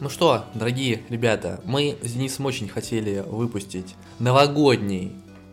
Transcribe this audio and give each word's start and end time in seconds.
Ну 0.00 0.08
что, 0.08 0.46
дорогие 0.54 1.02
ребята, 1.10 1.60
мы 1.66 1.98
с 2.02 2.12
Денисом 2.12 2.46
очень 2.46 2.68
хотели 2.68 3.22
выпустить 3.26 3.96
новогодний 4.18 5.12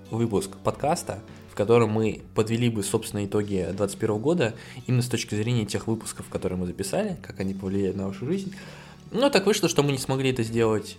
выпуск 0.10 0.56
подкаста, 0.64 1.20
в 1.52 1.54
котором 1.54 1.90
мы 1.90 2.22
подвели 2.34 2.70
бы, 2.70 2.82
собственно, 2.82 3.26
итоги 3.26 3.56
2021 3.56 4.18
года, 4.20 4.56
именно 4.88 5.02
с 5.02 5.10
точки 5.10 5.36
зрения 5.36 5.66
тех 5.66 5.88
выпусков, 5.88 6.30
которые 6.30 6.58
мы 6.58 6.66
записали, 6.66 7.18
как 7.22 7.42
они 7.42 7.54
повлияют 7.54 7.98
на 7.98 8.08
вашу 8.08 8.26
жизнь. 8.26 8.56
Но 9.12 9.30
так 9.30 9.46
вышло, 9.48 9.68
что 9.68 9.84
мы 9.84 9.92
не 9.92 9.98
смогли 9.98 10.30
это 10.32 10.44
сделать 10.44 10.98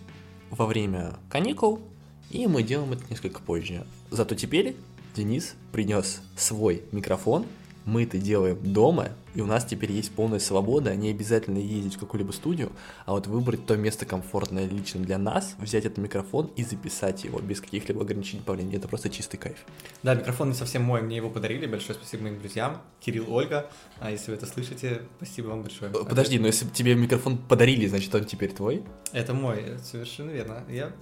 во 0.50 0.66
время 0.66 1.14
каникул, 1.30 1.80
и 2.28 2.46
мы 2.46 2.62
делаем 2.62 2.92
это 2.92 3.04
несколько 3.08 3.40
позже. 3.40 3.86
Зато 4.10 4.34
теперь 4.34 4.76
Денис 5.16 5.54
принес 5.72 6.20
свой 6.36 6.82
микрофон, 6.92 7.46
мы 7.88 8.02
это 8.02 8.18
делаем 8.18 8.58
дома, 8.62 9.08
и 9.34 9.40
у 9.40 9.46
нас 9.46 9.64
теперь 9.64 9.90
есть 9.92 10.12
полная 10.12 10.38
свобода, 10.38 10.94
не 10.94 11.10
обязательно 11.10 11.58
ездить 11.58 11.94
в 11.94 11.98
какую-либо 11.98 12.32
студию, 12.32 12.70
а 13.06 13.12
вот 13.12 13.26
выбрать 13.26 13.64
то 13.66 13.76
место 13.76 14.04
комфортное 14.04 14.66
лично 14.68 15.00
для 15.00 15.16
нас, 15.16 15.54
взять 15.58 15.86
этот 15.86 15.98
микрофон 15.98 16.50
и 16.56 16.64
записать 16.64 17.24
его 17.24 17.40
без 17.40 17.60
каких-либо 17.60 18.02
ограничений 18.02 18.42
правления. 18.42 18.76
Это 18.76 18.88
просто 18.88 19.08
чистый 19.08 19.38
кайф. 19.38 19.56
Да, 20.02 20.14
микрофон 20.14 20.50
не 20.50 20.54
совсем 20.54 20.82
мой, 20.82 21.00
мне 21.00 21.16
его 21.16 21.30
подарили. 21.30 21.66
Большое 21.66 21.94
спасибо 21.94 22.24
моим 22.24 22.38
друзьям, 22.38 22.82
Кирилл, 23.00 23.32
Ольга. 23.32 23.70
А 24.00 24.10
если 24.10 24.30
вы 24.30 24.36
это 24.36 24.46
слышите, 24.46 25.02
спасибо 25.16 25.48
вам 25.48 25.62
большое. 25.62 25.90
Э, 25.90 26.04
подожди, 26.04 26.38
но 26.38 26.46
если 26.46 26.66
тебе 26.68 26.94
микрофон 26.94 27.38
подарили, 27.38 27.86
значит 27.86 28.14
он 28.14 28.26
теперь 28.26 28.52
твой? 28.52 28.84
Это 29.12 29.32
мой, 29.32 29.78
совершенно 29.82 30.30
верно. 30.30 30.62
Я... 30.68 30.92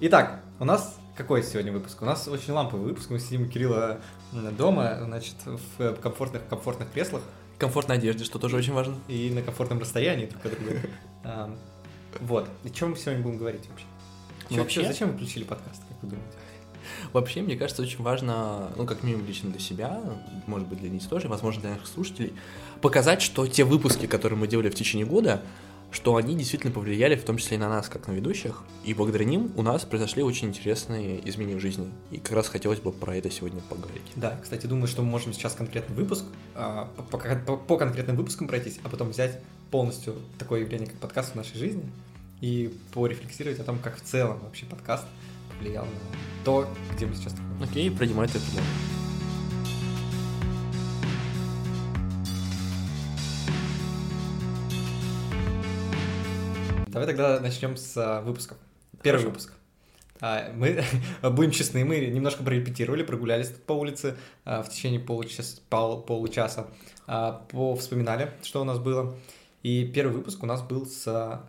Итак, 0.00 0.42
у 0.60 0.64
нас 0.66 0.98
какой 1.16 1.42
сегодня 1.42 1.72
выпуск? 1.72 2.02
У 2.02 2.04
нас 2.04 2.28
очень 2.28 2.52
ламповый 2.52 2.88
выпуск. 2.88 3.10
Мы 3.10 3.18
сидим 3.18 3.44
у 3.44 3.46
Кирилла 3.46 4.00
дома, 4.32 4.98
значит, 5.02 5.34
в 5.44 5.94
комфортных, 5.94 6.46
комфортных 6.48 6.92
креслах. 6.92 7.22
Комфортной 7.58 7.96
одежде, 7.96 8.24
что 8.24 8.38
тоже 8.38 8.56
очень 8.56 8.74
важно. 8.74 8.96
И 9.08 9.30
на 9.30 9.42
комфортном 9.42 9.80
расстоянии 9.80 10.26
друг 10.26 10.44
от 10.44 10.52
друга. 10.52 10.80
Вот. 12.20 12.48
И 12.64 12.70
чем 12.70 12.92
мы 12.92 12.96
сегодня 12.96 13.22
будем 13.22 13.36
говорить 13.36 13.68
вообще? 13.68 13.84
Вообще, 14.58 14.86
зачем 14.86 15.10
вы 15.10 15.16
включили 15.16 15.44
подкаст, 15.44 15.82
как 15.86 15.98
вы 16.00 16.08
думаете? 16.08 16.38
Вообще, 17.12 17.42
мне 17.42 17.56
кажется, 17.56 17.82
очень 17.82 18.02
важно, 18.02 18.70
ну, 18.76 18.86
как 18.86 19.02
минимум 19.02 19.26
лично 19.26 19.50
для 19.50 19.60
себя, 19.60 20.00
может 20.46 20.66
быть, 20.66 20.78
для 20.78 20.88
них 20.88 21.06
тоже, 21.06 21.28
возможно, 21.28 21.60
для 21.60 21.70
наших 21.72 21.88
слушателей, 21.88 22.32
показать, 22.80 23.20
что 23.20 23.46
те 23.46 23.64
выпуски, 23.64 24.06
которые 24.06 24.38
мы 24.38 24.46
делали 24.46 24.70
в 24.70 24.74
течение 24.74 25.06
года, 25.06 25.42
что 25.90 26.16
они 26.16 26.34
действительно 26.34 26.72
повлияли 26.72 27.16
в 27.16 27.24
том 27.24 27.38
числе 27.38 27.56
и 27.56 27.60
на 27.60 27.68
нас, 27.68 27.88
как 27.88 28.06
на 28.08 28.12
ведущих, 28.12 28.62
и 28.84 28.94
благодаря 28.94 29.24
ним 29.24 29.52
у 29.56 29.62
нас 29.62 29.84
произошли 29.84 30.22
очень 30.22 30.48
интересные 30.48 31.26
изменения 31.28 31.56
в 31.56 31.60
жизни. 31.60 31.90
И 32.10 32.18
как 32.18 32.32
раз 32.32 32.48
хотелось 32.48 32.80
бы 32.80 32.92
про 32.92 33.16
это 33.16 33.30
сегодня 33.30 33.60
поговорить. 33.62 34.02
Да, 34.14 34.38
кстати, 34.42 34.66
думаю, 34.66 34.88
что 34.88 35.02
мы 35.02 35.08
можем 35.08 35.32
сейчас 35.32 35.54
конкретный 35.54 35.96
выпуск, 35.96 36.24
а, 36.54 36.88
по, 37.10 37.18
по, 37.18 37.56
по 37.56 37.76
конкретным 37.76 38.16
выпускам 38.16 38.48
пройтись, 38.48 38.78
а 38.82 38.88
потом 38.88 39.10
взять 39.10 39.40
полностью 39.70 40.16
такое 40.38 40.60
явление, 40.60 40.88
как 40.88 40.98
подкаст 40.98 41.32
в 41.32 41.34
нашей 41.34 41.58
жизни, 41.58 41.84
и 42.40 42.74
порефлексировать 42.92 43.58
о 43.60 43.64
том, 43.64 43.78
как 43.78 43.96
в 43.96 44.02
целом 44.02 44.38
вообще 44.40 44.66
подкаст 44.66 45.04
повлиял 45.56 45.84
на 45.84 46.44
то, 46.44 46.68
где 46.94 47.06
мы 47.06 47.14
сейчас 47.14 47.32
находимся. 47.32 47.70
Окей, 47.70 47.90
принимаю 47.90 48.28
это 48.28 48.38
предложение. 48.38 48.95
Давай 56.96 57.08
тогда 57.08 57.40
начнем 57.40 57.76
с 57.76 57.94
а, 57.98 58.22
выпусков. 58.22 58.56
Первый 59.02 59.18
Хорошо. 59.18 59.28
выпуск. 59.28 59.52
А, 60.22 60.50
мы, 60.54 60.82
будем 61.30 61.50
честны, 61.50 61.84
мы 61.84 62.00
немножко 62.00 62.42
прорепетировали, 62.42 63.02
прогулялись 63.02 63.48
по 63.48 63.74
улице 63.74 64.16
а, 64.46 64.62
в 64.62 64.70
течение 64.70 64.98
получаса, 64.98 65.60
пол, 65.68 66.00
получаса, 66.00 66.68
вспоминали, 67.50 68.30
что 68.42 68.62
у 68.62 68.64
нас 68.64 68.78
было. 68.78 69.14
И 69.62 69.84
первый 69.84 70.14
выпуск 70.14 70.42
у 70.42 70.46
нас 70.46 70.62
был 70.62 70.86
с 70.86 71.42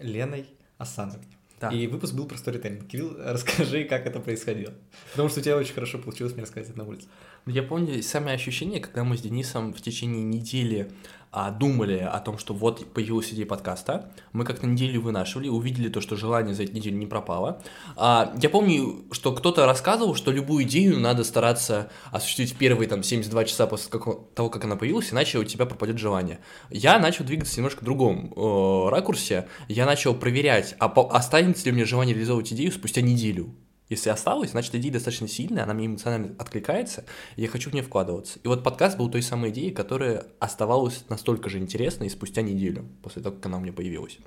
Леной 0.00 0.46
Асановой. 0.76 1.24
Да. 1.62 1.70
И 1.70 1.86
выпуск 1.86 2.12
был 2.12 2.26
про 2.26 2.36
сторителлинг. 2.36 2.86
Кирилл, 2.88 3.16
расскажи, 3.24 3.84
как 3.84 4.06
это 4.06 4.20
происходило. 4.20 4.74
Потому 5.12 5.30
что 5.30 5.40
у 5.40 5.42
тебя 5.42 5.56
очень 5.56 5.72
хорошо 5.72 5.96
получилось 5.96 6.34
мне 6.34 6.42
рассказать 6.42 6.68
это 6.68 6.78
на 6.78 6.84
улице. 6.84 7.06
Я 7.50 7.62
помню 7.62 8.02
самое 8.02 8.34
ощущение, 8.34 8.78
когда 8.78 9.04
мы 9.04 9.16
с 9.16 9.22
Денисом 9.22 9.72
в 9.72 9.80
течение 9.80 10.22
недели 10.22 10.92
а, 11.32 11.50
думали 11.50 11.98
о 11.98 12.18
том, 12.20 12.36
что 12.36 12.52
вот 12.52 12.92
появилась 12.92 13.32
идея 13.32 13.46
подкаста, 13.46 14.12
мы 14.32 14.44
как-то 14.44 14.66
неделю 14.66 15.00
вынашивали, 15.00 15.48
увидели 15.48 15.88
то, 15.88 16.02
что 16.02 16.14
желание 16.14 16.54
за 16.54 16.64
эту 16.64 16.74
неделю 16.74 16.98
не 16.98 17.06
пропало. 17.06 17.62
А, 17.96 18.34
я 18.42 18.50
помню, 18.50 19.04
что 19.12 19.32
кто-то 19.32 19.64
рассказывал, 19.64 20.14
что 20.14 20.30
любую 20.30 20.64
идею 20.64 21.00
надо 21.00 21.24
стараться 21.24 21.90
осуществить 22.12 22.54
первые 22.54 22.86
там 22.86 23.02
72 23.02 23.44
часа 23.44 23.66
после 23.66 23.90
того, 23.90 24.50
как 24.50 24.64
она 24.64 24.76
появилась, 24.76 25.10
иначе 25.10 25.38
у 25.38 25.44
тебя 25.44 25.64
пропадет 25.64 25.96
желание. 25.96 26.40
Я 26.68 26.98
начал 26.98 27.24
двигаться 27.24 27.56
немножко 27.56 27.80
в 27.80 27.84
другом 27.84 28.30
э, 28.36 28.88
ракурсе, 28.90 29.48
я 29.68 29.86
начал 29.86 30.14
проверять, 30.14 30.74
а 30.80 30.86
останется 30.86 31.64
ли 31.64 31.72
у 31.72 31.74
меня 31.74 31.86
желание 31.86 32.14
реализовывать 32.14 32.52
идею 32.52 32.72
спустя 32.72 33.00
неделю. 33.00 33.54
Если 33.88 34.10
осталось, 34.10 34.50
значит, 34.50 34.74
идея 34.74 34.92
достаточно 34.92 35.28
сильная, 35.28 35.64
она 35.64 35.74
мне 35.74 35.86
эмоционально 35.86 36.34
откликается, 36.38 37.04
и 37.36 37.42
я 37.42 37.48
хочу 37.48 37.70
в 37.70 37.72
нее 37.72 37.82
вкладываться. 37.82 38.38
И 38.42 38.48
вот 38.48 38.62
подкаст 38.62 38.98
был 38.98 39.10
той 39.10 39.22
самой 39.22 39.50
идеей, 39.50 39.70
которая 39.70 40.26
оставалась 40.40 41.04
настолько 41.08 41.48
же 41.48 41.58
интересной 41.58 42.10
спустя 42.10 42.42
неделю, 42.42 42.86
после 43.02 43.22
того, 43.22 43.36
как 43.36 43.46
она 43.46 43.56
у 43.56 43.60
меня 43.60 43.72
появилась. 43.72 44.18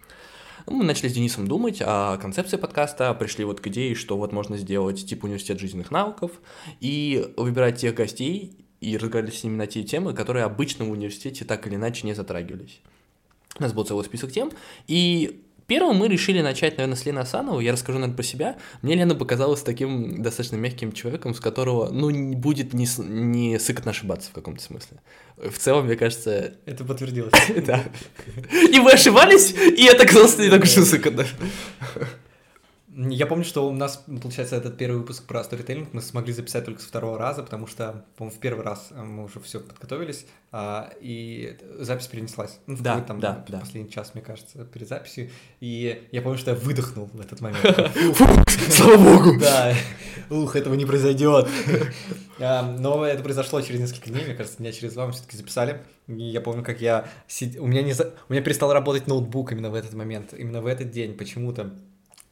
Ну, 0.67 0.77
мы 0.77 0.83
начали 0.83 1.09
с 1.09 1.13
Денисом 1.13 1.47
думать 1.47 1.81
о 1.81 2.17
концепции 2.17 2.57
подкаста, 2.57 3.13
пришли 3.13 3.45
вот 3.45 3.61
к 3.61 3.67
идее, 3.67 3.95
что 3.95 4.17
вот 4.17 4.31
можно 4.31 4.57
сделать 4.57 5.05
тип 5.05 5.23
университет 5.23 5.59
жизненных 5.59 5.91
навыков 5.91 6.31
и 6.79 7.33
выбирать 7.37 7.79
тех 7.79 7.95
гостей 7.95 8.65
и 8.79 8.97
разговаривать 8.97 9.35
с 9.35 9.43
ними 9.43 9.55
на 9.55 9.67
те 9.67 9.83
темы, 9.83 10.13
которые 10.13 10.45
обычно 10.45 10.85
в 10.85 10.91
университете 10.91 11.45
так 11.45 11.65
или 11.67 11.75
иначе 11.75 12.05
не 12.05 12.13
затрагивались. 12.13 12.81
У 13.59 13.61
нас 13.63 13.73
был 13.73 13.83
целый 13.83 14.05
список 14.05 14.31
тем, 14.31 14.51
и 14.87 15.43
Первым 15.71 15.95
мы 15.95 16.09
решили 16.09 16.41
начать, 16.41 16.75
наверное, 16.75 16.97
с 16.97 17.05
Лены 17.05 17.19
Асановой. 17.19 17.63
Я 17.63 17.71
расскажу, 17.71 17.97
наверное, 17.97 18.17
про 18.17 18.23
себя. 18.23 18.57
Мне 18.81 18.95
Лена 18.95 19.15
показалась 19.15 19.61
таким 19.61 20.21
достаточно 20.21 20.57
мягким 20.57 20.91
человеком, 20.91 21.33
с 21.33 21.39
которого, 21.39 21.89
ну, 21.93 22.11
будет 22.35 22.73
не, 22.73 22.85
не 22.97 23.57
сыкотно 23.57 23.91
ошибаться 23.91 24.31
в 24.31 24.33
каком-то 24.33 24.61
смысле. 24.61 24.97
В 25.37 25.57
целом, 25.57 25.85
мне 25.85 25.95
кажется... 25.95 26.55
Это 26.65 26.83
подтвердилось. 26.83 27.31
Да. 27.65 27.85
И 28.51 28.79
вы 28.81 28.91
ошибались, 28.91 29.53
и 29.53 29.85
это 29.85 30.03
оказалось 30.03 30.37
не 30.39 30.49
так 30.49 30.61
уж 30.61 30.75
и 30.75 30.81
сыкотно. 30.81 31.25
Я 32.93 33.25
помню, 33.25 33.45
что 33.45 33.69
у 33.69 33.71
нас, 33.71 34.03
получается, 34.21 34.57
этот 34.57 34.77
первый 34.77 34.97
выпуск 34.97 35.25
про 35.25 35.41
сторителлинг 35.45 35.93
мы 35.93 36.01
смогли 36.01 36.33
записать 36.33 36.65
только 36.65 36.81
со 36.81 36.89
второго 36.89 37.17
раза, 37.17 37.41
потому 37.41 37.65
что, 37.65 38.03
по-моему, 38.17 38.37
в 38.37 38.41
первый 38.41 38.65
раз 38.65 38.89
э, 38.91 39.01
мы 39.01 39.23
уже 39.23 39.39
все 39.39 39.61
подготовились, 39.61 40.25
а, 40.51 40.91
и 40.99 41.57
запись 41.79 42.07
перенеслась. 42.07 42.59
Ну, 42.67 42.75
в 42.75 42.81
да, 42.81 42.99
там, 42.99 43.21
да, 43.21 43.45
да. 43.47 43.59
последний 43.59 43.89
час, 43.89 44.13
мне 44.13 44.21
кажется, 44.21 44.65
перед 44.65 44.89
записью. 44.89 45.29
И 45.61 46.05
я 46.11 46.21
помню, 46.21 46.37
что 46.37 46.51
я 46.51 46.57
выдохнул 46.57 47.09
в 47.13 47.21
этот 47.21 47.39
момент. 47.39 47.63
Слава 48.69 48.97
богу! 48.97 49.31
Да, 49.39 49.73
ух, 50.29 50.57
этого 50.57 50.73
не 50.73 50.85
произойдет. 50.85 51.47
Но 52.39 53.05
это 53.05 53.23
произошло 53.23 53.61
через 53.61 53.79
несколько 53.79 54.09
дней, 54.09 54.25
мне 54.25 54.35
кажется, 54.35 54.57
дня 54.57 54.73
через 54.73 54.93
два 54.93 55.07
мы 55.07 55.13
все-таки 55.13 55.37
записали. 55.37 55.81
И 56.07 56.23
я 56.23 56.41
помню, 56.41 56.63
как 56.63 56.81
я... 56.81 57.07
У 57.57 57.67
меня 57.67 57.83
не 57.83 57.93
у 57.93 58.33
меня 58.33 58.41
перестал 58.43 58.73
работать 58.73 59.07
ноутбук 59.07 59.53
именно 59.53 59.69
в 59.69 59.75
этот 59.75 59.93
момент, 59.93 60.33
именно 60.33 60.61
в 60.61 60.65
этот 60.65 60.91
день 60.91 61.15
почему-то 61.15 61.73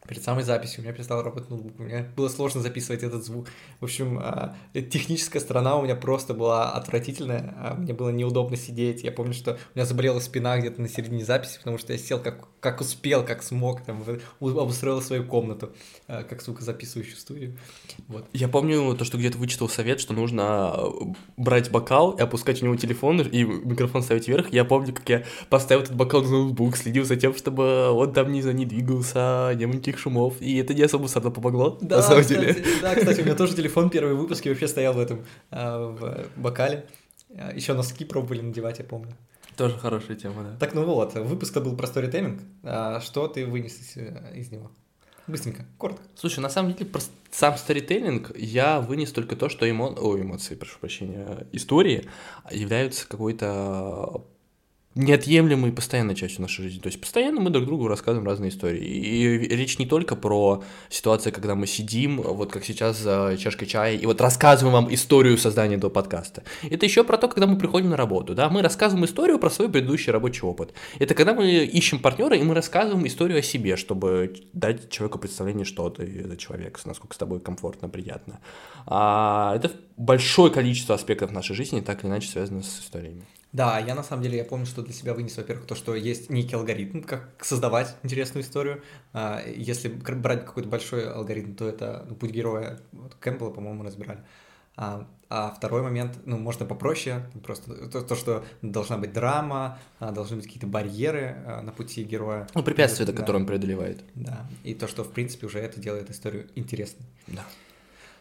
перед 0.10 0.24
самой 0.24 0.44
записью 0.44 0.80
у 0.80 0.84
меня 0.84 0.92
перестал 0.92 1.22
работать 1.22 1.52
ноутбук, 1.52 1.80
у 1.80 1.84
меня 1.84 2.04
было 2.18 2.30
сложно 2.30 2.62
записывать 2.62 3.04
этот 3.04 3.24
звук. 3.24 3.48
В 3.80 3.84
общем, 3.84 4.18
а, 4.20 4.56
техническая 4.74 5.40
сторона 5.40 5.78
у 5.78 5.84
меня 5.84 5.96
просто 5.96 6.34
была 6.34 6.72
отвратительная, 6.72 7.54
а, 7.58 7.76
мне 7.76 7.94
было 7.94 8.10
неудобно 8.10 8.58
сидеть. 8.58 9.04
Я 9.04 9.12
помню, 9.12 9.36
что 9.36 9.52
у 9.54 9.78
меня 9.78 9.86
заболела 9.86 10.20
спина 10.20 10.58
где-то 10.58 10.82
на 10.82 10.90
середине 10.90 11.24
записи, 11.24 11.60
потому 11.60 11.78
что 11.78 11.94
я 11.94 12.00
сел 12.00 12.20
как, 12.20 12.48
как 12.60 12.82
успел, 12.82 13.24
как 13.24 13.44
смог, 13.44 13.82
там, 13.82 14.04
обустроил 14.40 15.00
свою 15.04 15.26
комнату, 15.26 15.74
а, 16.08 16.24
как 16.24 16.42
звукозаписывающую 16.42 17.16
студию. 17.16 17.60
Вот. 18.08 18.26
Я 18.34 18.48
помню 18.48 18.96
то, 18.96 19.06
что 19.06 19.20
где-то 19.20 19.38
вычитал 19.38 19.70
совет, 19.70 20.00
что 20.00 20.14
нужно 20.14 20.76
брать 21.38 21.70
бокал 21.70 22.14
и 22.14 22.22
опускать 22.22 22.64
у 22.64 22.66
него 22.66 22.76
телефон 22.78 23.22
и 23.22 23.44
микрофон 23.44 24.02
ставить 24.02 24.28
вверх. 24.28 24.52
Я 24.52 24.66
помню, 24.66 24.92
как 24.92 25.08
я 25.08 25.24
поставил 25.52 25.84
этот 25.84 25.96
бокал 25.96 26.24
на 26.24 26.30
ноутбук, 26.30 26.78
следил 26.78 27.06
за 27.06 27.16
тем, 27.16 27.36
чтобы 27.36 27.92
он 27.92 28.12
там 28.12 28.32
не, 28.32 28.42
не 28.42 28.66
двигался, 28.66 29.54
не 29.56 29.68
было 29.68 29.76
никаких 29.76 29.99
шумов, 30.00 30.42
и 30.42 30.58
это 30.58 30.74
не 30.74 30.82
особо 30.84 31.08
сильно 31.08 31.32
помогло, 31.32 31.78
да, 31.82 31.98
на 31.98 32.02
самом 32.02 32.22
кстати, 32.22 32.40
деле. 32.40 32.66
Да, 32.82 32.96
кстати, 32.96 33.22
у 33.22 33.26
меня 33.26 33.36
тоже 33.36 33.56
телефон 33.58 33.90
первый 33.90 34.16
выпуск 34.16 34.46
вообще 34.46 34.68
стоял 34.68 34.94
в 34.94 35.00
этом, 35.00 35.26
а, 35.52 35.90
в 35.90 36.40
бокале. 36.40 36.86
А, 37.36 37.54
Еще 37.54 37.74
носки 37.74 38.06
пробовали 38.06 38.42
надевать, 38.42 38.80
я 38.80 38.86
помню. 38.86 39.16
Тоже 39.56 39.78
хорошая 39.78 40.16
тема, 40.16 40.44
да. 40.44 40.58
Так, 40.58 40.74
ну 40.74 40.86
вот, 40.86 41.14
выпуск-то 41.16 41.62
был 41.62 41.76
про 41.76 41.86
сторитейминг. 41.86 42.42
А 42.64 43.02
что 43.02 43.28
ты 43.28 43.46
вынес 43.46 43.78
из, 43.78 43.98
из 44.34 44.52
него? 44.52 44.72
Быстренько, 45.30 45.66
коротко. 45.78 46.04
Слушай, 46.16 46.40
на 46.40 46.50
самом 46.50 46.74
деле, 46.74 46.86
про 46.88 47.02
сам 47.30 47.56
сторителлинг 47.56 48.36
я 48.36 48.82
вынес 48.82 49.12
только 49.12 49.36
то, 49.36 49.48
что 49.48 49.70
эмо... 49.70 49.90
О, 49.90 50.18
эмоции, 50.18 50.56
прошу 50.56 50.80
прощения, 50.80 51.46
истории 51.52 52.10
являются 52.50 53.08
какой-то 53.08 54.26
неотъемлемой 54.96 55.72
постоянной 55.72 56.16
частью 56.16 56.42
нашей 56.42 56.64
жизни. 56.64 56.80
То 56.80 56.88
есть 56.88 57.00
постоянно 57.00 57.40
мы 57.40 57.52
друг 57.52 57.66
другу 57.66 57.88
рассказываем 57.88 58.28
разные 58.28 58.50
истории. 58.50 58.84
И 58.84 59.56
речь 59.56 59.78
не 59.78 59.86
только 59.86 60.16
про 60.16 60.64
ситуации, 60.90 61.32
когда 61.32 61.56
мы 61.56 61.68
сидим, 61.68 62.18
вот 62.18 62.52
как 62.52 62.66
сейчас 62.66 62.98
за 62.98 63.38
чашкой 63.40 63.68
чая, 63.68 63.96
и 63.96 64.06
вот 64.06 64.20
рассказываем 64.20 64.74
вам 64.74 64.94
историю 64.94 65.38
создания 65.38 65.76
этого 65.76 65.92
подкаста. 65.92 66.44
Это 66.70 66.86
еще 66.86 67.04
про 67.04 67.18
то, 67.18 67.28
когда 67.28 67.46
мы 67.46 67.58
приходим 67.58 67.90
на 67.90 67.98
работу, 67.98 68.34
да, 68.34 68.50
мы 68.50 68.62
рассказываем 68.62 69.06
историю 69.06 69.38
про 69.38 69.50
свой 69.50 69.70
предыдущий 69.70 70.12
рабочий 70.12 70.42
опыт. 70.42 70.74
Это 70.98 71.14
когда 71.14 71.34
мы 71.34 71.66
ищем 71.66 72.00
партнера, 72.00 72.36
и 72.36 72.44
мы 72.44 72.56
рассказываем 72.56 73.06
историю 73.06 73.40
о 73.40 73.42
себе, 73.44 73.78
чтобы 73.78 74.36
дать 74.54 74.90
человеку 74.90 75.20
представление, 75.20 75.66
что 75.66 75.90
ты 75.90 76.28
за 76.28 76.36
человек, 76.36 76.80
насколько 76.86 77.14
с 77.14 77.18
тобой 77.18 77.40
комфортно, 77.40 77.90
приятно. 77.90 78.40
А 78.88 79.56
это 79.56 79.72
большое 79.98 80.52
количество 80.52 80.96
аспектов 80.96 81.32
нашей 81.32 81.56
жизни, 81.56 81.82
так 81.82 82.04
или 82.04 82.10
иначе 82.10 82.28
связано 82.28 82.64
с 82.64 82.80
историями. 82.80 83.26
Да, 83.52 83.80
я 83.80 83.96
на 83.96 84.04
самом 84.04 84.22
деле, 84.22 84.38
я 84.38 84.44
помню, 84.44 84.66
что 84.66 84.84
для 84.84 84.94
себя 84.94 85.14
вынес, 85.14 85.36
во-первых, 85.38 85.66
то, 85.66 85.74
что 85.74 85.96
есть 85.96 86.30
некий 86.30 86.56
алгоритм, 86.56 87.02
как 87.02 87.44
создавать 87.44 87.96
интересную 88.04 88.44
историю. 88.44 88.84
А, 89.12 89.42
если 89.44 89.88
брать 89.88 90.46
какой-то 90.46 90.70
большой 90.70 91.12
алгоритм, 91.12 91.56
то 91.56 91.68
это 91.68 92.06
ну, 92.08 92.16
путь 92.16 92.30
героя 92.32 92.80
вот, 92.92 93.16
Кэмпбелла, 93.16 93.50
по-моему, 93.50 93.84
разбирали. 93.84 94.24
А, 94.76 95.08
а 95.30 95.52
второй 95.52 95.82
момент, 95.82 96.20
ну, 96.26 96.38
можно 96.38 96.66
попроще, 96.66 97.24
просто 97.44 97.90
то, 97.90 98.02
то 98.02 98.16
что 98.16 98.46
должна 98.62 98.98
быть 98.98 99.14
драма, 99.14 99.80
а, 100.00 100.12
должны 100.12 100.38
быть 100.38 100.46
какие-то 100.46 100.68
барьеры 100.68 101.62
на 101.64 101.72
пути 101.72 102.04
героя. 102.04 102.48
Ну, 102.54 102.62
препятствия, 102.62 103.06
да, 103.06 103.14
которые 103.14 103.42
он 103.42 103.48
преодолевает. 103.48 104.04
Да, 104.14 104.48
и 104.64 104.76
то, 104.76 104.88
что, 104.88 105.04
в 105.04 105.12
принципе, 105.12 105.48
уже 105.48 105.60
это 105.60 105.80
делает 105.80 106.12
историю 106.12 106.48
интересной. 106.54 107.06
Да. 107.26 107.44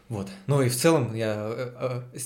Вот. 0.09 0.27
Ну 0.47 0.61
и 0.63 0.69
в 0.69 0.75
целом 0.75 1.13
я 1.13 1.35
э, 1.55 2.01
э, 2.13 2.19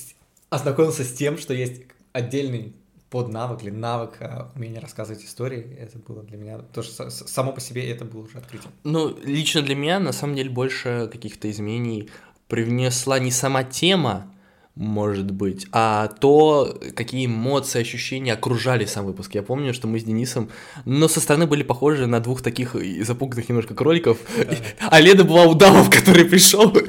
ознакомился 0.49 1.03
с 1.03 1.11
тем, 1.11 1.37
что 1.37 1.53
есть 1.53 1.81
отдельный 2.13 2.73
под 3.13 3.29
навык 3.29 3.61
или 3.61 3.69
навык 3.69 4.13
а, 4.21 4.51
умения 4.55 4.81
рассказывать 4.81 5.23
истории, 5.23 5.77
это 5.79 5.99
было 5.99 6.23
для 6.23 6.35
меня 6.35 6.57
тоже 6.57 6.89
само 6.89 7.51
по 7.51 7.61
себе 7.61 7.87
это 7.91 8.05
было 8.05 8.23
уже 8.23 8.39
открытие. 8.39 8.71
Ну, 8.83 9.15
лично 9.23 9.61
для 9.61 9.75
меня, 9.75 9.99
на 9.99 10.13
самом 10.13 10.35
деле, 10.35 10.49
больше 10.49 11.07
каких-то 11.11 11.51
изменений 11.51 12.09
привнесла 12.47 13.19
не 13.19 13.29
сама 13.29 13.63
тема, 13.63 14.33
может 14.73 15.29
быть, 15.29 15.67
а 15.71 16.07
то, 16.07 16.75
какие 16.95 17.27
эмоции, 17.27 17.81
ощущения 17.81 18.33
окружали 18.33 18.85
сам 18.85 19.05
выпуск. 19.05 19.35
Я 19.35 19.43
помню, 19.43 19.75
что 19.75 19.87
мы 19.87 19.99
с 19.99 20.03
Денисом, 20.03 20.49
но 20.85 21.07
со 21.07 21.21
стороны 21.21 21.45
были 21.45 21.61
похожи 21.61 22.07
на 22.07 22.19
двух 22.19 22.41
таких 22.41 22.75
запуганных 23.05 23.47
немножко 23.47 23.75
кроликов, 23.75 24.17
а 24.79 24.99
Леда 24.99 25.23
была 25.23 25.43
удавом, 25.43 25.91
который 25.91 26.25
пришел. 26.25 26.75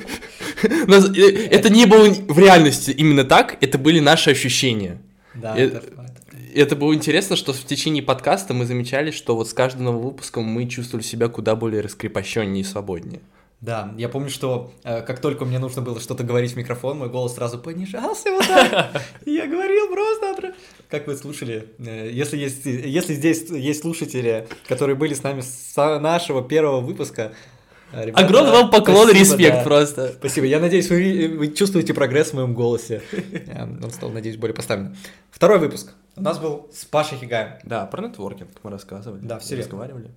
Э, 0.62 1.47
это 1.50 1.69
не 1.69 1.85
было 1.85 2.09
в 2.09 2.38
реальности 2.38 2.91
именно 2.91 3.25
так, 3.25 3.59
это 3.61 3.77
были 3.77 4.00
наши 4.00 4.31
ощущения. 4.31 4.99
Да, 5.35 5.56
это, 5.56 5.82
это 6.55 6.77
было 6.77 6.95
интересно, 6.95 7.37
что 7.37 7.53
в 7.53 7.65
течение 7.65 8.03
подкаста 8.03 8.55
мы 8.55 8.67
замечали, 8.67 9.11
что 9.11 9.37
вот 9.37 9.49
с 9.49 9.53
каждым 9.53 9.85
новым 9.85 10.03
выпуском 10.03 10.45
мы 10.45 10.67
чувствовали 10.69 11.05
себя 11.05 11.29
куда 11.29 11.56
более 11.56 11.81
раскрепощеннее 11.81 12.62
и 12.62 12.65
свободнее. 12.65 13.21
Да, 13.61 13.95
я 13.97 14.11
помню, 14.11 14.29
что 14.29 14.73
э, 14.85 15.01
как 15.01 15.21
только 15.21 15.47
мне 15.47 15.59
нужно 15.59 15.81
было 15.81 15.99
что-то 15.99 16.23
говорить 16.23 16.53
в 16.53 16.56
микрофон, 16.56 16.99
мой 16.99 17.09
голос 17.09 17.37
сразу 17.37 17.59
понижался 17.59 18.31
вот 18.31 18.47
так. 18.47 19.03
Я 19.25 19.47
говорил 19.47 19.89
просто... 19.89 20.55
Как 20.91 21.06
вы 21.06 21.17
слушали, 21.17 21.69
э, 21.79 22.11
если, 22.12 22.37
есть, 22.37 22.67
если 22.67 23.15
здесь 23.15 23.49
есть 23.49 23.81
слушатели, 23.81 24.47
которые 24.69 24.97
были 24.97 25.15
с 25.15 25.23
нами 25.23 25.41
с 25.41 25.75
нашего 25.77 26.43
первого 26.47 26.81
выпуска, 26.81 27.33
Ребята, 27.93 28.27
Огромный 28.27 28.53
вам 28.53 28.71
поклон, 28.71 29.09
спасибо, 29.09 29.21
респект 29.21 29.56
да. 29.59 29.62
просто. 29.62 30.15
Спасибо. 30.19 30.47
Я 30.47 30.59
надеюсь, 30.59 30.91
вы, 30.91 31.37
вы 31.39 31.49
чувствуете 31.53 31.95
прогресс 31.95 32.31
в 32.31 32.35
моем 32.35 32.53
голосе. 32.53 33.03
Он 33.83 33.91
стал, 33.93 34.11
надеюсь, 34.11 34.37
более 34.37 34.55
поставленным. 34.55 34.97
Второй 35.31 35.61
выпуск. 35.61 35.93
У 36.16 36.22
нас 36.22 36.38
был 36.38 36.69
с 36.72 36.84
Пашей 36.84 37.19
Хигаем. 37.19 37.58
Да, 37.64 37.87
про 37.87 38.06
нетворкинг 38.06 38.50
мы 38.62 38.70
рассказывали. 38.70 39.20
Да, 39.20 39.38
все 39.38 39.56
разговаривали. 39.56 40.11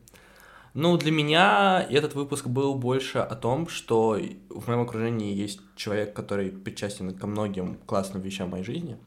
Ну, 0.73 0.95
для 0.95 1.11
меня 1.11 1.87
этот 1.89 2.13
выпуск 2.13 2.45
был 2.45 2.75
больше 2.75 3.17
о 3.17 3.35
том, 3.35 3.67
что 3.67 4.19
в 4.49 4.67
моем 4.67 4.81
окружении 4.81 5.33
есть 5.33 5.59
человек, 5.75 6.13
который 6.13 6.51
причастен 6.51 7.15
ко 7.15 7.25
многим 7.25 7.79
классным 7.87 8.21
вещам 8.21 8.51
моей 8.51 8.63
жизни. 8.63 8.97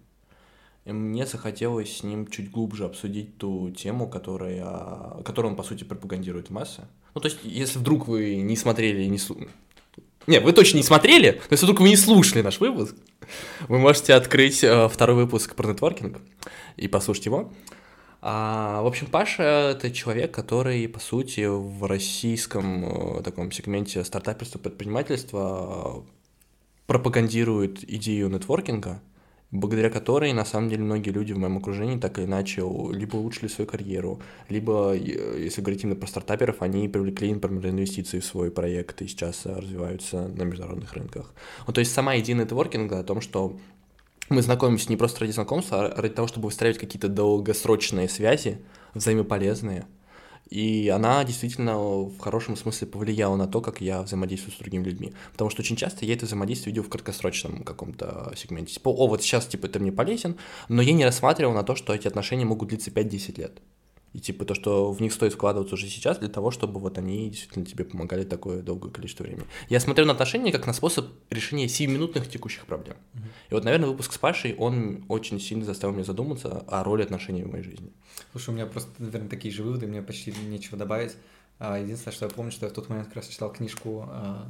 И 0.84 0.92
мне 0.92 1.26
захотелось 1.26 1.98
с 1.98 2.02
ним 2.02 2.26
чуть 2.26 2.50
глубже 2.50 2.86
обсудить 2.86 3.36
ту 3.38 3.70
тему, 3.70 4.08
которая, 4.08 5.22
которую 5.24 5.52
он, 5.52 5.56
по 5.56 5.62
сути, 5.62 5.84
пропагандирует 5.84 6.50
массы. 6.50 6.82
Ну, 7.14 7.20
то 7.20 7.28
есть, 7.28 7.38
если 7.44 7.78
вдруг 7.78 8.08
вы 8.08 8.36
не 8.36 8.56
смотрели, 8.56 9.04
не, 9.04 9.18
не, 10.26 10.40
вы 10.40 10.52
точно 10.52 10.76
не 10.76 10.82
смотрели, 10.82 11.40
но 11.48 11.54
если 11.54 11.64
вдруг 11.66 11.80
вы 11.80 11.88
не 11.88 11.96
слушали 11.96 12.42
наш 12.42 12.60
выпуск, 12.60 12.94
вы 13.68 13.78
можете 13.78 14.14
открыть 14.14 14.62
э, 14.62 14.88
второй 14.88 15.16
выпуск 15.16 15.54
про 15.54 15.68
нетворкинг 15.68 16.18
и 16.76 16.88
послушать 16.88 17.26
его. 17.26 17.52
А, 18.22 18.82
в 18.82 18.86
общем, 18.86 19.06
Паша— 19.06 19.42
это 19.76 19.90
человек, 19.90 20.32
который, 20.32 20.86
по 20.88 21.00
сути, 21.00 21.46
в 21.46 21.86
российском 21.86 23.18
э, 23.18 23.22
таком 23.22 23.50
сегменте 23.50 24.04
стартаперства 24.04 24.58
предпринимательства 24.58 26.04
пропагандирует 26.86 27.82
идею 27.88 28.28
нетворкинга, 28.28 29.00
благодаря 29.52 29.90
которой, 29.90 30.32
на 30.32 30.44
самом 30.44 30.68
деле, 30.68 30.82
многие 30.82 31.10
люди 31.10 31.32
в 31.32 31.38
моем 31.38 31.58
окружении 31.58 31.98
так 31.98 32.18
или 32.18 32.26
иначе 32.26 32.62
либо 32.92 33.16
улучшили 33.16 33.48
свою 33.48 33.68
карьеру, 33.68 34.20
либо, 34.48 34.94
если 34.94 35.60
говорить 35.60 35.84
именно 35.84 35.96
про 35.96 36.06
стартаперов, 36.06 36.62
они 36.62 36.88
привлекли, 36.88 37.32
например, 37.32 37.68
инвестиции 37.68 38.20
в 38.20 38.24
свой 38.24 38.50
проект 38.50 39.02
и 39.02 39.08
сейчас 39.08 39.46
развиваются 39.46 40.28
на 40.28 40.42
международных 40.42 40.92
рынках. 40.92 41.34
Ну, 41.66 41.72
то 41.72 41.80
есть 41.80 41.92
сама 41.92 42.18
идея 42.18 42.36
нетворкинга 42.36 43.00
о 43.00 43.04
том, 43.04 43.20
что 43.20 43.56
мы 44.28 44.42
знакомимся 44.42 44.88
не 44.88 44.96
просто 44.96 45.20
ради 45.20 45.32
знакомства, 45.32 45.86
а 45.86 46.00
ради 46.00 46.14
того, 46.14 46.28
чтобы 46.28 46.46
выстраивать 46.46 46.78
какие-то 46.78 47.08
долгосрочные 47.08 48.08
связи, 48.08 48.58
взаимополезные– 48.94 49.86
и 50.50 50.88
она 50.88 51.22
действительно 51.22 51.78
в 51.78 52.18
хорошем 52.18 52.56
смысле 52.56 52.88
повлияла 52.88 53.36
на 53.36 53.46
то, 53.46 53.60
как 53.60 53.80
я 53.80 54.02
взаимодействую 54.02 54.52
с 54.52 54.58
другими 54.58 54.84
людьми. 54.84 55.12
Потому 55.32 55.48
что 55.48 55.62
очень 55.62 55.76
часто 55.76 56.04
я 56.04 56.14
это 56.14 56.26
взаимодействие 56.26 56.72
видел 56.72 56.82
в 56.82 56.88
краткосрочном 56.88 57.62
каком-то 57.62 58.32
сегменте. 58.36 58.74
Типа, 58.74 58.88
о, 58.88 59.06
вот 59.06 59.22
сейчас, 59.22 59.46
типа, 59.46 59.68
ты 59.68 59.78
мне 59.78 59.92
полезен, 59.92 60.36
но 60.68 60.82
я 60.82 60.92
не 60.92 61.04
рассматривал 61.04 61.54
на 61.54 61.62
то, 61.62 61.76
что 61.76 61.94
эти 61.94 62.08
отношения 62.08 62.44
могут 62.44 62.70
длиться 62.70 62.90
5-10 62.90 63.40
лет. 63.40 63.62
И 64.12 64.18
типа 64.18 64.44
то, 64.44 64.54
что 64.54 64.90
в 64.92 65.00
них 65.00 65.12
стоит 65.12 65.34
вкладываться 65.34 65.74
уже 65.74 65.86
сейчас 65.86 66.18
для 66.18 66.28
того, 66.28 66.50
чтобы 66.50 66.80
вот 66.80 66.98
они 66.98 67.30
действительно 67.30 67.64
тебе 67.64 67.84
помогали 67.84 68.24
такое 68.24 68.60
долгое 68.62 68.90
количество 68.90 69.22
времени. 69.22 69.44
Я 69.68 69.78
смотрю 69.78 70.04
на 70.04 70.12
отношения 70.12 70.50
как 70.50 70.66
на 70.66 70.72
способ 70.72 71.06
решения 71.30 71.68
сиюминутных 71.68 72.28
текущих 72.28 72.66
проблем. 72.66 72.96
Mm-hmm. 72.96 73.20
И 73.50 73.54
вот, 73.54 73.64
наверное, 73.64 73.88
выпуск 73.88 74.12
с 74.12 74.18
Пашей, 74.18 74.56
он 74.56 75.04
очень 75.08 75.38
сильно 75.40 75.64
заставил 75.64 75.94
меня 75.94 76.04
задуматься 76.04 76.64
о 76.66 76.82
роли 76.82 77.02
отношений 77.02 77.44
в 77.44 77.50
моей 77.50 77.62
жизни. 77.62 77.92
Слушай, 78.32 78.50
у 78.50 78.52
меня 78.54 78.66
просто, 78.66 78.90
наверное, 78.98 79.28
такие 79.28 79.54
же 79.54 79.62
выводы, 79.62 79.86
мне 79.86 80.02
почти 80.02 80.32
нечего 80.48 80.76
добавить. 80.76 81.16
А, 81.60 81.78
единственное, 81.78 82.14
что 82.14 82.26
я 82.26 82.30
помню, 82.30 82.50
что 82.50 82.66
я 82.66 82.72
в 82.72 82.74
тот 82.74 82.88
момент 82.88 83.08
как 83.08 83.16
раз 83.16 83.28
читал 83.28 83.52
книжку 83.52 84.06
а, 84.08 84.48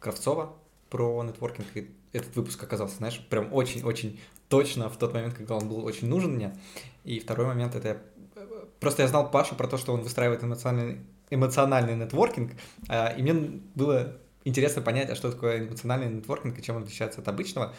Кравцова 0.00 0.54
про 0.90 1.22
нетворкинг, 1.22 1.66
и 1.74 1.88
этот 2.12 2.34
выпуск 2.36 2.62
оказался, 2.62 2.96
знаешь, 2.96 3.20
прям 3.30 3.52
очень-очень 3.52 4.18
точно 4.48 4.88
в 4.88 4.98
тот 4.98 5.14
момент, 5.14 5.34
когда 5.34 5.54
он 5.54 5.68
был 5.68 5.84
очень 5.84 6.08
нужен 6.08 6.34
мне. 6.34 6.56
И 7.04 7.20
второй 7.20 7.46
момент, 7.46 7.74
это 7.74 7.88
я 7.88 8.02
Просто 8.80 9.02
я 9.02 9.08
знал 9.08 9.30
Пашу 9.30 9.54
про 9.54 9.66
то, 9.66 9.76
что 9.76 9.92
он 9.92 10.02
выстраивает 10.02 10.42
эмоциональный, 10.44 11.00
эмоциональный 11.30 11.96
нетворкинг, 11.96 12.52
а, 12.88 13.08
и 13.08 13.22
мне 13.22 13.34
было 13.74 14.16
интересно 14.44 14.82
понять, 14.82 15.10
а 15.10 15.14
что 15.14 15.30
такое 15.30 15.66
эмоциональный 15.66 16.08
нетворкинг 16.08 16.58
и 16.58 16.62
чем 16.62 16.76
он 16.76 16.82
отличается 16.84 17.20
от 17.20 17.28
обычного. 17.28 17.74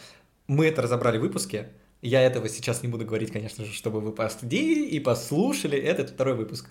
Мы 0.46 0.66
это 0.66 0.82
разобрали 0.82 1.18
в 1.18 1.22
выпуске. 1.22 1.70
Я 2.02 2.22
этого 2.22 2.48
сейчас 2.48 2.82
не 2.82 2.88
буду 2.88 3.04
говорить, 3.04 3.30
конечно 3.30 3.64
же, 3.64 3.72
чтобы 3.72 4.00
вы 4.00 4.12
постудили 4.12 4.86
и 4.86 5.00
послушали 5.00 5.78
этот 5.78 6.10
второй 6.10 6.34
выпуск. 6.34 6.68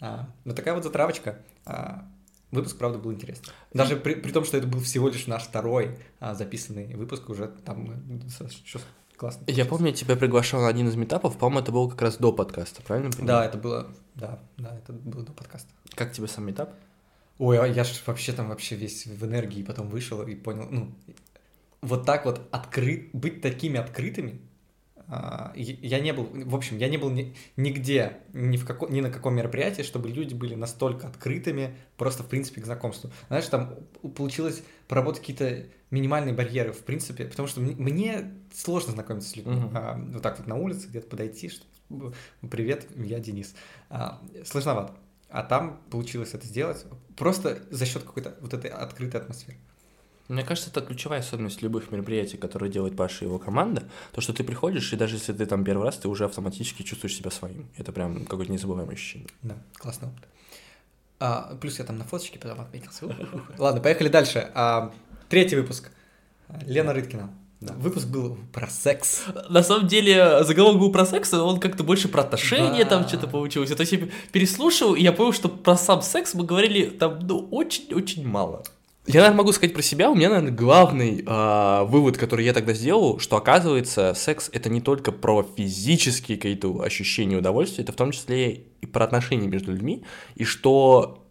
А, 0.00 0.28
но 0.44 0.54
такая 0.54 0.74
вот 0.74 0.84
затравочка. 0.84 1.42
А, 1.64 2.08
выпуск, 2.50 2.76
правда, 2.78 2.98
был 2.98 3.12
интересный. 3.12 3.52
Даже 3.72 3.96
при, 3.96 4.14
при 4.14 4.32
том, 4.32 4.44
что 4.44 4.56
это 4.56 4.66
был 4.66 4.80
всего 4.80 5.08
лишь 5.08 5.26
наш 5.26 5.44
второй 5.44 5.98
записанный 6.20 6.94
выпуск, 6.94 7.28
уже 7.28 7.48
там 7.64 8.02
классно. 9.20 9.44
Я 9.46 9.66
помню, 9.66 9.88
я 9.88 9.92
тебя 9.92 10.16
приглашал 10.16 10.62
на 10.62 10.68
один 10.68 10.88
из 10.88 10.96
метапов, 10.96 11.36
по-моему, 11.36 11.60
это 11.60 11.72
было 11.72 11.90
как 11.90 12.00
раз 12.00 12.16
до 12.16 12.32
подкаста, 12.32 12.82
правильно? 12.82 13.10
Понимаю? 13.10 13.28
Да, 13.28 13.44
это 13.44 13.58
было, 13.58 13.86
да, 14.14 14.38
да, 14.56 14.74
это 14.78 14.94
было 14.94 15.22
до 15.22 15.32
подкаста. 15.32 15.68
Как 15.94 16.12
тебе 16.12 16.26
сам 16.26 16.46
метап? 16.46 16.74
Ой, 17.38 17.58
а 17.58 17.66
я 17.66 17.84
же 17.84 17.92
вообще 18.06 18.32
там 18.32 18.48
вообще 18.48 18.76
весь 18.76 19.06
в 19.06 19.24
энергии 19.24 19.62
потом 19.62 19.88
вышел 19.88 20.22
и 20.22 20.34
понял, 20.34 20.68
ну, 20.70 20.94
вот 21.82 22.06
так 22.06 22.24
вот 22.24 22.48
открыт, 22.50 23.10
быть 23.12 23.42
такими 23.42 23.78
открытыми, 23.78 24.40
я 25.54 26.00
не 26.00 26.12
был, 26.12 26.28
в 26.32 26.54
общем, 26.54 26.78
я 26.78 26.88
не 26.88 26.96
был 26.96 27.10
нигде, 27.56 28.18
ни, 28.32 28.56
в 28.56 28.64
како, 28.64 28.86
ни 28.88 29.00
на 29.00 29.10
каком 29.10 29.34
мероприятии, 29.34 29.82
чтобы 29.82 30.08
люди 30.08 30.34
были 30.34 30.54
настолько 30.54 31.08
открытыми 31.08 31.76
просто, 31.96 32.22
в 32.22 32.28
принципе, 32.28 32.60
к 32.60 32.64
знакомству. 32.64 33.10
Знаешь, 33.26 33.46
там 33.46 33.74
получилось 34.16 34.62
проработать 34.86 35.20
какие-то 35.20 35.66
минимальные 35.90 36.34
барьеры, 36.34 36.72
в 36.72 36.84
принципе, 36.84 37.24
потому 37.24 37.48
что 37.48 37.60
мне 37.60 38.32
сложно 38.54 38.92
знакомиться 38.92 39.30
с 39.30 39.36
людьми. 39.36 39.56
Uh-huh. 39.56 39.70
А, 39.74 39.98
вот 39.98 40.22
так 40.22 40.38
вот 40.38 40.46
на 40.46 40.56
улице 40.56 40.86
где-то 40.86 41.08
подойти, 41.08 41.48
что 41.48 41.64
привет, 42.48 42.86
я 42.96 43.18
Денис. 43.18 43.54
А, 43.88 44.20
сложновато. 44.44 44.94
А 45.28 45.42
там 45.42 45.80
получилось 45.90 46.34
это 46.34 46.46
сделать 46.46 46.84
просто 47.16 47.62
за 47.70 47.84
счет 47.84 48.02
какой-то 48.04 48.36
вот 48.40 48.54
этой 48.54 48.70
открытой 48.70 49.20
атмосферы. 49.20 49.58
Мне 50.30 50.44
кажется, 50.44 50.70
это 50.70 50.80
ключевая 50.80 51.20
особенность 51.20 51.60
любых 51.60 51.90
мероприятий, 51.90 52.36
которые 52.36 52.70
делает 52.70 52.96
Паша 52.96 53.24
и 53.24 53.28
его 53.28 53.40
команда, 53.40 53.82
то, 54.12 54.20
что 54.20 54.32
ты 54.32 54.44
приходишь, 54.44 54.92
и 54.92 54.96
даже 54.96 55.16
если 55.16 55.32
ты 55.32 55.44
там 55.44 55.64
первый 55.64 55.84
раз, 55.84 55.96
ты 55.96 56.06
уже 56.06 56.24
автоматически 56.24 56.84
чувствуешь 56.84 57.16
себя 57.16 57.32
своим. 57.32 57.68
Это 57.76 57.90
прям 57.90 58.24
какое-то 58.26 58.52
незабываемое 58.52 58.94
ощущение. 58.94 59.28
Да, 59.42 59.56
классно 59.74 60.06
опыт. 60.06 60.28
А, 61.18 61.56
плюс 61.60 61.80
я 61.80 61.84
там 61.84 61.98
на 61.98 62.04
фоточке 62.04 62.38
потом 62.38 62.60
отметился. 62.60 63.06
Ладно, 63.58 63.80
поехали 63.80 64.08
дальше. 64.08 64.50
А, 64.54 64.92
третий 65.28 65.56
выпуск. 65.56 65.90
Лена 66.64 66.94
Рыткина. 66.94 67.30
Да. 67.60 67.74
Выпуск 67.74 68.06
был 68.06 68.38
про 68.52 68.68
секс. 68.68 69.24
На 69.48 69.64
самом 69.64 69.88
деле, 69.88 70.44
заголовок 70.44 70.78
был 70.80 70.92
про 70.92 71.06
секс, 71.06 71.32
но 71.32 71.44
он 71.44 71.58
как-то 71.58 71.82
больше 71.82 72.08
про 72.08 72.22
отношения 72.22 72.84
да. 72.84 72.90
там 72.90 73.08
что-то 73.08 73.26
получилось. 73.26 73.68
То 73.70 73.80
есть 73.80 73.92
я 73.92 74.08
переслушал, 74.30 74.94
и 74.94 75.02
я 75.02 75.12
понял, 75.12 75.32
что 75.32 75.48
про 75.48 75.76
сам 75.76 76.02
секс 76.02 76.34
мы 76.34 76.44
говорили 76.44 76.88
там, 76.88 77.18
ну, 77.18 77.48
очень-очень 77.50 78.26
мало. 78.26 78.62
Я, 79.12 79.22
наверное, 79.22 79.38
могу 79.38 79.52
сказать 79.52 79.74
про 79.74 79.82
себя. 79.82 80.08
У 80.08 80.14
меня, 80.14 80.28
наверное, 80.28 80.52
главный 80.52 81.24
э, 81.26 81.84
вывод, 81.84 82.16
который 82.16 82.44
я 82.44 82.52
тогда 82.52 82.72
сделал, 82.74 83.18
что, 83.18 83.36
оказывается, 83.36 84.14
секс— 84.14 84.48
это 84.52 84.68
не 84.68 84.80
только 84.80 85.10
про 85.10 85.42
физические 85.42 86.38
какие-то 86.38 86.80
ощущения 86.82 87.36
удовольствия, 87.36 87.82
это 87.82 87.92
в 87.92 87.96
том 87.96 88.12
числе 88.12 88.52
и 88.80 88.86
про 88.86 89.04
отношения 89.04 89.48
между 89.48 89.72
людьми, 89.72 90.04
и 90.36 90.44
что 90.44 91.26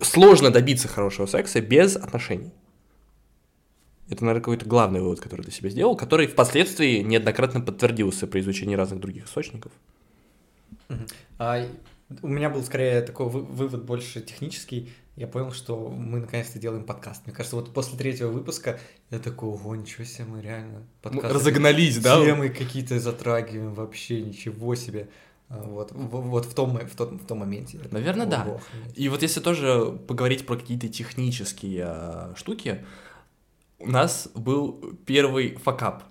сложно 0.00 0.50
добиться 0.50 0.86
хорошего 0.86 1.26
секса 1.26 1.60
без 1.60 1.96
отношений. 1.96 2.52
Это, 4.08 4.24
наверное, 4.24 4.42
какой-то 4.42 4.66
главный 4.66 5.00
вывод, 5.00 5.20
который 5.20 5.44
ты 5.44 5.50
себе 5.50 5.70
сделал, 5.70 5.96
который 5.96 6.28
впоследствии 6.28 6.98
неоднократно 6.98 7.60
подтвердился 7.60 8.28
при 8.28 8.40
изучении 8.40 8.76
разных 8.76 9.00
других 9.00 9.26
источников. 9.26 9.72
А, 11.38 11.66
у 12.22 12.28
меня 12.28 12.48
был 12.48 12.62
скорее 12.62 13.02
такой 13.02 13.28
вывод 13.28 13.84
больше 13.84 14.20
технический. 14.20 14.92
Я 15.16 15.28
понял, 15.28 15.52
что 15.52 15.88
мы 15.88 16.20
наконец-то 16.20 16.58
делаем 16.58 16.84
подкаст. 16.84 17.22
Мне 17.24 17.34
кажется, 17.34 17.54
вот 17.54 17.72
после 17.72 17.96
третьего 17.96 18.30
выпуска 18.30 18.80
я 19.10 19.20
такой, 19.20 19.50
ого, 19.50 19.76
ничего 19.76 20.04
себе, 20.04 20.24
мы 20.24 20.42
реально 20.42 20.82
подкаст. 21.02 21.34
разогнались, 21.34 21.98
да? 21.98 22.20
Темы 22.20 22.48
какие-то 22.48 22.98
затрагиваем, 22.98 23.74
вообще 23.74 24.22
ничего 24.22 24.74
себе. 24.74 25.08
А, 25.48 25.62
вот, 25.62 25.92
вот 25.92 26.46
в, 26.46 26.54
том, 26.54 26.76
в, 26.78 26.96
том, 26.96 27.18
в 27.18 27.26
том 27.26 27.38
моменте. 27.38 27.78
Наверное, 27.92 28.26
да. 28.26 28.58
И 28.96 29.08
вот 29.08 29.22
если 29.22 29.38
тоже 29.38 29.96
поговорить 30.08 30.46
про 30.46 30.56
какие-то 30.56 30.88
технические 30.88 31.84
а, 31.86 32.34
штуки, 32.36 32.84
у 33.78 33.90
нас 33.90 34.28
был 34.34 34.96
первый 35.06 35.56
факап, 35.56 36.02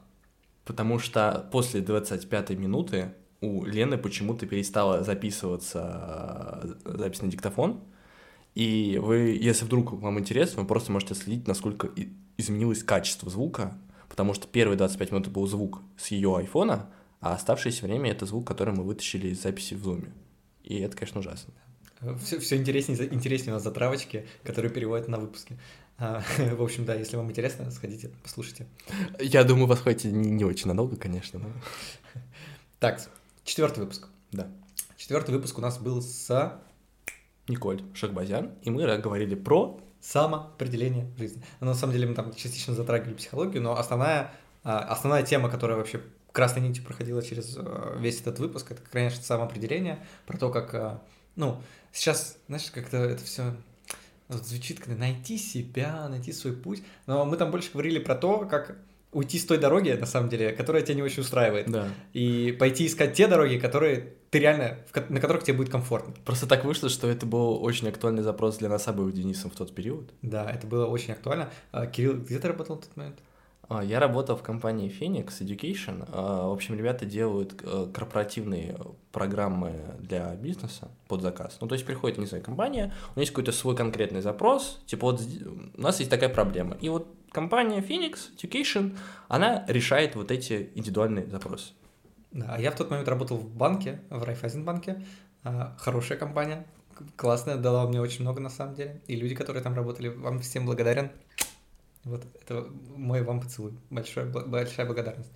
потому 0.63 0.99
что 0.99 1.49
после 1.51 1.81
25-й 1.81 2.55
минуты 2.55 3.13
у 3.41 3.65
Лены 3.65 3.97
почему-то 3.97 4.45
перестала 4.45 5.03
записываться 5.03 6.79
э, 6.85 6.97
запись 6.97 7.21
на 7.21 7.27
диктофон, 7.27 7.81
и 8.55 8.99
вы, 9.01 9.37
если 9.41 9.65
вдруг 9.65 9.93
вам 9.93 10.19
интересно, 10.19 10.61
вы 10.61 10.67
просто 10.67 10.91
можете 10.91 11.15
следить, 11.15 11.47
насколько 11.47 11.89
изменилось 12.37 12.83
качество 12.83 13.29
звука, 13.29 13.77
потому 14.09 14.33
что 14.33 14.47
первые 14.47 14.77
25 14.77 15.11
минут 15.11 15.27
был 15.29 15.47
звук 15.47 15.81
с 15.97 16.07
ее 16.07 16.35
айфона, 16.37 16.89
а 17.19 17.33
оставшееся 17.33 17.85
время 17.85 18.11
это 18.11 18.25
звук, 18.25 18.47
который 18.47 18.73
мы 18.73 18.83
вытащили 18.83 19.29
из 19.29 19.41
записи 19.41 19.73
в 19.73 19.83
зуме. 19.83 20.11
И 20.63 20.77
это, 20.79 20.95
конечно, 20.95 21.19
ужасно. 21.19 21.53
Все, 22.21 22.39
все 22.39 22.57
интереснее, 22.57 23.13
интереснее 23.13 23.53
у 23.53 23.55
нас 23.55 23.63
затравочки, 23.63 24.27
которые 24.43 24.71
переводят 24.71 25.07
на 25.07 25.17
выпуски. 25.17 25.57
А, 25.97 26.21
в 26.37 26.61
общем, 26.61 26.85
да, 26.85 26.95
если 26.95 27.15
вам 27.15 27.29
интересно, 27.29 27.71
сходите, 27.71 28.11
послушайте. 28.21 28.67
Я 29.19 29.43
думаю, 29.43 29.67
вас 29.67 29.79
хватит 29.79 30.11
не, 30.11 30.29
не 30.29 30.43
очень 30.43 30.67
надолго, 30.67 30.95
конечно. 30.95 31.39
Но... 31.39 31.49
Так, 32.79 33.01
четвертый 33.45 33.79
выпуск. 33.79 34.09
Да. 34.31 34.47
Четвертый 34.97 35.33
выпуск 35.33 35.57
у 35.57 35.61
нас 35.61 35.77
был 35.77 36.01
с 36.01 36.59
Николь 37.47 37.81
Шахбазян, 37.93 38.51
и 38.61 38.69
мы 38.69 38.97
говорили 38.97 39.35
про 39.35 39.79
самоопределение 39.99 41.07
жизни. 41.17 41.43
Но 41.59 41.67
на 41.67 41.73
самом 41.73 41.93
деле 41.93 42.07
мы 42.07 42.15
там 42.15 42.33
частично 42.33 42.73
затрагивали 42.73 43.13
психологию, 43.15 43.61
но 43.61 43.77
основная, 43.77 44.31
а, 44.63 44.79
основная 44.79 45.23
тема, 45.23 45.49
которая 45.49 45.77
вообще 45.77 46.01
красной 46.33 46.61
нитью 46.61 46.83
проходила 46.83 47.21
через 47.21 47.55
э, 47.57 47.95
весь 47.99 48.19
этот 48.19 48.39
выпуск, 48.39 48.71
это, 48.71 48.81
конечно, 48.91 49.23
самоопределение, 49.23 50.03
про 50.25 50.37
то, 50.37 50.49
как, 50.49 50.73
э, 50.73 50.97
ну, 51.35 51.61
сейчас, 51.91 52.37
знаешь, 52.47 52.71
как-то 52.71 52.97
это 52.97 53.23
все 53.23 53.55
вот 54.29 54.45
звучит, 54.45 54.79
когда 54.79 54.95
найти 54.95 55.37
себя, 55.37 56.07
найти 56.09 56.33
свой 56.33 56.53
путь. 56.53 56.83
Но 57.05 57.23
мы 57.25 57.37
там 57.37 57.51
больше 57.51 57.71
говорили 57.71 57.99
про 57.99 58.15
то, 58.15 58.39
как 58.39 58.77
уйти 59.11 59.37
с 59.37 59.45
той 59.45 59.59
дороги, 59.59 59.91
на 59.91 60.05
самом 60.05 60.29
деле, 60.29 60.51
которая 60.53 60.81
тебя 60.81 60.95
не 60.95 61.03
очень 61.03 61.21
устраивает. 61.21 61.69
Да. 61.69 61.87
И 62.13 62.51
пойти 62.51 62.87
искать 62.87 63.13
те 63.13 63.27
дороги, 63.27 63.57
которые 63.57 64.13
ты 64.33 64.39
реально, 64.39 64.79
на 65.09 65.19
которых 65.19 65.43
тебе 65.43 65.57
будет 65.57 65.69
комфортно. 65.69 66.11
Просто 66.25 66.47
так 66.47 66.65
вышло, 66.65 66.89
что 66.89 67.07
это 67.07 67.27
был 67.27 67.63
очень 67.63 67.87
актуальный 67.87 68.23
запрос 68.23 68.57
для 68.57 68.67
нас 68.67 68.87
обоих 68.87 69.13
Денисом 69.13 69.51
в 69.51 69.55
тот 69.55 69.75
период. 69.75 70.11
Да, 70.23 70.49
это 70.49 70.65
было 70.65 70.87
очень 70.87 71.13
актуально. 71.13 71.51
А, 71.71 71.85
Кирилл, 71.85 72.15
где 72.15 72.39
ты 72.39 72.47
работал 72.47 72.77
в 72.77 72.79
тот 72.79 72.97
момент? 72.97 73.19
А, 73.69 73.83
я 73.83 73.99
работал 73.99 74.35
в 74.35 74.41
компании 74.41 74.89
Phoenix 74.89 75.39
Education. 75.39 76.09
А, 76.11 76.47
в 76.47 76.51
общем, 76.51 76.75
ребята 76.75 77.05
делают 77.05 77.61
э, 77.61 77.87
корпоративные 77.93 78.75
программы 79.11 79.75
для 79.99 80.33
бизнеса 80.35 80.89
под 81.07 81.21
заказ. 81.21 81.59
Ну, 81.61 81.67
то 81.67 81.75
есть 81.75 81.85
приходит, 81.85 82.17
не 82.17 82.25
знаю, 82.25 82.43
компания, 82.43 82.91
у 83.15 83.19
нее 83.19 83.25
есть 83.25 83.33
какой-то 83.33 83.51
свой 83.51 83.75
конкретный 83.75 84.21
запрос, 84.21 84.81
типа 84.87 85.11
вот 85.11 85.21
у 85.77 85.79
нас 85.79 85.99
есть 85.99 86.09
такая 86.09 86.29
проблема. 86.29 86.75
И 86.81 86.89
вот 86.89 87.07
компания 87.31 87.81
Phoenix 87.81 88.31
Education, 88.35 88.97
она 89.27 89.63
решает 89.67 90.15
вот 90.15 90.31
эти 90.31 90.71
индивидуальные 90.73 91.27
запросы. 91.27 91.73
Да, 92.33 92.55
а 92.55 92.59
я 92.59 92.71
в 92.71 92.75
тот 92.75 92.89
момент 92.89 93.07
работал 93.07 93.37
в 93.37 93.49
банке, 93.49 94.01
в 94.09 94.23
Райфайзенбанке. 94.23 95.03
А, 95.43 95.75
хорошая 95.77 96.17
компания, 96.17 96.65
классная, 97.15 97.57
дала 97.57 97.87
мне 97.87 98.01
очень 98.01 98.21
много 98.21 98.41
на 98.41 98.49
самом 98.49 98.75
деле. 98.75 99.01
И 99.07 99.15
люди, 99.15 99.35
которые 99.35 99.63
там 99.63 99.75
работали, 99.75 100.07
вам 100.09 100.39
всем 100.39 100.65
благодарен. 100.65 101.11
Вот 102.03 102.25
это 102.41 102.67
мой 102.95 103.21
вам 103.21 103.39
поцелуй. 103.39 103.73
Большое, 103.89 104.25
большая 104.25 104.85
благодарность. 104.85 105.31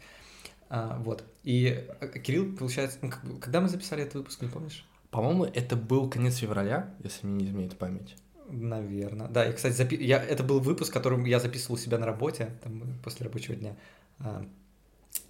А, 0.70 0.98
вот. 1.00 1.24
И 1.44 1.88
э, 2.02 2.20
Кирилл, 2.20 2.56
получается, 2.56 2.98
ну, 3.02 3.12
когда 3.40 3.62
мы 3.62 3.70
записали 3.70 4.02
этот 4.02 4.16
выпуск, 4.16 4.42
не 4.42 4.50
помнишь? 4.50 4.86
По-моему, 5.12 5.46
это 5.46 5.76
был 5.76 6.10
конец 6.10 6.38
февраля, 6.38 6.94
если 7.04 7.28
мне 7.28 7.46
не 7.46 7.46
изменяет 7.46 7.78
память. 7.78 8.16
Наверное. 8.50 9.28
Да, 9.28 9.46
и, 9.46 9.54
кстати, 9.54 9.74
запи... 9.74 9.96
я... 9.96 10.24
это 10.24 10.44
был 10.44 10.60
выпуск, 10.60 10.92
которым 10.92 11.26
я 11.26 11.40
записывал 11.40 11.76
у 11.76 11.78
себя 11.78 11.98
на 11.98 12.06
работе, 12.06 12.52
там, 12.64 12.82
после 13.04 13.26
рабочего 13.26 13.56
дня. 13.56 13.76
А, 14.20 14.46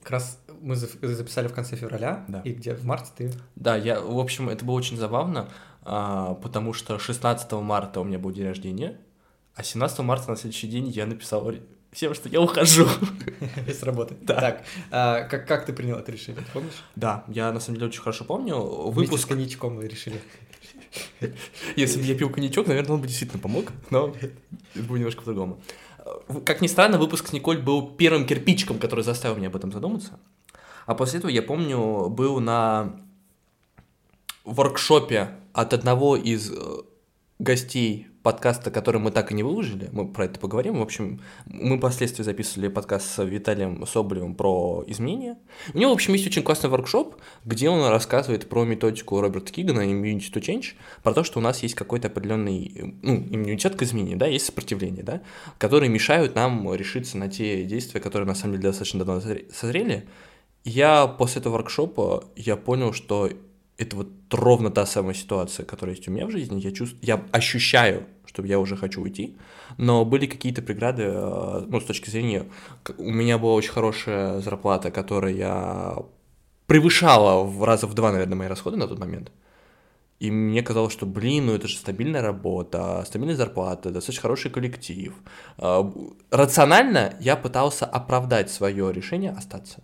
как 0.08 0.12
раз 0.14 0.40
мы 0.62 0.78
записали 0.78 1.50
в 1.50 1.54
конце 1.54 1.76
февраля, 1.76 2.24
да. 2.30 2.40
и 2.46 2.54
где 2.54 2.74
в 2.74 2.86
марте 2.86 3.10
ты... 3.14 3.34
Да, 3.58 3.76
я, 3.76 4.00
в 4.00 4.18
общем, 4.18 4.48
это 4.48 4.64
было 4.64 4.76
очень 4.76 4.96
забавно, 4.96 5.50
а, 5.82 6.36
потому 6.36 6.72
что 6.72 6.98
16 6.98 7.52
марта 7.52 8.00
у 8.00 8.06
меня 8.06 8.18
был 8.18 8.32
день 8.32 8.46
рождения, 8.46 9.02
а 9.54 9.64
17 9.64 10.00
марта 10.00 10.30
на 10.30 10.38
следующий 10.38 10.68
день 10.68 10.88
я 10.88 11.06
написал 11.06 11.52
всем, 11.92 12.14
что 12.14 12.30
я 12.30 12.40
ухожу. 12.40 12.88
С 13.68 13.84
работы. 13.84 14.16
Да. 14.22 14.40
Так, 14.40 14.64
а, 14.92 15.24
как, 15.24 15.46
как 15.46 15.66
ты 15.66 15.74
принял 15.74 15.98
это 15.98 16.10
решение, 16.10 16.42
помнишь? 16.54 16.86
Да, 16.96 17.26
я 17.28 17.52
на 17.52 17.60
самом 17.60 17.80
деле 17.80 17.90
очень 17.90 18.02
хорошо 18.02 18.24
помню. 18.24 18.56
Выпуск... 18.56 19.10
Вместе 19.10 19.18
с 19.18 19.26
коньячком 19.26 19.76
вы 19.76 19.90
решили. 19.90 20.22
Если 21.76 22.00
бы 22.00 22.06
я 22.06 22.16
пил 22.16 22.30
коньячок, 22.30 22.68
наверное, 22.68 22.94
он 22.94 23.02
бы 23.02 23.08
действительно 23.08 23.42
помог, 23.42 23.74
но 23.90 24.16
это 24.22 24.32
было 24.88 24.96
немножко 24.96 25.24
по-другому. 25.24 25.62
Как 26.46 26.62
ни 26.62 26.68
странно, 26.68 26.98
выпуск 26.98 27.28
с 27.28 27.34
Николь 27.34 27.58
был 27.58 27.90
первым 27.90 28.26
кирпичиком, 28.26 28.80
который 28.80 29.04
заставил 29.04 29.36
меня 29.36 29.48
об 29.48 29.56
этом 29.56 29.72
задуматься. 29.72 30.20
А 30.86 30.96
после 30.96 31.20
этого, 31.20 31.32
я 31.32 31.42
помню, 31.42 32.10
был 32.10 32.40
на 32.40 32.94
воркшопе 34.44 35.32
от 35.54 35.74
одного 35.74 36.16
из 36.16 36.52
э, 36.52 36.56
гостей 37.40 38.08
подкаста, 38.28 38.72
который 38.72 39.00
мы 39.00 39.12
так 39.12 39.32
и 39.32 39.34
не 39.34 39.42
выложили, 39.42 39.88
мы 39.94 40.06
про 40.06 40.26
это 40.26 40.38
поговорим. 40.38 40.80
В 40.80 40.82
общем, 40.82 41.22
мы 41.46 41.78
впоследствии 41.78 42.24
записывали 42.24 42.68
подкаст 42.68 43.10
с 43.10 43.24
Виталием 43.24 43.88
Соболевым 43.88 44.36
про 44.36 44.84
изменения. 44.86 45.38
У 45.74 45.78
него, 45.78 45.92
в 45.92 45.94
общем, 45.94 46.12
есть 46.12 46.28
очень 46.28 46.44
классный 46.44 46.70
воркшоп, 46.70 47.16
где 47.46 47.70
он 47.70 47.90
рассказывает 47.90 48.50
про 48.50 48.66
методику 48.66 49.22
Роберта 49.22 49.54
Кигана 49.54 49.80
Immunity 49.80 50.30
to 50.30 50.42
Change, 50.42 50.74
про 51.04 51.14
то, 51.14 51.24
что 51.24 51.40
у 51.40 51.42
нас 51.42 51.64
есть 51.64 51.76
какой-то 51.76 52.10
определенный, 52.10 52.98
ну, 53.02 53.16
иммунитет 53.16 53.78
к 53.78 53.84
изменениям, 53.84 54.20
да, 54.20 54.26
есть 54.28 54.48
сопротивление, 54.48 55.06
да, 55.06 55.22
которые 55.58 55.90
мешают 55.90 56.36
нам 56.36 56.74
решиться 56.76 57.18
на 57.18 57.30
те 57.30 57.64
действия, 57.64 58.02
которые 58.02 58.28
на 58.28 58.36
самом 58.36 58.56
деле 58.56 58.64
достаточно 58.64 59.06
давно 59.06 59.22
созрели. 59.54 60.06
Я 60.66 61.08
после 61.08 61.40
этого 61.40 61.54
воркшопа, 61.54 62.26
я 62.36 62.58
понял, 62.58 62.92
что 62.92 63.30
это 63.78 63.96
вот 63.96 64.10
ровно 64.32 64.72
та 64.72 64.86
самая 64.86 65.14
ситуация, 65.14 65.66
которая 65.66 65.96
есть 65.96 66.08
у 66.08 66.12
меня 66.12 66.26
в 66.26 66.32
жизни. 66.32 66.60
Я 66.60 66.72
чувствую, 66.72 67.00
я 67.04 67.24
ощущаю, 67.32 68.06
что 68.28 68.46
я 68.46 68.60
уже 68.60 68.76
хочу 68.76 69.02
уйти, 69.02 69.38
но 69.78 70.06
были 70.06 70.28
какие-то 70.28 70.62
преграды, 70.62 71.04
э, 71.04 71.66
ну, 71.68 71.82
с 71.82 71.86
точки 71.86 72.10
зрения, 72.10 72.46
у 72.98 73.12
меня 73.12 73.38
была 73.38 73.54
очень 73.54 73.72
хорошая 73.72 74.40
зарплата, 74.42 74.92
которая 74.92 75.96
превышала 76.68 77.44
в 77.44 77.64
раза 77.64 77.88
в 77.88 77.94
два, 77.94 78.12
наверное, 78.12 78.36
мои 78.36 78.48
расходы 78.48 78.78
на 78.78 78.88
тот 78.88 79.00
момент. 79.00 79.32
И 80.20 80.32
мне 80.32 80.64
казалось, 80.64 80.94
что, 80.94 81.06
блин, 81.06 81.46
ну 81.46 81.54
это 81.54 81.68
же 81.68 81.78
стабильная 81.78 82.22
работа, 82.22 83.04
стабильная 83.06 83.36
зарплата, 83.36 83.92
достаточно 83.92 84.24
хороший 84.24 84.52
коллектив. 84.52 85.14
Э, 85.58 85.84
рационально 86.32 87.16
я 87.20 87.36
пытался 87.36 87.86
оправдать 87.86 88.50
свое 88.52 88.92
решение 88.92 89.32
остаться. 89.32 89.84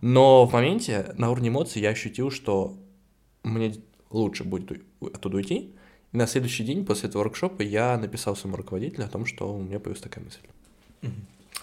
Но 0.00 0.46
в 0.46 0.52
моменте 0.52 1.14
на 1.16 1.30
уровне 1.30 1.48
эмоций 1.48 1.82
я 1.82 1.90
ощутил, 1.90 2.30
что 2.30 2.76
мне 3.42 3.74
лучше 4.10 4.44
будет 4.44 4.82
оттуда 5.00 5.36
уйти. 5.36 5.74
На 6.12 6.26
следующий 6.26 6.64
день 6.64 6.84
после 6.86 7.08
этого 7.08 7.22
воркшопа 7.22 7.62
я 7.62 7.96
написал 7.98 8.34
своему 8.36 8.56
руководителю 8.56 9.04
о 9.04 9.08
том, 9.08 9.26
что 9.26 9.52
у 9.54 9.58
меня 9.60 9.78
появилась 9.78 10.00
такая 10.02 10.24
мысль. 10.24 10.40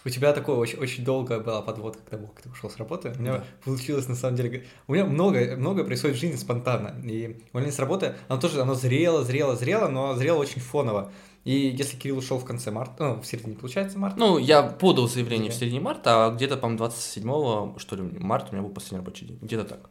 У 0.08 0.10
тебя 0.10 0.34
такое 0.34 0.56
очень, 0.56 0.78
очень 0.78 1.04
долгая 1.04 1.40
была 1.40 1.64
подводка 1.64 2.00
к 2.04 2.10
тому, 2.12 2.28
как 2.28 2.44
ты 2.44 2.50
ушел 2.52 2.70
с 2.70 2.78
работы. 2.78 3.12
У 3.18 3.22
меня 3.22 3.38
Да. 3.38 3.44
получилось, 3.64 4.08
на 4.08 4.14
самом 4.16 4.36
деле, 4.36 4.64
у 4.88 4.94
меня 4.94 5.04
много, 5.06 5.56
много 5.58 5.84
происходит 5.84 6.18
в 6.18 6.20
жизни 6.20 6.36
спонтанно. 6.36 6.94
И 7.04 7.38
увольнение 7.52 7.75
с 7.75 7.80
работы, 7.80 8.14
оно 8.28 8.40
тоже, 8.40 8.62
оно 8.62 8.75
зрело, 8.75 9.24
зрело, 9.24 9.56
зрело, 9.56 9.88
но 9.88 10.14
зрело 10.16 10.38
очень 10.38 10.62
фоново. 10.62 11.12
И 11.44 11.52
если 11.54 11.98
Кирилл 11.98 12.20
ушел 12.20 12.38
в 12.38 12.46
конце 12.46 12.70
марта, 12.70 13.04
ну, 13.16 13.22
в 13.22 13.25
середине, 13.25 13.56
получается, 13.56 13.98
марта, 13.98 14.20
Ну, 14.20 14.38
я 14.38 14.62
подал 14.62 15.08
заявление 15.08 15.50
в 15.50 15.54
Где? 15.54 15.62
середине 15.62 15.82
марта, 15.82 16.28
а 16.28 16.32
где-то, 16.32 16.58
по-моему, 16.58 16.78
27 16.78 17.80
что 17.80 17.96
ли, 17.96 18.04
марта 18.20 18.50
у 18.52 18.54
меня 18.54 18.62
был 18.64 18.72
последний 18.74 19.00
рабочий 19.00 19.25
день. 19.25 19.40
Где-то 19.42 19.64
так. 19.66 19.90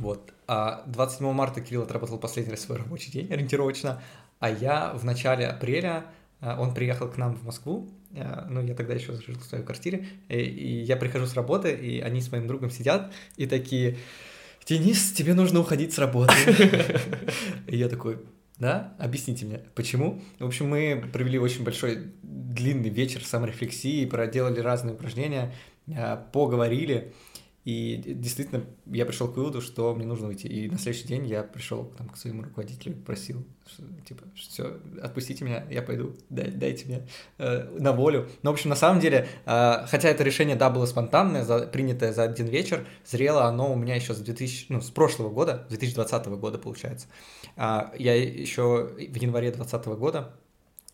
Вот. 0.00 0.32
А 0.46 0.82
27 0.86 1.30
марта 1.32 1.60
Кирилл 1.60 1.82
отработал 1.82 2.18
последний 2.18 2.56
свой 2.56 2.78
рабочий 2.78 3.12
день 3.12 3.30
ориентировочно, 3.30 4.02
а 4.38 4.50
я 4.50 4.94
в 4.94 5.04
начале 5.04 5.46
апреля, 5.46 6.06
а, 6.40 6.58
он 6.58 6.72
приехал 6.72 7.06
к 7.08 7.18
нам 7.18 7.36
в 7.36 7.44
Москву, 7.44 7.90
а, 8.16 8.46
ну, 8.48 8.62
я 8.62 8.74
тогда 8.74 8.94
еще 8.94 9.12
жил 9.12 9.38
в 9.38 9.44
своей 9.44 9.62
квартире, 9.62 10.06
и, 10.30 10.38
и 10.38 10.82
я 10.82 10.96
прихожу 10.96 11.26
с 11.26 11.34
работы, 11.34 11.72
и 11.72 12.00
они 12.00 12.22
с 12.22 12.32
моим 12.32 12.46
другом 12.46 12.70
сидят, 12.70 13.12
и 13.36 13.46
такие, 13.46 13.98
Денис, 14.66 15.12
тебе 15.12 15.34
нужно 15.34 15.60
уходить 15.60 15.92
с 15.92 15.98
работы. 15.98 16.32
И 17.66 17.76
я 17.76 17.88
такой, 17.90 18.20
да, 18.56 18.94
объясните 18.98 19.44
мне, 19.44 19.60
почему? 19.74 20.22
В 20.38 20.46
общем, 20.46 20.68
мы 20.68 21.04
провели 21.12 21.38
очень 21.38 21.62
большой 21.62 22.12
длинный 22.22 22.88
вечер 22.88 23.22
саморефлексии, 23.22 24.06
проделали 24.06 24.60
разные 24.60 24.94
упражнения, 24.94 25.52
поговорили, 26.32 27.12
и 27.70 28.14
действительно, 28.14 28.64
я 28.86 29.06
пришел 29.06 29.28
к 29.28 29.36
выводу, 29.36 29.60
что 29.60 29.94
мне 29.94 30.04
нужно 30.04 30.26
уйти. 30.26 30.48
И 30.48 30.68
на 30.68 30.76
следующий 30.76 31.06
день 31.06 31.24
я 31.26 31.44
пришел 31.44 31.84
там, 31.96 32.08
к 32.08 32.16
своему 32.16 32.42
руководителю 32.42 32.96
просил, 32.96 33.44
что, 33.66 33.84
типа, 34.08 34.24
все, 34.34 34.80
отпустите 35.00 35.44
меня, 35.44 35.64
я 35.70 35.80
пойду, 35.82 36.16
дай, 36.30 36.50
дайте 36.50 36.86
мне 36.86 37.06
э, 37.38 37.68
на 37.78 37.92
волю. 37.92 38.28
Но, 38.42 38.50
в 38.50 38.54
общем, 38.54 38.70
на 38.70 38.76
самом 38.76 39.00
деле, 39.00 39.28
э, 39.46 39.86
хотя 39.86 40.08
это 40.08 40.24
решение, 40.24 40.56
да, 40.56 40.68
было 40.68 40.84
спонтанное, 40.86 41.44
за, 41.44 41.60
принятое 41.68 42.12
за 42.12 42.24
один 42.24 42.46
вечер, 42.46 42.84
зрело 43.04 43.44
оно 43.44 43.72
у 43.72 43.76
меня 43.76 43.94
еще 43.94 44.14
с 44.14 44.18
2000, 44.18 44.66
ну, 44.70 44.80
с 44.80 44.90
прошлого 44.90 45.30
года, 45.30 45.66
2020 45.68 46.26
года, 46.26 46.58
получается. 46.58 47.06
А, 47.56 47.92
я 47.96 48.14
еще 48.14 48.88
в 48.96 49.16
январе 49.16 49.52
2020 49.52 49.86
года 49.98 50.34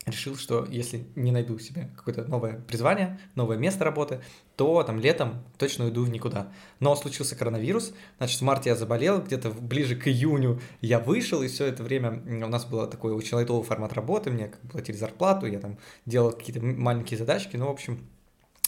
решил, 0.06 0.36
что 0.36 0.64
если 0.70 1.04
не 1.16 1.32
найду 1.32 1.58
себе 1.58 1.90
какое-то 1.96 2.24
новое 2.24 2.60
призвание, 2.68 3.18
новое 3.34 3.56
место 3.56 3.84
работы, 3.84 4.20
то 4.54 4.84
там 4.84 5.00
летом 5.00 5.42
точно 5.58 5.86
уйду 5.86 6.04
в 6.04 6.10
никуда. 6.10 6.52
Но 6.78 6.94
случился 6.94 7.34
коронавирус, 7.34 7.92
значит, 8.18 8.40
в 8.40 8.44
марте 8.44 8.70
я 8.70 8.76
заболел, 8.76 9.20
где-то 9.20 9.50
ближе 9.50 9.96
к 9.96 10.06
июню 10.06 10.60
я 10.80 11.00
вышел, 11.00 11.42
и 11.42 11.48
все 11.48 11.66
это 11.66 11.82
время 11.82 12.22
у 12.24 12.48
нас 12.48 12.64
был 12.64 12.86
такой 12.86 13.14
очень 13.14 13.34
лайтовый 13.34 13.64
формат 13.64 13.94
работы, 13.94 14.30
мне 14.30 14.46
как 14.46 14.60
платили 14.70 14.96
зарплату, 14.96 15.46
я 15.46 15.58
там 15.58 15.76
делал 16.06 16.30
какие-то 16.30 16.64
маленькие 16.64 17.18
задачки, 17.18 17.56
ну, 17.56 17.66
в 17.66 17.70
общем, 17.70 17.98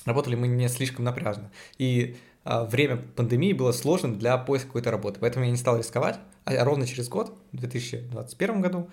работали 0.07 0.35
мы 0.35 0.49
не 0.49 0.69
слишком 0.69 1.05
напряжно. 1.05 1.53
И 1.79 2.17
а, 2.43 2.65
время 2.65 2.97
пандемии 2.97 3.53
было 3.53 3.71
сложным 3.71 4.19
для 4.19 4.37
поиска 4.39 4.67
какой-то 4.67 4.91
работы, 4.91 5.21
поэтому 5.21 5.45
я 5.45 5.53
не 5.53 5.57
стал 5.57 5.79
рисковать, 5.79 6.19
а 6.45 6.65
ровно 6.65 6.85
через 6.85 7.09
год, 7.09 7.39
в 7.53 7.59
2021 7.59 8.61
году, 8.61 8.91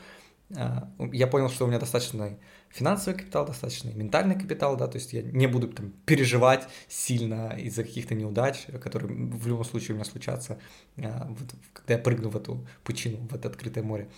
я 0.49 1.27
понял, 1.27 1.49
что 1.49 1.65
у 1.65 1.67
меня 1.67 1.79
достаточно 1.79 2.37
финансовый 2.69 3.15
капитал, 3.15 3.45
достаточно 3.45 3.89
ментальный 3.89 4.37
капитал, 4.37 4.75
да, 4.75 4.87
то 4.87 4.97
есть 4.97 5.13
я 5.13 5.21
не 5.21 5.47
буду 5.47 5.69
там 5.69 5.93
переживать 6.05 6.67
сильно 6.87 7.55
из-за 7.57 7.83
каких-то 7.83 8.15
неудач, 8.15 8.65
которые 8.81 9.15
в 9.15 9.47
любом 9.47 9.63
случае 9.63 9.91
у 9.91 9.95
меня 9.95 10.05
случатся, 10.05 10.59
а, 10.97 11.27
вот, 11.29 11.49
когда 11.73 11.93
я 11.93 11.99
прыгну 11.99 12.29
в 12.29 12.37
эту 12.37 12.65
пучину, 12.83 13.17
в 13.29 13.33
это 13.33 13.47
открытое 13.47 13.83
море. 13.83 14.09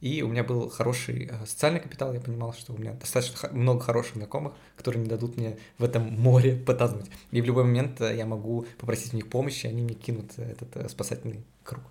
И 0.00 0.22
у 0.22 0.28
меня 0.28 0.42
был 0.42 0.70
хороший 0.70 1.28
а, 1.30 1.44
социальный 1.46 1.78
капитал, 1.78 2.12
я 2.12 2.20
понимал, 2.20 2.54
что 2.54 2.72
у 2.72 2.78
меня 2.78 2.94
достаточно 2.94 3.50
много 3.52 3.80
хороших 3.80 4.16
знакомых, 4.16 4.54
которые 4.76 5.02
не 5.02 5.08
дадут 5.08 5.36
мне 5.36 5.58
в 5.78 5.84
этом 5.84 6.02
море 6.18 6.56
потонуть. 6.56 7.06
И 7.30 7.40
в 7.40 7.44
любой 7.44 7.64
момент 7.64 8.00
э, 8.00 8.16
я 8.16 8.24
могу 8.24 8.66
попросить 8.78 9.12
у 9.12 9.16
них 9.16 9.28
помощи, 9.28 9.66
они 9.66 9.82
мне 9.82 9.94
кинут 9.94 10.32
э, 10.38 10.52
этот 10.52 10.76
э, 10.76 10.88
спасательный 10.88 11.44
круг. 11.64 11.84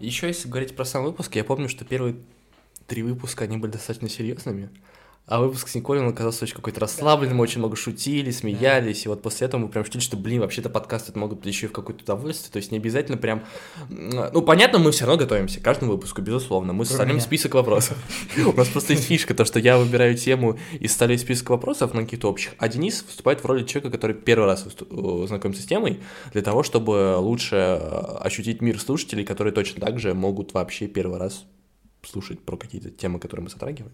Еще 0.00 0.28
если 0.28 0.48
говорить 0.48 0.74
про 0.74 0.86
сам 0.86 1.04
выпуск, 1.04 1.36
я 1.36 1.44
помню, 1.44 1.68
что 1.68 1.84
первые 1.84 2.16
три 2.86 3.02
выпуска, 3.02 3.44
они 3.44 3.56
были 3.56 3.72
достаточно 3.72 4.08
серьезными. 4.08 4.70
А 5.28 5.40
выпуск 5.40 5.66
с 5.66 5.74
Николей, 5.74 6.02
он 6.04 6.10
оказался 6.10 6.44
очень 6.44 6.54
какой-то 6.54 6.78
расслабленным, 6.78 7.38
мы 7.38 7.42
очень 7.42 7.58
много 7.58 7.74
шутили, 7.74 8.30
смеялись, 8.30 9.06
и 9.06 9.08
вот 9.08 9.22
после 9.22 9.48
этого 9.48 9.62
мы 9.62 9.68
прям 9.68 9.82
ощутили, 9.82 10.00
что, 10.00 10.16
блин, 10.16 10.40
вообще-то 10.40 10.70
подкасты 10.70 11.18
могут 11.18 11.38
быть 11.38 11.48
еще 11.48 11.66
и 11.66 11.68
в 11.68 11.72
какое-то 11.72 12.04
удовольствие, 12.04 12.52
то 12.52 12.58
есть 12.58 12.70
не 12.70 12.78
обязательно 12.78 13.18
прям... 13.18 13.42
Ну, 13.88 14.40
понятно, 14.42 14.78
мы 14.78 14.92
все 14.92 15.04
равно 15.04 15.18
готовимся 15.18 15.58
к 15.58 15.64
каждому 15.64 15.90
выпуску, 15.90 16.22
безусловно, 16.22 16.72
мы 16.72 16.84
составляем 16.84 17.18
список 17.18 17.54
вопросов. 17.54 17.98
У 18.36 18.52
нас 18.52 18.68
просто 18.68 18.92
есть 18.92 19.06
фишка, 19.06 19.34
то, 19.34 19.44
что 19.44 19.58
я 19.58 19.78
выбираю 19.78 20.16
тему 20.16 20.60
и 20.78 20.86
составляю 20.86 21.18
список 21.18 21.50
вопросов 21.50 21.92
на 21.92 22.04
каких-то 22.04 22.30
общих, 22.30 22.54
а 22.58 22.68
Денис 22.68 23.02
выступает 23.04 23.42
в 23.42 23.46
роли 23.46 23.64
человека, 23.64 23.90
который 23.90 24.14
первый 24.14 24.46
раз 24.46 24.64
э, 24.64 25.24
знакомится 25.26 25.60
с 25.60 25.66
темой, 25.66 25.98
для 26.34 26.42
того, 26.42 26.62
чтобы 26.62 27.16
лучше 27.18 27.56
э, 27.56 28.18
ощутить 28.20 28.62
мир 28.62 28.78
слушателей, 28.78 29.24
которые 29.24 29.52
точно 29.52 29.84
так 29.84 29.98
же 29.98 30.14
могут 30.14 30.54
вообще 30.54 30.86
первый 30.86 31.18
раз 31.18 31.46
слушать 32.06 32.40
про 32.40 32.56
какие-то 32.56 32.90
темы, 32.90 33.18
которые 33.18 33.44
мы 33.44 33.50
затрагиваем. 33.50 33.92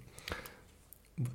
Вот. 1.16 1.30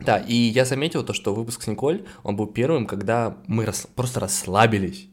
Да, 0.00 0.18
и 0.18 0.34
я 0.34 0.64
заметил 0.64 1.04
то, 1.04 1.12
что 1.12 1.34
выпуск 1.34 1.62
с 1.62 1.66
Николь, 1.66 2.04
он 2.22 2.36
был 2.36 2.46
первым, 2.46 2.86
когда 2.86 3.36
мы 3.46 3.64
рас- 3.64 3.86
просто 3.94 4.20
расслабились. 4.20 5.08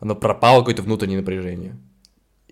Оно 0.00 0.14
пропало 0.14 0.60
какое-то 0.60 0.82
внутреннее 0.82 1.18
напряжение. 1.18 1.76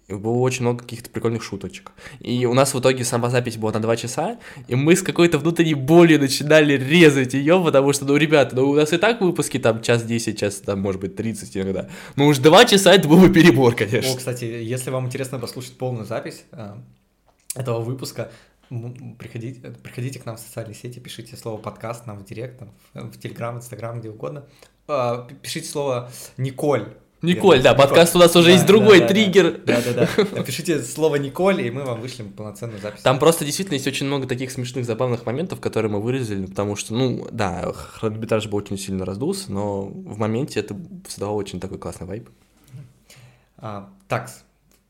И 0.08 0.14
было 0.14 0.36
очень 0.38 0.62
много 0.62 0.84
каких-то 0.84 1.10
прикольных 1.10 1.42
шуточек. 1.42 1.90
И 2.20 2.46
у 2.46 2.54
нас 2.54 2.74
в 2.74 2.78
итоге 2.80 3.04
сама 3.04 3.28
запись 3.28 3.56
была 3.56 3.72
на 3.72 3.80
2 3.80 3.96
часа, 3.96 4.38
и 4.68 4.76
мы 4.76 4.94
с 4.94 5.02
какой-то 5.02 5.38
внутренней 5.38 5.74
болью 5.74 6.20
начинали 6.20 6.74
резать 6.74 7.34
ее, 7.34 7.60
потому 7.60 7.92
что, 7.92 8.04
ну, 8.04 8.16
ребята, 8.16 8.54
ну, 8.54 8.70
у 8.70 8.74
нас 8.74 8.92
и 8.92 8.98
так 8.98 9.20
выпуски 9.20 9.58
там 9.58 9.82
час 9.82 10.04
10, 10.04 10.38
час, 10.38 10.56
там, 10.60 10.80
может 10.80 11.00
быть, 11.00 11.16
30 11.16 11.56
иногда. 11.56 11.88
Ну, 12.14 12.28
уж 12.28 12.38
2 12.38 12.64
часа 12.66 12.94
это 12.94 13.08
был 13.08 13.18
бы 13.18 13.32
перебор, 13.32 13.74
конечно. 13.74 14.12
О, 14.12 14.16
кстати, 14.16 14.44
если 14.44 14.90
вам 14.90 15.06
интересно 15.06 15.40
послушать 15.40 15.76
полную 15.76 16.04
запись 16.06 16.44
э, 16.52 16.76
этого 17.56 17.80
выпуска, 17.80 18.30
приходите, 19.18 19.70
приходите 19.82 20.18
к 20.18 20.26
нам 20.26 20.36
в 20.36 20.40
социальные 20.40 20.74
сети, 20.74 20.98
пишите 20.98 21.36
слово 21.36 21.58
подкаст 21.58 22.06
нам 22.06 22.18
в 22.18 22.24
директ, 22.24 22.58
там, 22.58 23.10
в, 23.10 23.18
Телеграм, 23.18 23.56
Инстаграм, 23.56 24.00
где 24.00 24.10
угодно. 24.10 24.44
А, 24.88 25.28
пишите 25.42 25.68
слово 25.68 26.10
Николь. 26.36 26.94
Николь, 27.22 27.62
да, 27.62 27.72
Николь. 27.72 27.86
подкаст 27.86 28.14
у 28.14 28.18
нас 28.18 28.36
уже 28.36 28.48
Да, 28.48 28.52
есть 28.52 28.66
другой 28.66 29.00
да, 29.00 29.06
да, 29.06 29.08
триггер. 29.08 29.60
Да, 29.64 29.80
да, 29.80 29.92
да. 29.92 30.26
Напишите 30.36 30.82
слово 30.82 31.16
Николь, 31.16 31.62
и 31.62 31.70
мы 31.70 31.84
вам 31.84 32.00
вышлем 32.00 32.30
полноценную 32.30 32.80
запись. 32.80 33.00
Там 33.02 33.18
просто 33.18 33.44
действительно 33.44 33.74
есть 33.74 33.86
очень 33.86 34.06
много 34.06 34.26
таких 34.26 34.50
смешных, 34.50 34.84
забавных 34.84 35.24
моментов, 35.24 35.60
которые 35.60 35.90
мы 35.90 36.00
вырезали, 36.00 36.44
потому 36.44 36.76
что, 36.76 36.94
ну, 36.94 37.26
да, 37.32 37.72
хронометраж 37.72 38.46
был 38.48 38.58
очень 38.58 38.78
сильно 38.78 39.04
раздулся, 39.04 39.50
но 39.50 39.86
в 39.86 40.18
моменте 40.18 40.60
это 40.60 40.76
создавало 41.08 41.36
очень 41.36 41.58
такой 41.58 41.78
классный 41.78 42.06
вайб. 42.06 42.28
А, 43.56 43.88
так, 44.08 44.30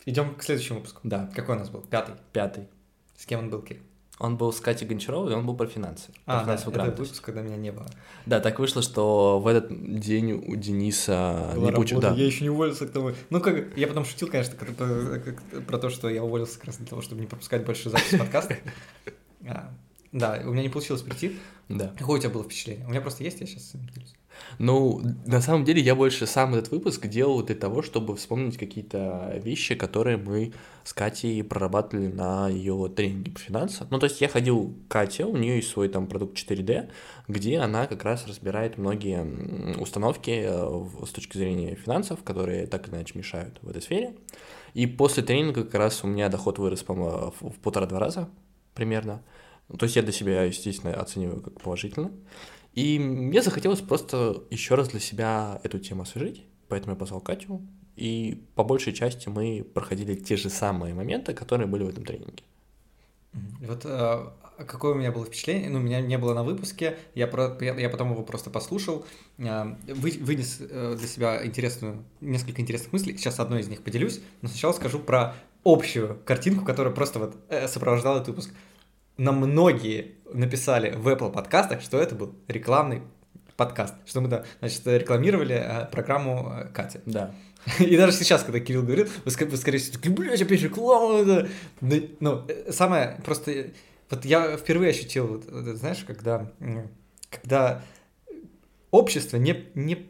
идем 0.06 0.34
к 0.34 0.42
следующему 0.42 0.78
выпуску. 0.78 1.00
Да, 1.04 1.30
Какой 1.34 1.56
у 1.56 1.58
нас 1.58 1.68
был? 1.68 1.82
Пятый. 1.82 2.14
пятый. 2.32 2.68
С 3.16 3.26
кем 3.26 3.40
он 3.40 3.50
был, 3.50 3.60
Кирилл? 3.62 3.82
Он 4.18 4.38
был 4.38 4.50
с 4.50 4.60
Катей 4.60 4.86
Гончаровой, 4.88 5.32
и 5.32 5.34
он 5.34 5.44
был 5.44 5.54
про 5.54 5.66
финансы. 5.66 6.06
про 6.24 6.36
А, 6.36 6.38
да, 6.38 6.44
финансовую 6.44 6.72
это 6.72 6.78
грамотность. 6.84 7.10
выпуск, 7.10 7.22
когда 7.24 7.42
меня 7.42 7.56
не 7.58 7.70
было. 7.70 7.86
Да, 8.24 8.40
так 8.40 8.58
вышло, 8.58 8.80
что 8.80 9.38
в 9.40 9.46
этот 9.46 9.68
день 10.00 10.32
у 10.32 10.56
Дениса 10.56 11.50
Была 11.54 11.66
не 11.66 11.72
получил... 11.72 12.00
Да. 12.00 12.14
Я 12.14 12.24
еще 12.24 12.42
не 12.44 12.48
уволился 12.48 12.86
к 12.86 12.92
тому. 12.92 13.10
Ну, 13.28 13.40
как, 13.42 13.76
я 13.76 13.86
потом 13.86 14.06
шутил, 14.06 14.28
конечно, 14.28 14.54
как- 14.56 15.66
про 15.66 15.78
то, 15.78 15.90
что 15.90 16.08
я 16.08 16.24
уволился 16.24 16.56
как 16.56 16.68
раз 16.68 16.76
для 16.78 16.86
того, 16.86 17.02
чтобы 17.02 17.20
не 17.20 17.26
пропускать 17.26 17.66
больше 17.66 17.90
запись 17.90 18.18
подкаста. 18.18 18.56
Да, 20.12 20.40
у 20.46 20.52
меня 20.52 20.62
не 20.62 20.68
получилось 20.70 21.02
прийти. 21.02 21.36
да. 21.68 21.92
Какое 21.98 22.18
у 22.18 22.20
тебя 22.20 22.30
было 22.30 22.42
впечатление? 22.44 22.86
У 22.86 22.90
меня 22.90 23.02
просто 23.02 23.22
есть, 23.22 23.40
я 23.40 23.46
сейчас 23.46 23.72
делюсь. 23.94 24.14
Ну, 24.58 25.02
на 25.26 25.40
самом 25.40 25.64
деле, 25.64 25.82
я 25.82 25.94
больше 25.94 26.26
сам 26.26 26.54
этот 26.54 26.70
выпуск 26.70 27.06
делал 27.06 27.42
для 27.42 27.54
того, 27.54 27.82
чтобы 27.82 28.16
вспомнить 28.16 28.56
какие-то 28.56 29.38
вещи, 29.42 29.74
которые 29.74 30.16
мы 30.16 30.52
с 30.84 30.92
Катей 30.92 31.42
прорабатывали 31.44 32.06
на 32.06 32.48
ее 32.48 32.90
тренинге 32.94 33.32
по 33.32 33.38
финансам. 33.38 33.88
Ну, 33.90 33.98
то 33.98 34.04
есть 34.04 34.20
я 34.20 34.28
ходил 34.28 34.74
к 34.88 34.92
Кате, 34.92 35.24
у 35.24 35.36
нее 35.36 35.56
есть 35.56 35.68
свой 35.68 35.88
там 35.88 36.06
продукт 36.06 36.38
4D, 36.38 36.90
где 37.28 37.58
она 37.58 37.86
как 37.86 38.04
раз 38.04 38.26
разбирает 38.26 38.78
многие 38.78 39.78
установки 39.78 40.44
э, 40.46 41.06
с 41.06 41.10
точки 41.10 41.36
зрения 41.36 41.74
финансов, 41.74 42.22
которые 42.22 42.66
так 42.66 42.88
или 42.88 42.94
иначе 42.94 43.18
мешают 43.18 43.58
в 43.62 43.68
этой 43.68 43.82
сфере. 43.82 44.14
И 44.74 44.86
после 44.86 45.22
тренинга 45.22 45.64
как 45.64 45.74
раз 45.74 46.04
у 46.04 46.06
меня 46.06 46.28
доход 46.28 46.58
вырос, 46.58 46.82
по-моему, 46.82 47.32
в 47.40 47.58
полтора-два 47.62 47.98
раза 47.98 48.28
примерно. 48.74 49.22
То 49.78 49.84
есть 49.84 49.96
я 49.96 50.02
для 50.02 50.12
себя, 50.12 50.44
естественно, 50.44 50.94
оцениваю 50.94 51.40
как 51.40 51.60
положительно. 51.60 52.12
И 52.76 52.98
мне 52.98 53.42
захотелось 53.42 53.80
просто 53.80 54.44
еще 54.50 54.74
раз 54.74 54.90
для 54.90 55.00
себя 55.00 55.60
эту 55.64 55.78
тему 55.78 56.02
освежить, 56.02 56.44
поэтому 56.68 56.92
я 56.92 56.98
позвал 56.98 57.22
Катю, 57.22 57.62
и 57.96 58.44
по 58.54 58.64
большей 58.64 58.92
части 58.92 59.28
мы 59.30 59.66
проходили 59.74 60.14
те 60.14 60.36
же 60.36 60.50
самые 60.50 60.92
моменты, 60.92 61.32
которые 61.32 61.66
были 61.66 61.84
в 61.84 61.88
этом 61.88 62.04
тренинге. 62.04 62.44
Вот 63.60 63.80
э, 63.84 64.26
какое 64.66 64.92
у 64.92 64.94
меня 64.94 65.10
было 65.10 65.24
впечатление, 65.24 65.70
ну, 65.70 65.78
меня 65.78 66.00
не 66.02 66.18
было 66.18 66.34
на 66.34 66.42
выпуске, 66.42 66.98
я, 67.14 67.26
про, 67.26 67.56
я, 67.60 67.74
я 67.74 67.88
потом 67.88 68.12
его 68.12 68.22
просто 68.22 68.50
послушал, 68.50 69.06
э, 69.38 69.74
вы- 69.88 70.18
вынес 70.20 70.58
э, 70.60 70.96
для 70.98 71.08
себя 71.08 71.46
интересную, 71.46 72.04
несколько 72.20 72.60
интересных 72.60 72.92
мыслей, 72.92 73.16
сейчас 73.16 73.40
одной 73.40 73.60
из 73.60 73.68
них 73.68 73.82
поделюсь, 73.82 74.20
но 74.42 74.48
сначала 74.48 74.72
скажу 74.72 74.98
про 74.98 75.34
общую 75.64 76.18
картинку, 76.26 76.64
которая 76.64 76.94
просто 76.94 77.18
вот 77.18 77.36
э, 77.48 77.68
сопровождала 77.68 78.16
этот 78.16 78.28
выпуск. 78.28 78.50
Нам 79.16 79.36
многие 79.38 80.16
написали 80.32 80.92
в 80.94 81.08
Apple 81.08 81.32
подкастах, 81.32 81.80
что 81.80 81.98
это 81.98 82.14
был 82.14 82.34
рекламный 82.48 83.02
подкаст, 83.56 83.94
что 84.04 84.20
мы, 84.20 84.28
да, 84.28 84.44
значит, 84.58 84.86
рекламировали 84.86 85.54
э, 85.54 85.86
программу 85.86 86.52
э, 86.52 86.68
Кати. 86.68 87.00
Да. 87.06 87.34
И 87.78 87.96
даже 87.96 88.12
сейчас, 88.12 88.42
когда 88.42 88.60
Кирилл 88.60 88.82
говорит, 88.82 89.08
вы, 89.24 89.46
вы 89.46 89.56
скорее 89.56 89.78
всего 89.78 89.96
такие, 89.96 90.14
блядь, 90.14 90.42
опять 90.42 90.62
реклама. 90.62 91.24
да». 91.24 91.46
Ну, 92.20 92.44
э, 92.46 92.72
самое 92.72 93.18
просто... 93.24 93.70
Вот 94.10 94.24
я 94.24 94.56
впервые 94.56 94.90
ощутил, 94.90 95.26
вот, 95.26 95.44
знаешь, 95.76 96.04
когда, 96.06 96.52
когда 97.30 97.82
общество 98.90 99.36
не, 99.36 99.66
не... 99.74 100.06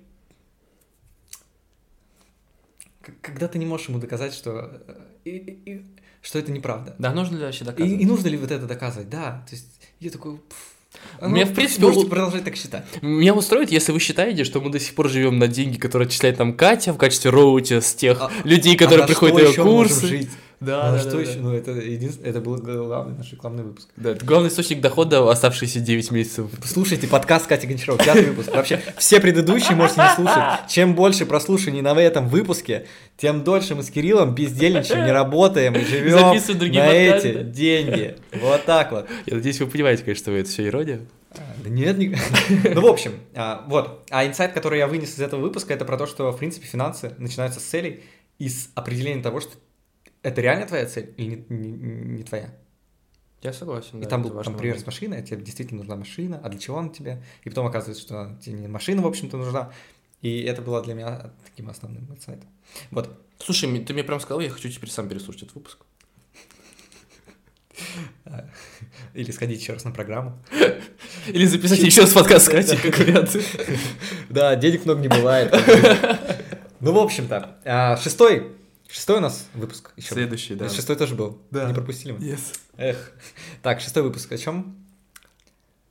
Когда 3.23 3.49
ты 3.49 3.59
не 3.59 3.65
можешь 3.65 3.89
ему 3.89 4.01
доказать, 4.01 4.35
что, 4.35 4.83
и- 5.31 5.37
и- 5.65 5.73
и- 5.73 5.83
что 6.23 6.39
это 6.39 6.51
неправда. 6.53 6.95
Да, 6.99 7.13
нужно 7.13 7.37
ли 7.37 7.43
вообще 7.45 7.65
И, 7.65 7.67
доказывать? 7.67 8.01
и 8.01 8.07
нужно 8.07 8.29
ли 8.29 8.37
вот 8.37 8.51
это 8.51 8.67
доказывать? 8.67 9.09
Да, 9.11 9.45
то 9.49 9.55
есть 9.55 9.67
я 10.01 10.11
такой... 10.11 10.37
пф, 10.37 10.57
а 11.21 11.29
Меня, 11.29 11.45
ну, 11.47 11.53
в 11.53 11.55
принципе, 11.55 11.83
можете 11.83 12.07
у- 12.07 12.09
продолжать 12.09 12.45
так 12.45 12.57
считать. 12.57 12.85
Меня 13.03 13.35
устроит, 13.35 13.71
если 13.71 13.93
вы 13.93 14.01
считаете, 14.01 14.45
что 14.45 14.61
мы 14.61 14.71
до 14.71 14.81
сих 14.81 14.95
пор 14.95 15.09
живем 15.09 15.39
на 15.39 15.47
деньги, 15.49 15.77
которые 15.79 16.07
отчисляет 16.07 16.39
нам 16.39 16.55
Катя 16.57 16.93
в 16.93 16.97
качестве 16.99 17.31
роути 17.31 17.81
с 17.81 17.95
тех 17.95 18.21
А- 18.21 18.31
людей, 18.45 18.75
А 18.77 18.79
которые 18.79 19.01
на 19.03 19.07
приходят 19.07 19.37
что 19.37 19.45
на 19.45 19.51
ее 19.51 19.65
мы 19.65 19.71
можем 19.73 19.93
курсы. 19.93 20.07
жить? 20.07 20.31
Да, 20.59 20.89
А 20.89 20.93
да, 20.93 20.99
что 21.01 21.11
да, 21.13 21.21
еще? 21.21 21.33
да. 21.35 21.41
Ну, 21.41 21.53
это, 21.55 21.71
единственное, 21.73 22.31
это 22.31 22.41
был 22.41 22.57
главный 22.57 23.15
наш 23.19 23.31
рекламный 23.31 23.63
выпуск. 23.63 23.89
Да, 23.97 24.13
это 24.13 24.25
главный 24.25 24.49
источник 24.49 24.81
дохода 24.81 25.31
оставшиеся 25.31 25.81
9 25.81 26.11
месяцев. 26.13 26.47
Слушайте 26.65 27.07
подкаст 27.09 27.47
Кати 27.47 27.67
Гончарова, 27.67 28.03
пятый 28.03 28.31
выпуск. 28.31 28.55
Вообще, 28.55 28.81
все 28.97 29.21
предыдущие 29.21 29.77
можете 29.77 30.01
не 30.01 30.09
слушать. 30.15 30.43
Чем 30.71 30.95
больше 30.95 31.27
прослушаний 31.27 31.83
на 31.83 31.93
этом 32.01 32.29
выпуске, 32.29 32.87
тем 33.19 33.45
дольше 33.45 33.75
мы 33.75 33.83
с 33.83 33.91
Кириллом 33.91 34.35
бездельничаем, 34.35 35.05
не 35.05 35.13
работаем 35.13 35.75
и 35.75 35.85
живем 35.85 36.17
на 36.17 36.33
подкасты. 36.33 37.29
эти 37.29 37.43
деньги. 37.43 38.17
Вот 38.41 38.65
так 38.65 38.93
вот. 38.93 39.09
Я 39.27 39.35
надеюсь, 39.37 39.61
вы 39.61 39.67
понимаете, 39.67 40.05
конечно, 40.05 40.23
что 40.25 40.33
это 40.33 40.49
все 40.49 40.67
ирония. 40.67 41.01
А, 41.33 41.41
Да 41.63 41.69
нет, 41.69 41.99
не- 41.99 42.17
ну, 42.75 42.81
в 42.81 42.87
общем, 42.87 43.13
а, 43.35 43.63
вот. 43.69 44.07
А 44.11 44.27
инсайт, 44.27 44.53
который 44.53 44.79
я 44.79 44.87
вынес 44.87 45.11
из 45.15 45.21
этого 45.21 45.41
выпуска, 45.43 45.75
это 45.75 45.85
про 45.85 45.99
то, 45.99 46.07
что, 46.07 46.33
в 46.33 46.39
принципе, 46.39 46.67
финансы 46.67 47.13
начинаются 47.19 47.61
с 47.61 47.63
целей 47.65 48.05
и 48.39 48.49
с 48.49 48.71
определения 48.75 49.23
того, 49.23 49.41
что 49.41 49.51
это 50.27 50.41
реально 50.41 50.67
твоя 50.67 50.87
цель 50.87 51.15
или 51.17 51.47
не, 51.49 51.71
не- 51.71 52.05
не 52.17 52.23
твоя. 52.25 52.53
Я 53.43 53.53
согласен. 53.53 54.03
И 54.03 54.07
там 54.07 54.23
был, 54.23 54.43
там, 54.43 54.57
пример 54.57 54.79
с 54.79 54.87
машиной, 54.87 55.23
тебе 55.23 55.41
действительно 55.41 55.79
нужна 55.79 55.95
машина, 55.97 56.41
а 56.43 56.49
для 56.49 56.59
чего 56.59 56.79
она 56.79 56.89
тебе? 56.89 57.23
И 57.45 57.49
потом 57.49 57.67
оказывается, 57.67 58.03
что 58.03 58.37
тебе 58.43 58.57
не 58.57 58.67
машина, 58.67 59.03
в 59.03 59.07
общем-то, 59.07 59.37
нужна. 59.37 59.71
И 60.23 60.43
это 60.43 60.63
было 60.63 60.83
для 60.83 60.95
меня 60.95 61.31
таким 61.45 61.69
основным 61.69 62.11
инсайтом. 62.11 62.49
Вот. 62.91 63.17
Слушай, 63.39 63.85
ты 63.85 63.93
мне 63.93 64.03
прям 64.03 64.19
сказал, 64.19 64.41
я 64.41 64.51
хочу 64.51 64.69
теперь 64.69 64.91
сам 64.91 65.09
переслушать 65.09 65.43
этот 65.45 65.55
выпуск. 65.55 65.79
Или 69.15 69.31
сходить 69.31 69.61
еще 69.61 69.75
раз 69.75 69.85
на 69.85 69.93
программу. 69.93 70.39
Или 71.29 71.45
записать 71.45 71.79
еще 71.79 72.01
раз 72.01 72.13
подкаст 72.13 72.47
с 72.47 72.49
Катей, 72.49 72.79
как 72.79 72.99
вариант. 72.99 73.37
Да, 74.29 74.57
денег 74.57 74.85
много 74.87 75.01
не 75.03 75.09
бывает. 75.09 75.55
Ну, 76.81 76.93
в 76.93 76.99
общем-то, 76.99 77.59
а, 77.65 77.97
шестой, 77.97 78.57
шестой 78.97 79.19
у 79.19 79.21
нас 79.21 79.47
выпуск 79.55 79.93
еще. 79.97 80.09
был. 80.11 80.15
Следующий, 80.17 80.55
да. 80.55 80.69
Шестой 80.69 80.97
тоже 80.97 81.15
был. 81.15 81.41
Да. 81.51 81.67
Не 81.69 81.75
пропустили 81.75 82.13
мы. 82.13 82.19
Yes. 82.19 82.59
Эх. 82.77 83.13
Так, 83.63 83.81
шестой 83.81 84.03
выпуск. 84.03 84.33
О 84.33 84.39
чем? 84.39 84.77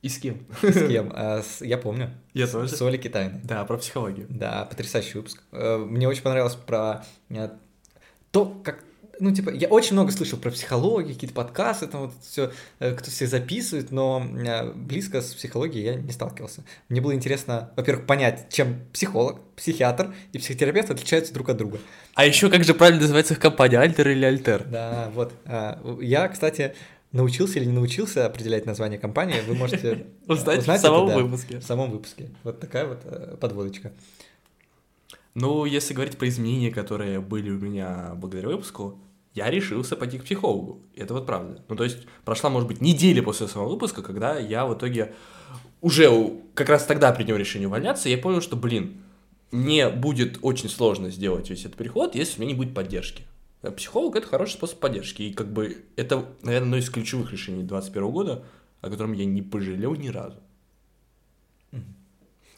И 0.02 0.08
с 0.08 0.18
кем? 0.18 0.44
С 0.62 0.86
кем? 0.88 1.12
А, 1.14 1.42
с- 1.42 1.62
Я 1.64 1.78
помню. 1.78 2.10
Я 2.34 2.46
С 2.46 2.50
тоже. 2.52 2.84
Оли 2.84 2.96
Китайной. 2.98 3.40
Да, 3.44 3.64
про 3.64 3.76
психологию. 3.78 4.26
Да, 4.28 4.64
потрясающий 4.64 5.18
выпуск. 5.18 5.42
Э, 5.52 5.78
Мне 5.78 6.08
очень 6.08 6.22
понравилось 6.22 6.54
про 6.54 7.04
э, 7.30 7.50
то, 8.30 8.46
как 8.64 8.82
ну, 9.20 9.32
типа, 9.32 9.50
я 9.50 9.68
очень 9.68 9.94
много 9.94 10.12
слышал 10.12 10.38
про 10.38 10.50
психологию, 10.50 11.14
какие-то 11.14 11.34
подкасты, 11.34 11.86
там 11.86 12.02
вот 12.02 12.12
все, 12.22 12.52
кто 12.78 13.10
все 13.10 13.26
записывает, 13.26 13.90
но 13.90 14.24
э, 14.24 14.72
близко 14.72 15.20
с 15.20 15.34
психологией 15.34 15.84
я 15.84 15.94
не 15.94 16.12
сталкивался. 16.12 16.64
Мне 16.88 17.00
было 17.00 17.14
интересно, 17.14 17.70
во-первых, 17.76 18.06
понять, 18.06 18.46
чем 18.50 18.80
психолог, 18.92 19.40
психиатр 19.56 20.14
и 20.32 20.38
психотерапевт 20.38 20.90
отличаются 20.90 21.32
друг 21.32 21.48
от 21.48 21.56
друга. 21.56 21.78
А 22.14 22.24
еще 22.24 22.50
как 22.50 22.64
же 22.64 22.74
правильно 22.74 23.02
называется 23.02 23.34
их 23.34 23.40
компания, 23.40 23.78
Альтер 23.78 24.08
или 24.08 24.24
Альтер? 24.24 24.64
Да, 24.64 25.10
вот. 25.14 25.32
А, 25.46 25.80
Я, 26.00 26.28
кстати, 26.28 26.74
научился 27.12 27.58
или 27.58 27.66
не 27.66 27.72
научился 27.72 28.26
определять 28.26 28.66
название 28.66 28.98
компании, 28.98 29.40
вы 29.46 29.54
можете 29.54 30.06
Узнать 30.26 30.66
в 30.66 30.76
самом 30.78 31.06
выпуске. 31.06 31.58
В 31.58 31.64
самом 31.64 31.90
выпуске. 31.90 32.30
Вот 32.42 32.60
такая 32.60 32.86
вот 32.86 33.00
э, 33.04 33.36
подводочка. 33.40 33.92
Ну, 35.34 35.66
если 35.66 35.92
говорить 35.92 36.16
про 36.16 36.28
изменения, 36.28 36.70
которые 36.70 37.20
были 37.20 37.50
у 37.50 37.58
меня 37.58 38.12
благодаря 38.16 38.48
выпуску, 38.48 38.98
я 39.36 39.50
решился 39.50 39.96
пойти 39.96 40.18
к 40.18 40.24
психологу. 40.24 40.80
Это 40.96 41.12
вот 41.12 41.26
правда. 41.26 41.62
Ну, 41.68 41.76
то 41.76 41.84
есть, 41.84 42.06
прошла, 42.24 42.48
может 42.48 42.66
быть, 42.66 42.80
неделя 42.80 43.22
после 43.22 43.46
самого 43.46 43.68
выпуска, 43.68 44.02
когда 44.02 44.38
я 44.38 44.66
в 44.66 44.74
итоге 44.74 45.14
уже 45.82 46.10
как 46.54 46.70
раз 46.70 46.86
тогда 46.86 47.12
принял 47.12 47.36
решение 47.36 47.68
увольняться, 47.68 48.08
и 48.08 48.12
я 48.12 48.18
понял, 48.18 48.40
что, 48.40 48.56
блин, 48.56 49.02
мне 49.52 49.90
будет 49.90 50.38
очень 50.40 50.70
сложно 50.70 51.10
сделать 51.10 51.50
весь 51.50 51.66
этот 51.66 51.76
переход, 51.76 52.14
если 52.14 52.38
у 52.38 52.40
меня 52.42 52.54
не 52.54 52.58
будет 52.58 52.74
поддержки. 52.74 53.24
А 53.60 53.70
Психолог– 53.70 54.16
это 54.16 54.26
хороший 54.26 54.54
способ 54.54 54.78
поддержки, 54.78 55.22
и 55.22 55.34
как 55.34 55.52
бы 55.52 55.84
это, 55.96 56.24
наверное, 56.42 56.68
одно 56.68 56.76
из 56.78 56.88
ключевых 56.88 57.30
решений 57.30 57.62
2021 57.62 58.10
года, 58.10 58.44
о 58.80 58.88
котором 58.88 59.12
я 59.12 59.26
не 59.26 59.42
пожалел 59.42 59.94
ни 59.94 60.08
разу. 60.08 60.38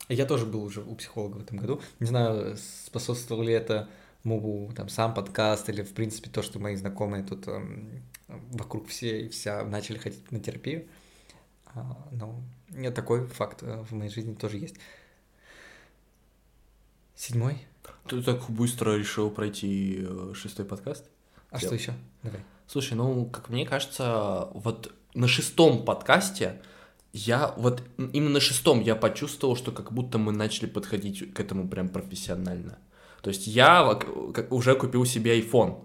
Я 0.09 0.27
тоже 0.27 0.47
был 0.47 0.63
уже 0.63 0.81
у 0.81 0.95
психолога 0.95 1.39
в 1.39 1.43
этом 1.43 1.59
году. 1.59 1.81
Не 1.99 2.07
знаю, 2.07 2.57
способствовало 2.87 3.43
ли 3.43 3.53
это 3.53 3.89
моему 4.29 4.71
там 4.75 4.89
сам 4.89 5.15
подкаст 5.15 5.69
или 5.69 5.83
в 5.83 5.93
принципе 5.93 6.31
то, 6.31 6.43
что 6.43 6.59
мои 6.59 6.77
знакомые 6.77 7.25
тут 7.25 7.49
эм, 7.49 8.03
вокруг 8.29 8.89
все 8.89 9.27
и 9.27 9.29
вся 9.29 9.65
начали 9.65 9.99
ходить 9.99 10.31
на 10.31 10.41
терапию. 10.41 10.87
А, 11.67 12.09
но 12.13 12.41
нет, 12.71 12.95
такой 12.95 13.27
факт 13.27 13.63
э, 13.63 13.83
в 13.83 13.93
моей 13.93 14.11
жизни 14.11 14.35
тоже 14.35 14.59
есть. 14.59 14.77
Седьмой. 17.15 17.59
Ты 18.07 18.23
так 18.23 18.49
быстро 18.51 18.97
решил 18.97 19.31
пройти 19.31 20.05
э, 20.07 20.33
шестой 20.35 20.65
подкаст? 20.65 21.05
А 21.51 21.57
Я- 21.57 21.67
что 21.67 21.75
еще? 21.75 21.95
Давай. 22.23 22.41
Слушай, 22.67 22.95
ну, 22.95 23.25
как 23.27 23.49
мне 23.49 23.67
кажется, 23.67 24.49
вот 24.53 24.95
на 25.15 25.27
шестом 25.27 25.85
подкасте 25.85 26.61
я 27.13 27.55
вот 27.57 27.83
именно 27.97 28.35
на 28.35 28.41
шестом 28.41 28.81
я 28.81 28.95
почувствовал, 28.95 29.57
что 29.57 29.73
как 29.73 29.93
будто 29.93 30.19
мы 30.19 30.33
начали 30.33 30.67
подходить 30.67 31.33
к 31.33 31.41
этому 31.41 31.69
прям 31.69 31.89
профессионально. 31.89 32.79
То 33.23 33.29
есть 33.29 33.47
я 33.47 33.99
уже 34.51 34.75
купил 34.75 35.05
себе 35.05 35.41
iPhone. 35.41 35.77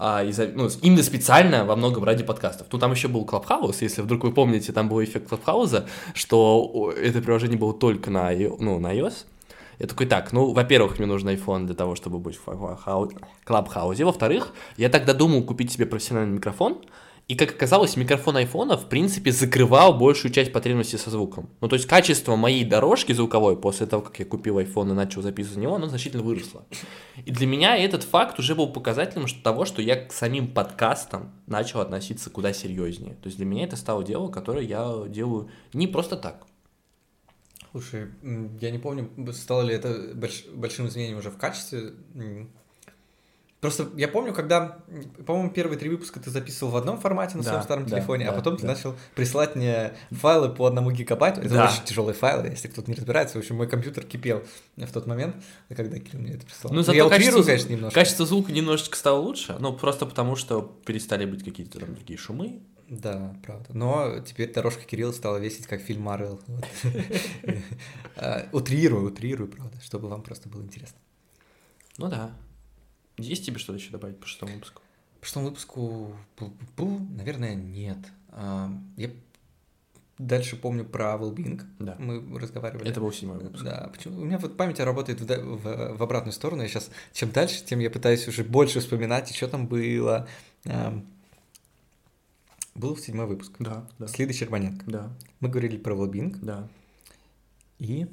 А, 0.00 0.22
из-за- 0.22 0.48
ну, 0.54 0.68
именно 0.82 1.02
специально 1.02 1.64
во 1.64 1.74
многом 1.74 2.04
ради 2.04 2.22
подкастов. 2.22 2.68
Ну, 2.70 2.78
там 2.78 2.92
еще 2.92 3.08
был 3.08 3.24
Clubhouse, 3.24 3.78
если 3.80 4.00
вдруг 4.00 4.22
вы 4.22 4.32
помните, 4.32 4.72
там 4.72 4.88
был 4.88 5.02
эффект 5.02 5.28
Clubhouse, 5.30 5.88
что 6.14 6.92
это 6.96 7.20
приложение 7.20 7.58
было 7.58 7.74
только 7.74 8.10
на, 8.10 8.30
ну, 8.30 8.78
на 8.78 8.94
iOS. 8.96 9.24
Я 9.80 9.86
такой, 9.86 10.06
так, 10.06 10.32
ну, 10.32 10.52
во-первых, 10.52 10.98
мне 10.98 11.06
нужен 11.06 11.28
iPhone 11.28 11.66
для 11.66 11.74
того, 11.74 11.96
чтобы 11.96 12.18
быть 12.18 12.36
в 12.36 12.48
Clubhouse. 12.48 14.04
Во-вторых, 14.04 14.52
я 14.76 14.88
тогда 14.88 15.14
думал 15.14 15.42
купить 15.42 15.72
себе 15.72 15.86
профессиональный 15.86 16.36
микрофон, 16.36 16.78
и, 17.28 17.34
как 17.34 17.50
оказалось, 17.50 17.94
микрофон 17.96 18.38
айфона, 18.38 18.78
в 18.78 18.88
принципе, 18.88 19.30
закрывал 19.32 19.92
большую 19.92 20.32
часть 20.32 20.50
потребностей 20.50 20.96
со 20.96 21.10
звуком. 21.10 21.50
Ну, 21.60 21.68
то 21.68 21.76
есть, 21.76 21.86
качество 21.86 22.36
моей 22.36 22.64
дорожки 22.64 23.12
звуковой 23.12 23.60
после 23.60 23.86
того, 23.86 24.02
как 24.02 24.18
я 24.18 24.24
купил 24.24 24.58
iPhone 24.58 24.90
и 24.90 24.94
начал 24.94 25.20
записывать 25.20 25.58
на 25.58 25.62
него, 25.62 25.74
оно 25.74 25.88
значительно 25.88 26.22
выросло. 26.22 26.64
И 27.26 27.30
для 27.30 27.46
меня 27.46 27.76
этот 27.76 28.02
факт 28.02 28.38
уже 28.38 28.54
был 28.54 28.72
показателем 28.72 29.26
того, 29.42 29.66
что 29.66 29.82
я 29.82 30.06
к 30.06 30.10
самим 30.10 30.48
подкастам 30.48 31.32
начал 31.46 31.80
относиться 31.80 32.30
куда 32.30 32.54
серьезнее. 32.54 33.14
То 33.16 33.26
есть, 33.26 33.36
для 33.36 33.44
меня 33.44 33.64
это 33.64 33.76
стало 33.76 34.02
дело, 34.02 34.28
которое 34.28 34.64
я 34.64 35.04
делаю 35.06 35.50
не 35.74 35.86
просто 35.86 36.16
так. 36.16 36.46
Слушай, 37.72 38.06
я 38.58 38.70
не 38.70 38.78
помню, 38.78 39.10
стало 39.34 39.60
ли 39.60 39.74
это 39.74 40.14
больш- 40.14 40.50
большим 40.54 40.88
изменением 40.88 41.18
уже 41.18 41.30
в 41.30 41.36
качестве. 41.36 41.92
Просто 43.60 43.88
я 43.96 44.06
помню, 44.06 44.32
когда, 44.32 44.78
по-моему, 45.26 45.50
первые 45.50 45.78
три 45.78 45.88
выпуска 45.88 46.20
ты 46.20 46.30
записывал 46.30 46.70
в 46.72 46.76
одном 46.76 47.00
формате 47.00 47.36
на 47.36 47.42
Да, 47.42 47.48
своем 47.50 47.62
старом 47.64 47.86
да, 47.86 47.96
телефоне, 47.96 48.28
а 48.28 48.30
да, 48.30 48.36
потом 48.36 48.56
ты 48.56 48.62
да. 48.62 48.68
начал 48.68 48.94
присылать 49.16 49.56
мне 49.56 49.94
файлы 50.12 50.48
по 50.50 50.66
одному 50.66 50.92
гигабайту. 50.92 51.40
Это 51.40 51.54
Да. 51.54 51.64
очень 51.68 51.84
тяжелые 51.84 52.14
файлы, 52.14 52.46
если 52.46 52.68
кто-то 52.68 52.88
не 52.88 52.96
разбирается. 52.96 53.36
В 53.36 53.40
общем, 53.40 53.56
мой 53.56 53.66
компьютер 53.68 54.04
кипел 54.04 54.44
в 54.76 54.92
тот 54.92 55.06
момент, 55.08 55.34
когда 55.74 55.98
Кирилл 55.98 56.20
мне 56.22 56.34
это 56.34 56.46
прислал. 56.46 56.72
Ну, 56.72 56.82
зато 56.82 56.92
я 56.96 57.08
качество, 57.08 57.16
утрирую, 57.40 57.44
конечно, 57.46 57.72
немножко. 57.72 57.94
качество 58.00 58.26
звука 58.26 58.52
немножечко 58.52 58.96
стало 58.96 59.18
лучше, 59.18 59.56
ну, 59.58 59.72
просто 59.72 60.06
потому, 60.06 60.36
что 60.36 60.62
перестали 60.86 61.24
быть 61.24 61.42
какие-то 61.44 61.80
там 61.80 61.94
другие 61.96 62.16
шумы. 62.16 62.60
Да, 62.88 63.34
правда. 63.44 63.66
Но 63.74 64.20
теперь 64.20 64.52
дорожка 64.52 64.84
Кирилла 64.84 65.12
стала 65.12 65.36
весить, 65.36 65.66
как 65.66 65.80
фильм 65.82 66.02
Марвел. 66.02 66.40
А, 68.16 68.46
Утрирую, 68.52 69.06
утрирую, 69.08 69.50
правда, 69.50 69.78
чтобы 69.82 70.08
вам 70.08 70.22
просто 70.22 70.48
было 70.48 70.62
интересно. 70.62 70.96
Ну 71.98 72.08
да. 72.08 72.30
Есть 73.18 73.44
тебе 73.46 73.58
что-то 73.58 73.78
еще 73.78 73.90
добавить 73.90 74.18
по 74.18 74.26
шестому 74.26 74.54
выпуску? 74.54 74.80
По 75.20 75.26
шестому 75.26 75.46
выпуску, 75.46 76.14
наверное, 77.16 77.54
нет. 77.54 77.98
А, 78.30 78.72
Я 78.96 79.10
дальше 80.18 80.56
помню 80.56 80.84
про 80.84 81.14
Wellbeing. 81.16 81.60
Да. 81.80 81.96
Мы 81.98 82.38
разговаривали. 82.38 82.88
Это 82.88 83.00
был 83.00 83.12
седьмой 83.12 83.38
выпуск. 83.38 83.62
Да, 83.64 83.90
почему? 83.92 84.20
У 84.20 84.24
меня 84.24 84.38
вот 84.38 84.56
память 84.56 84.78
работает 84.80 85.20
в, 85.20 85.26
в- 85.26 85.96
в 85.96 86.02
обратную 86.02 86.32
сторону. 86.32 86.62
Я 86.62 86.68
сейчас, 86.68 86.90
чем 87.12 87.30
дальше, 87.30 87.64
тем 87.64 87.80
я 87.80 87.90
пытаюсь 87.90 88.26
уже 88.28 88.44
больше 88.44 88.80
вспоминать, 88.80 89.30
и 89.30 89.34
что 89.34 89.48
там 89.48 89.66
было. 89.66 90.28
Ам, 90.64 91.04
Был 92.74 92.96
седьмой 92.96 93.26
выпуск. 93.26 93.52
Да, 93.58 93.86
да. 93.98 94.06
С 94.06 94.18
Лидой 94.18 94.32
Щербаненко. 94.34 94.84
Да, 94.88 95.10
Мы 95.40 95.48
говорили 95.48 95.76
про 95.76 95.94
Wellbeing. 95.96 96.36
да. 96.42 96.68
И 97.80 98.06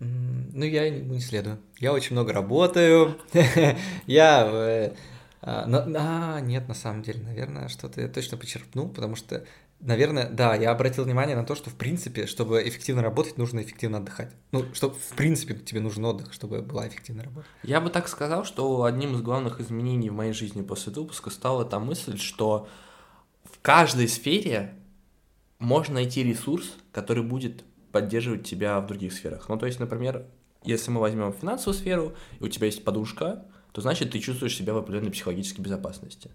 Ну, 0.00 0.64
я 0.64 0.84
ему 0.84 1.14
не 1.14 1.20
следую. 1.20 1.58
Я 1.78 1.92
очень 1.92 2.12
много 2.12 2.32
работаю. 2.32 3.18
Я... 4.06 4.48
Э, 4.50 4.94
а, 5.42 5.66
а, 5.66 6.40
нет, 6.40 6.68
на 6.68 6.74
самом 6.74 7.02
деле, 7.02 7.22
наверное, 7.22 7.68
что-то 7.68 8.02
я 8.02 8.08
точно 8.08 8.36
почерпнул, 8.36 8.90
потому 8.90 9.16
что, 9.16 9.46
наверное, 9.80 10.28
да, 10.28 10.54
я 10.54 10.70
обратил 10.70 11.04
внимание 11.04 11.34
на 11.34 11.44
то, 11.44 11.54
что, 11.54 11.70
в 11.70 11.76
принципе, 11.76 12.26
чтобы 12.26 12.62
эффективно 12.68 13.02
работать, 13.02 13.38
нужно 13.38 13.62
эффективно 13.62 13.98
отдыхать. 13.98 14.32
Ну, 14.52 14.66
что, 14.74 14.90
в 14.90 15.16
принципе, 15.16 15.54
тебе 15.54 15.80
нужен 15.80 16.04
отдых, 16.04 16.34
чтобы 16.34 16.60
была 16.60 16.86
эффективная 16.88 17.24
работа. 17.24 17.46
Я 17.62 17.80
бы 17.80 17.88
так 17.88 18.08
сказал, 18.08 18.44
что 18.44 18.84
одним 18.84 19.14
из 19.14 19.22
главных 19.22 19.60
изменений 19.60 20.10
в 20.10 20.14
моей 20.14 20.34
жизни 20.34 20.60
после 20.60 20.92
выпуска 20.92 21.30
стала 21.30 21.64
та 21.64 21.78
мысль, 21.78 22.18
что 22.18 22.68
в 23.44 23.60
каждой 23.62 24.08
сфере 24.08 24.74
можно 25.58 25.94
найти 25.94 26.22
ресурс, 26.22 26.74
который 26.92 27.22
будет 27.22 27.64
поддерживать 27.92 28.46
тебя 28.46 28.80
в 28.80 28.86
других 28.86 29.12
сферах. 29.12 29.48
Ну, 29.48 29.58
то 29.58 29.66
есть, 29.66 29.80
например, 29.80 30.26
если 30.64 30.90
мы 30.90 31.00
возьмем 31.00 31.32
финансовую 31.32 31.74
сферу, 31.74 32.14
и 32.38 32.44
у 32.44 32.48
тебя 32.48 32.66
есть 32.66 32.84
подушка, 32.84 33.44
то 33.72 33.80
значит 33.80 34.10
ты 34.10 34.18
чувствуешь 34.18 34.56
себя 34.56 34.74
в 34.74 34.78
определенной 34.78 35.10
психологической 35.10 35.64
безопасности. 35.64 36.30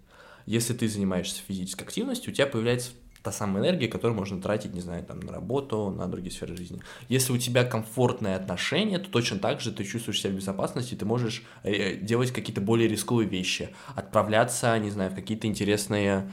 Если 0.46 0.74
ты 0.74 0.88
занимаешься 0.88 1.42
физической 1.46 1.84
активностью, 1.84 2.32
у 2.32 2.36
тебя 2.36 2.48
появляется 2.48 2.92
та 3.26 3.32
самая 3.32 3.64
энергия, 3.64 3.88
которую 3.88 4.16
можно 4.16 4.40
тратить, 4.40 4.74
не 4.74 4.82
знаю, 4.82 5.04
там, 5.04 5.20
на 5.20 5.32
работу, 5.32 5.90
на 5.90 6.06
другие 6.06 6.32
сферы 6.32 6.56
жизни. 6.56 6.80
Если 7.10 7.34
у 7.34 7.38
тебя 7.40 7.64
комфортные 7.64 8.36
отношения, 8.36 9.00
то 9.00 9.10
точно 9.10 9.40
так 9.40 9.62
же 9.62 9.72
ты 9.72 9.84
чувствуешь 9.84 10.22
себя 10.22 10.32
в 10.32 10.36
безопасности, 10.36 10.94
ты 10.94 11.06
можешь 11.06 11.44
э, 11.64 11.96
делать 11.96 12.32
какие-то 12.32 12.62
более 12.62 12.88
рисковые 12.88 13.28
вещи, 13.28 13.70
отправляться, 13.96 14.78
не 14.78 14.92
знаю, 14.92 15.10
в 15.10 15.16
какие-то 15.16 15.48
интересные 15.48 16.32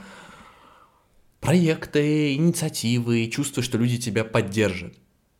проекты, 1.40 2.34
инициативы, 2.34 3.26
чувствуешь, 3.28 3.66
что 3.66 3.78
люди 3.78 3.98
тебя 3.98 4.24
поддержат, 4.24 4.94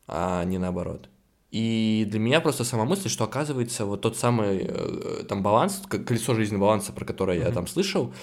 а 0.07 0.45
не 0.45 0.59
наоборот. 0.59 1.09
И 1.51 2.07
для 2.09 2.19
меня 2.19 2.41
просто 2.41 2.65
сама 2.65 2.87
мысль, 2.87 3.11
что 3.11 3.25
оказывается 3.25 3.85
вот 3.85 4.01
тот 4.01 4.17
самый 4.17 4.67
э, 4.69 5.25
там 5.29 5.43
баланс, 5.43 5.83
колесо 5.89 6.35
жизненного 6.35 6.69
баланса, 6.69 6.93
про 6.93 7.05
которое 7.05 7.39
mm-hmm. 7.39 7.49
я 7.49 7.53
там 7.53 7.67
слышал, 7.67 8.15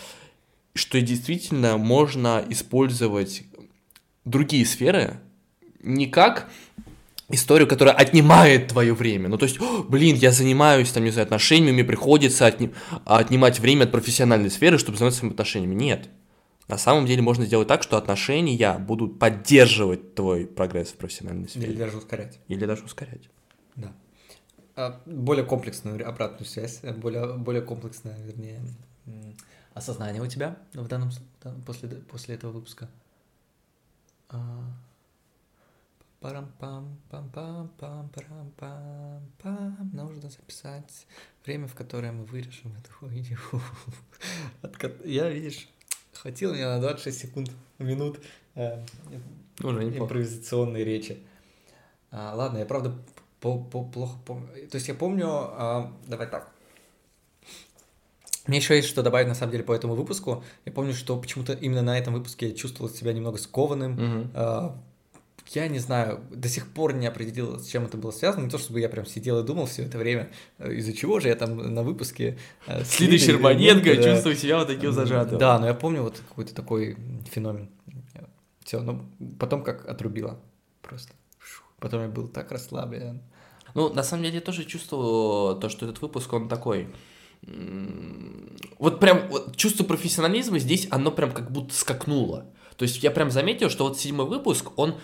что 0.73 0.99
действительно 0.99 1.77
можно 1.77 2.43
использовать 2.49 3.43
другие 4.25 4.65
сферы 4.65 5.19
не 5.83 6.07
как 6.07 6.49
историю, 7.29 7.67
которая 7.67 7.93
отнимает 7.95 8.69
твое 8.69 8.93
время. 8.93 9.29
Ну, 9.29 9.37
то 9.37 9.45
есть, 9.45 9.59
блин, 9.87 10.15
я 10.15 10.31
занимаюсь, 10.31 10.91
там, 10.91 11.03
не 11.03 11.11
знаю, 11.11 11.25
отношениями, 11.25 11.73
мне 11.73 11.83
приходится 11.83 12.47
отни- 12.47 12.73
отнимать 13.05 13.59
время 13.59 13.83
от 13.83 13.91
профессиональной 13.91 14.49
сферы, 14.49 14.77
чтобы 14.79 14.97
заниматься 14.97 15.19
своими 15.19 15.33
отношениями. 15.33 15.75
Нет. 15.75 16.09
На 16.69 16.77
самом 16.77 17.07
деле 17.07 17.23
можно 17.23 17.45
сделать 17.45 17.67
так, 17.67 17.81
что 17.81 17.97
отношения 17.97 18.77
будут 18.77 19.17
поддерживать 19.17 20.13
твой 20.13 20.45
прогресс 20.45 20.89
в 20.89 20.97
профессиональной 20.97 21.49
сфере. 21.49 21.73
Или 21.73 21.77
даже 21.79 21.97
ускорять. 21.97 22.39
Или 22.47 22.65
даже 22.65 22.83
ускорять. 22.83 23.27
Да. 23.75 23.91
А, 24.75 25.01
более 25.07 25.43
комплексную 25.43 26.07
обратную 26.07 26.45
связь, 26.45 26.81
более, 26.97 27.33
более 27.33 27.63
комплексное, 27.63 28.15
вернее, 28.23 28.61
осознание 29.73 30.21
у 30.21 30.27
тебя 30.27 30.57
в 30.73 30.87
данном 30.87 31.09
после, 31.65 31.89
после 31.89 32.35
этого 32.35 32.51
выпуска. 32.51 32.87
А, 34.29 34.61
парам 36.19 36.51
пам 36.59 36.99
пам 37.09 37.29
пам 37.31 37.69
пам 37.79 38.09
парам 38.09 38.51
пам 38.57 39.21
пам 39.41 39.89
нужно 39.91 40.29
записать 40.29 41.07
время, 41.43 41.67
в 41.67 41.73
которое 41.73 42.11
мы 42.11 42.25
вырежем 42.25 42.75
эту 42.77 42.91
хуйню. 42.93 43.37
Я, 45.03 45.29
видишь, 45.29 45.67
Хватило 46.21 46.53
мне 46.53 46.65
на 46.65 46.79
26 46.79 47.17
секунд, 47.17 47.51
минут 47.77 48.19
э, 48.55 48.83
Уже 49.63 49.97
импровизационной 49.97 50.83
речи. 50.83 51.17
А, 52.11 52.35
ладно, 52.35 52.57
я 52.57 52.65
правда 52.65 52.93
по 53.39 53.55
-по 53.71 53.89
плохо 53.89 54.17
помню. 54.25 54.47
То 54.69 54.75
есть 54.75 54.89
я 54.89 54.95
помню, 54.95 55.27
а, 55.29 55.93
давай 56.07 56.27
так. 56.27 56.51
Мне 58.47 58.57
еще 58.57 58.75
есть 58.75 58.89
что 58.89 59.01
добавить 59.01 59.27
на 59.27 59.35
самом 59.35 59.51
деле 59.51 59.63
по 59.63 59.73
этому 59.73 59.95
выпуску. 59.95 60.43
Я 60.65 60.71
помню, 60.71 60.93
что 60.93 61.17
почему-то 61.17 61.53
именно 61.53 61.83
на 61.83 61.97
этом 61.97 62.13
выпуске 62.13 62.49
я 62.49 62.55
чувствовал 62.55 62.91
себя 62.91 63.13
немного 63.13 63.37
скованным, 63.37 63.93
угу. 63.93 64.29
а, 64.33 64.77
я 65.55 65.67
не 65.67 65.79
знаю, 65.79 66.21
до 66.29 66.47
сих 66.47 66.71
пор 66.71 66.93
не 66.93 67.07
определил, 67.07 67.59
с 67.59 67.67
чем 67.67 67.85
это 67.85 67.97
было 67.97 68.11
связано. 68.11 68.43
Не 68.43 68.49
то, 68.49 68.57
чтобы 68.57 68.79
я 68.79 68.89
прям 68.89 69.05
сидел 69.05 69.39
и 69.39 69.43
думал 69.43 69.65
все 69.65 69.83
это 69.83 69.97
время, 69.97 70.31
э, 70.57 70.73
из-за 70.73 70.93
чего 70.93 71.19
же 71.19 71.29
я 71.29 71.35
там 71.35 71.73
на 71.73 71.83
выпуске... 71.83 72.37
Э, 72.67 72.83
Следующий 72.83 73.27
Щербаненко, 73.27 73.95
да. 73.95 74.03
чувствую 74.13 74.35
себя 74.35 74.59
вот 74.59 74.67
таким 74.67 74.91
зажатым. 74.91 75.37
Да, 75.37 75.57
но 75.59 75.67
я 75.67 75.73
помню 75.73 76.03
вот 76.03 76.21
какой-то 76.27 76.53
такой 76.53 76.97
феномен. 77.31 77.69
Все, 78.63 78.81
но 78.81 79.03
потом 79.39 79.63
как 79.63 79.87
отрубило 79.87 80.39
просто. 80.81 81.13
Потом 81.79 82.01
я 82.03 82.07
был 82.07 82.27
так 82.27 82.51
расслаблен. 82.51 83.21
Ну, 83.73 83.93
на 83.93 84.03
самом 84.03 84.23
деле, 84.23 84.35
я 84.35 84.41
тоже 84.41 84.65
чувствовал 84.65 85.59
то, 85.59 85.69
что 85.69 85.85
этот 85.85 86.01
выпуск, 86.01 86.31
он 86.33 86.47
такой... 86.49 86.89
Вот 88.77 88.99
прям 88.99 89.29
вот 89.29 89.55
чувство 89.55 89.83
профессионализма 89.85 90.59
здесь, 90.59 90.87
оно 90.91 91.11
прям 91.11 91.31
как 91.31 91.51
будто 91.51 91.73
скакнуло. 91.73 92.45
То 92.75 92.83
есть 92.83 93.01
я 93.03 93.11
прям 93.11 93.31
заметил, 93.31 93.69
что 93.69 93.87
вот 93.87 93.99
седьмой 93.99 94.25
выпуск, 94.25 94.71
он 94.77 94.95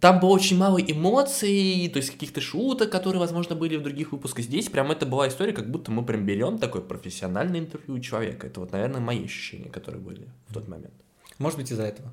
там 0.00 0.20
было 0.20 0.30
очень 0.30 0.56
мало 0.56 0.78
эмоций, 0.78 1.88
то 1.92 1.98
есть 1.98 2.10
каких-то 2.10 2.40
шуток, 2.40 2.90
которые, 2.90 3.20
возможно, 3.20 3.54
были 3.54 3.76
в 3.76 3.82
других 3.82 4.12
выпусках. 4.12 4.44
Здесь 4.44 4.68
прям 4.68 4.90
это 4.90 5.06
была 5.06 5.28
история, 5.28 5.52
как 5.52 5.70
будто 5.70 5.90
мы 5.90 6.04
прям 6.04 6.26
берем 6.26 6.58
такое 6.58 6.82
профессиональное 6.82 7.60
интервью 7.60 7.96
у 7.96 8.00
человека. 8.00 8.46
Это 8.46 8.60
вот, 8.60 8.72
наверное, 8.72 9.00
мои 9.00 9.24
ощущения, 9.24 9.70
которые 9.70 10.02
были 10.02 10.28
в 10.48 10.54
тот 10.54 10.68
момент. 10.68 10.94
Может 11.38 11.58
быть, 11.58 11.70
из-за 11.70 11.84
этого. 11.84 12.12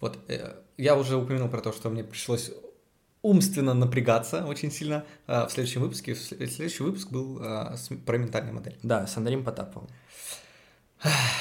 Вот, 0.00 0.18
э, 0.28 0.54
я 0.78 0.96
уже 0.96 1.16
упомянул 1.16 1.48
про 1.48 1.60
то, 1.60 1.72
что 1.72 1.90
мне 1.90 2.02
пришлось 2.02 2.50
умственно 3.22 3.74
напрягаться 3.74 4.46
очень 4.46 4.70
сильно 4.70 5.04
э, 5.26 5.46
в 5.46 5.50
следующем 5.50 5.82
выпуске. 5.82 6.14
Следующий 6.14 6.82
выпуск 6.82 7.10
был 7.10 7.38
э, 7.42 7.76
про 8.06 8.18
ментальную 8.18 8.54
модель. 8.54 8.78
Да, 8.82 9.06
с 9.06 9.16
Андреем 9.16 9.44
Потаповым. 9.44 9.88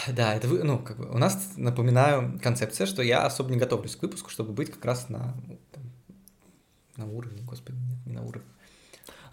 Да, 0.08 0.36
это 0.36 0.48
вы, 0.48 0.63
ну, 0.63 0.80
как 0.80 0.98
бы 0.98 1.10
у 1.10 1.17
нас, 1.17 1.54
напоминаю, 1.58 2.39
концепция, 2.41 2.88
что 2.88 3.02
я 3.02 3.26
особо 3.26 3.52
не 3.52 3.58
готовлюсь 3.58 3.95
к 3.95 4.02
выпуску, 4.02 4.30
чтобы 4.30 4.54
быть 4.54 4.72
как 4.72 4.86
раз 4.86 5.10
на, 5.10 5.36
там, 5.72 5.84
на 6.95 7.06
уровне, 7.06 7.41
господи, 7.43 7.78
нет, 7.78 8.06
не 8.06 8.13
на 8.13 8.24
уровне. 8.24 8.48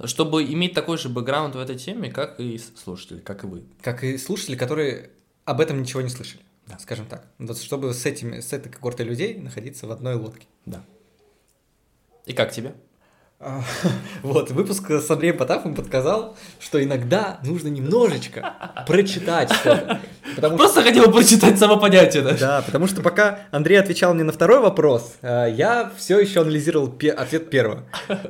Чтобы 0.04 0.44
иметь 0.44 0.74
такой 0.74 0.98
же 0.98 1.08
бэкграунд 1.08 1.54
в 1.54 1.58
этой 1.58 1.76
теме, 1.76 2.10
как 2.10 2.38
и 2.40 2.58
слушатели, 2.58 3.20
как 3.20 3.44
и 3.44 3.46
вы. 3.46 3.64
Как 3.80 4.04
и 4.04 4.18
слушатели, 4.18 4.56
которые 4.56 5.10
об 5.44 5.60
этом 5.60 5.80
ничего 5.80 6.02
не 6.02 6.10
слышали, 6.10 6.42
да. 6.66 6.78
скажем 6.78 7.06
так. 7.06 7.26
Вот 7.38 7.56
чтобы 7.58 7.94
с, 7.94 8.04
этими, 8.04 8.40
с 8.40 8.52
этой 8.52 8.70
когортой 8.70 9.06
людей 9.06 9.38
находиться 9.38 9.86
в 9.86 9.92
одной 9.92 10.16
лодке. 10.16 10.46
Да. 10.66 10.84
И 12.26 12.32
как 12.32 12.52
тебе? 12.52 12.74
Вот, 14.22 14.50
выпуск 14.50 14.90
с 14.90 15.10
Андреем 15.10 15.36
Потапом 15.36 15.74
подсказал, 15.74 16.36
что 16.58 16.82
иногда 16.82 17.38
нужно 17.44 17.68
немножечко 17.68 18.54
прочитать 18.86 19.52
что-то. 19.52 20.00
Просто 20.56 20.80
что... 20.80 20.88
хотел 20.88 21.12
прочитать 21.12 21.58
само 21.58 21.76
понятие, 21.78 22.22
да? 22.22 22.36
Да, 22.38 22.62
потому 22.62 22.86
что 22.86 23.02
пока 23.02 23.40
Андрей 23.50 23.76
отвечал 23.76 24.14
мне 24.14 24.24
на 24.24 24.32
второй 24.32 24.60
вопрос, 24.60 25.16
э, 25.22 25.52
я 25.54 25.92
все 25.96 26.18
еще 26.18 26.40
анализировал 26.40 26.88
пе- 26.88 27.10
ответ 27.12 27.50
первого. 27.50 27.84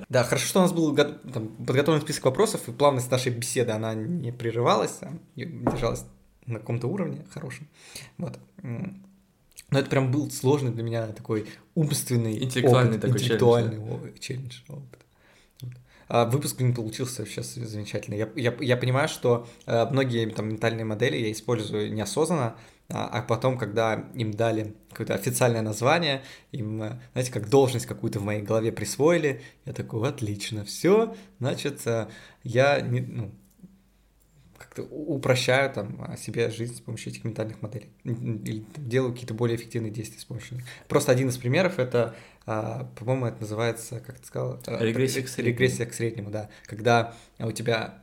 Да, 0.09 0.25
хорошо, 0.25 0.47
что 0.47 0.59
у 0.61 0.63
нас 0.63 0.73
был 0.73 0.95
там, 0.95 1.49
подготовлен 1.49 2.01
список 2.03 2.25
вопросов, 2.25 2.63
и 2.69 2.73
плавность 2.73 3.11
нашей 3.11 3.33
беседы, 3.33 3.73
она 3.73 3.95
не 3.95 4.33
прерывалась, 4.33 4.99
а 5.03 5.13
держалась 5.37 6.05
на 6.47 6.59
каком-то 6.59 6.87
уровне 6.89 7.25
хорошем. 7.33 7.69
Вот. 8.19 8.39
Но 9.71 9.81
это 9.81 9.91
прям 9.91 10.13
был 10.13 10.31
сложный 10.31 10.71
для 10.71 10.83
меня 10.83 11.09
такой 11.09 11.47
умственный 11.75 12.43
интеллектуальный 12.43 12.99
опыт, 12.99 13.03
такой 13.03 13.21
интеллектуальный 13.21 13.77
челлендж. 13.77 14.19
челлендж 14.21 14.59
опыт. 14.69 15.01
А 16.09 16.25
выпуск 16.25 16.61
не 16.61 16.73
получился 16.73 17.27
сейчас 17.27 17.55
замечательный. 17.55 18.19
Я, 18.19 18.29
я, 18.37 18.57
я 18.61 18.77
понимаю, 18.77 19.09
что 19.09 19.49
э, 19.67 19.87
многие 19.91 20.31
там 20.31 20.49
ментальные 20.49 20.85
модели 20.85 21.17
я 21.17 21.33
использую 21.33 21.93
неосознанно, 21.93 22.57
а, 22.89 23.09
а 23.09 23.23
потом, 23.23 23.59
когда 23.59 24.05
им 24.15 24.33
дали 24.33 24.77
какое-то 24.91 25.15
официальное 25.15 25.63
название, 25.63 26.23
им, 26.53 26.81
э, 26.81 27.01
знаете, 27.13 27.33
как 27.33 27.49
должность 27.49 27.87
какую-то 27.87 28.21
в 28.21 28.23
моей 28.23 28.43
голове 28.43 28.71
присвоили, 28.71 29.43
я 29.65 29.73
такой, 29.73 30.09
отлично, 30.09 30.65
все, 30.65 31.17
значит, 31.41 31.85
э, 31.87 32.07
я 32.45 32.81
не, 32.81 33.01
ну, 33.01 33.33
как-то 34.77 34.95
упрощаю 34.95 35.73
там 35.73 36.17
себе 36.19 36.51
жизнь 36.51 36.77
с 36.77 36.81
помощью 36.81 37.13
этих 37.13 37.25
ментальных 37.25 37.63
моделей. 37.63 37.91
Или 38.05 38.65
делаю 38.77 39.13
какие-то 39.13 39.35
более 39.35 39.57
эффективные 39.57 39.91
действия 39.91 40.21
с 40.21 40.25
помощью 40.25 40.59
них. 40.59 40.67
Просто 40.89 41.13
один 41.13 41.29
из 41.29 41.37
примеров 41.37 41.79
это, 41.79 42.15
а, 42.45 42.91
по-моему, 42.99 43.27
это 43.27 43.41
называется, 43.41 44.01
как 44.01 44.19
ты 44.19 44.27
сказал? 44.27 44.61
А, 44.67 44.85
регрессия 44.85 45.23
к 45.23 45.29
среднему. 45.29 45.55
Регрессия 45.55 45.87
к 45.87 45.95
среднему, 45.95 46.31
да. 46.31 46.51
Когда 46.67 47.15
у 47.39 47.53
тебя 47.53 48.03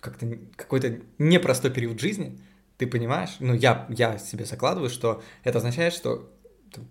как-то 0.00 0.38
какой-то 0.56 1.00
непростой 1.18 1.70
период 1.70 2.00
жизни, 2.00 2.38
ты 2.76 2.86
понимаешь, 2.86 3.36
ну 3.38 3.54
я, 3.54 3.86
я 3.88 4.18
себе 4.18 4.44
закладываю, 4.44 4.90
что 4.90 5.22
это 5.44 5.58
означает, 5.58 5.94
что 5.94 6.30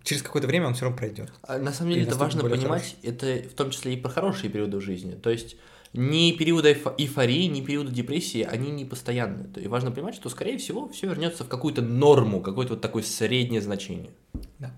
через 0.04 0.24
какое-то 0.24 0.48
время 0.48 0.68
он 0.68 0.74
все 0.74 0.86
равно 0.86 0.98
пройдет. 0.98 1.32
А 1.44 1.58
на 1.58 1.74
самом 1.74 1.92
деле 1.92 2.06
это 2.06 2.16
важно 2.16 2.42
понимать, 2.42 2.96
хороший. 3.02 3.40
это 3.40 3.50
в 3.50 3.54
том 3.54 3.70
числе 3.70 3.94
и 3.94 3.98
про 3.98 4.10
хорошие 4.10 4.50
периоды 4.50 4.78
в 4.78 4.82
жизни. 4.82 5.14
То 5.14 5.30
есть 5.30 5.58
ни 5.94 6.32
периоды 6.32 6.78
эйфории, 6.98 7.46
ни 7.46 7.62
периоды 7.62 7.92
депрессии, 7.92 8.42
они 8.42 8.72
не 8.72 8.84
постоянны. 8.84 9.48
И 9.60 9.68
важно 9.68 9.92
понимать, 9.92 10.16
что, 10.16 10.30
скорее 10.30 10.58
всего, 10.58 10.90
все 10.90 11.08
вернется 11.08 11.44
в 11.44 11.48
какую-то 11.48 11.82
норму, 11.82 12.42
какое-то 12.42 12.74
вот 12.74 12.82
такое 12.82 13.04
среднее 13.04 13.62
значение. 13.62 14.12
Да. 14.60 14.72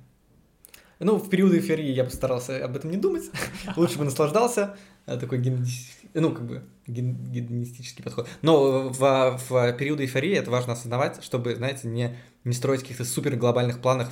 Ну, 0.99 1.17
в 1.17 1.29
период 1.29 1.53
эйфории 1.53 1.91
я 1.91 2.03
бы 2.03 2.09
старался 2.09 2.63
об 2.63 2.75
этом 2.75 2.91
не 2.91 2.97
думать. 2.97 3.23
Лучше 3.75 3.97
бы 3.97 4.05
наслаждался. 4.05 4.77
Э, 5.05 5.17
такой 5.17 5.39
ну, 6.13 6.31
как 6.31 6.45
бы 6.45 6.63
гедонистический 6.87 8.03
подход. 8.03 8.27
Но 8.41 8.89
в, 8.89 9.39
в 9.49 9.73
период 9.73 9.99
эйфории 9.99 10.33
это 10.33 10.49
важно 10.51 10.73
осознавать, 10.73 11.23
чтобы, 11.23 11.55
знаете, 11.55 11.87
не, 11.87 12.15
не 12.43 12.53
строить 12.53 12.81
каких-то 12.81 13.03
супер 13.03 13.35
глобальных 13.35 13.81
планов 13.81 14.09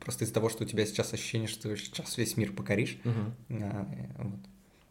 просто 0.00 0.24
из-за 0.24 0.34
того, 0.34 0.48
что 0.48 0.64
у 0.64 0.66
тебя 0.66 0.84
сейчас 0.86 1.12
ощущение, 1.12 1.48
что 1.48 1.68
ты 1.68 1.76
сейчас 1.76 2.16
весь 2.18 2.36
мир 2.36 2.52
покоришь. 2.52 2.98
Угу. 3.04 3.60
А, 3.62 3.86
вот. 4.18 4.40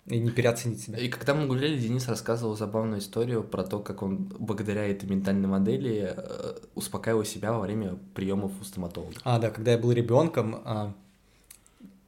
И 0.07 0.19
не 0.19 0.31
переоценить 0.31 0.81
себя. 0.81 0.99
И 0.99 1.07
когда 1.07 1.33
мы 1.33 1.47
гуляли, 1.47 1.77
Денис 1.79 2.07
рассказывал 2.09 2.57
забавную 2.57 2.99
историю 2.99 3.41
про 3.41 3.63
то, 3.63 3.79
как 3.79 4.01
он 4.01 4.17
благодаря 4.37 4.85
этой 4.85 5.09
ментальной 5.09 5.47
модели 5.47 6.13
э, 6.15 6.57
успокаивал 6.75 7.23
себя 7.23 7.53
во 7.53 7.61
время 7.61 7.97
приемов 8.13 8.51
у 8.59 8.63
стоматолога. 8.65 9.15
А, 9.23 9.39
да, 9.39 9.49
когда 9.49 9.71
я 9.71 9.77
был 9.77 9.93
ребенком 9.93 10.61
а, 10.65 10.93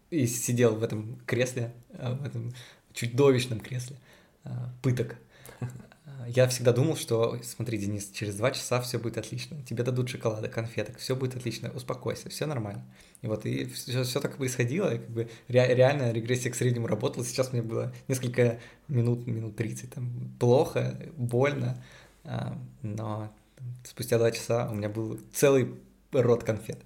и 0.10 0.28
сидел 0.28 0.76
в 0.76 0.84
этом 0.84 1.20
кресле, 1.26 1.74
а, 1.94 2.16
в 2.16 2.26
этом 2.26 2.54
чудовищном 2.92 3.62
кресле 3.62 3.96
а, 4.44 4.70
пыток, 4.82 5.16
я 6.28 6.48
всегда 6.48 6.74
думал, 6.74 6.96
что, 6.96 7.40
смотри, 7.44 7.78
Денис, 7.78 8.10
через 8.12 8.36
два 8.36 8.52
часа 8.52 8.82
все 8.82 8.98
будет 8.98 9.18
отлично. 9.18 9.58
Тебе 9.64 9.84
дадут 9.84 10.10
шоколада, 10.10 10.48
конфеток, 10.50 10.98
все 10.98 11.16
будет 11.16 11.36
отлично, 11.36 11.72
успокойся, 11.74 12.30
все 12.30 12.46
нормально. 12.46 12.84
И 13.26 13.28
вот 13.28 13.44
и 13.48 13.66
все, 13.66 14.04
все 14.04 14.20
так 14.20 14.38
происходило, 14.38 14.94
и 14.94 15.00
как 15.00 15.10
бы 15.10 15.28
ре, 15.48 15.74
реально 15.74 16.12
регрессия 16.12 16.52
к 16.52 16.56
среднему 16.56 16.86
работала. 16.86 17.26
Сейчас 17.26 17.52
мне 17.54 17.64
было 17.64 17.92
несколько 18.08 18.60
минут, 18.88 19.26
минут 19.26 19.56
30, 19.56 19.90
там, 19.90 20.12
плохо, 20.40 20.96
больно, 21.18 21.84
а, 22.24 22.56
но 22.84 23.34
спустя 23.84 24.20
два 24.20 24.30
часа 24.30 24.70
у 24.72 24.76
меня 24.76 24.90
был 24.90 25.20
целый 25.34 25.74
рот 26.12 26.44
конфет. 26.44 26.78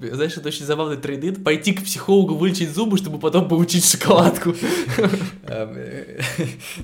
Знаешь, 0.00 0.36
это 0.36 0.48
очень 0.48 0.66
забавный 0.66 0.96
трейдинг. 0.96 1.44
Пойти 1.44 1.72
к 1.74 1.84
психологу 1.84 2.34
вылечить 2.34 2.70
зубы, 2.70 2.98
чтобы 2.98 3.20
потом 3.20 3.48
получить 3.48 3.84
шоколадку. 3.84 4.52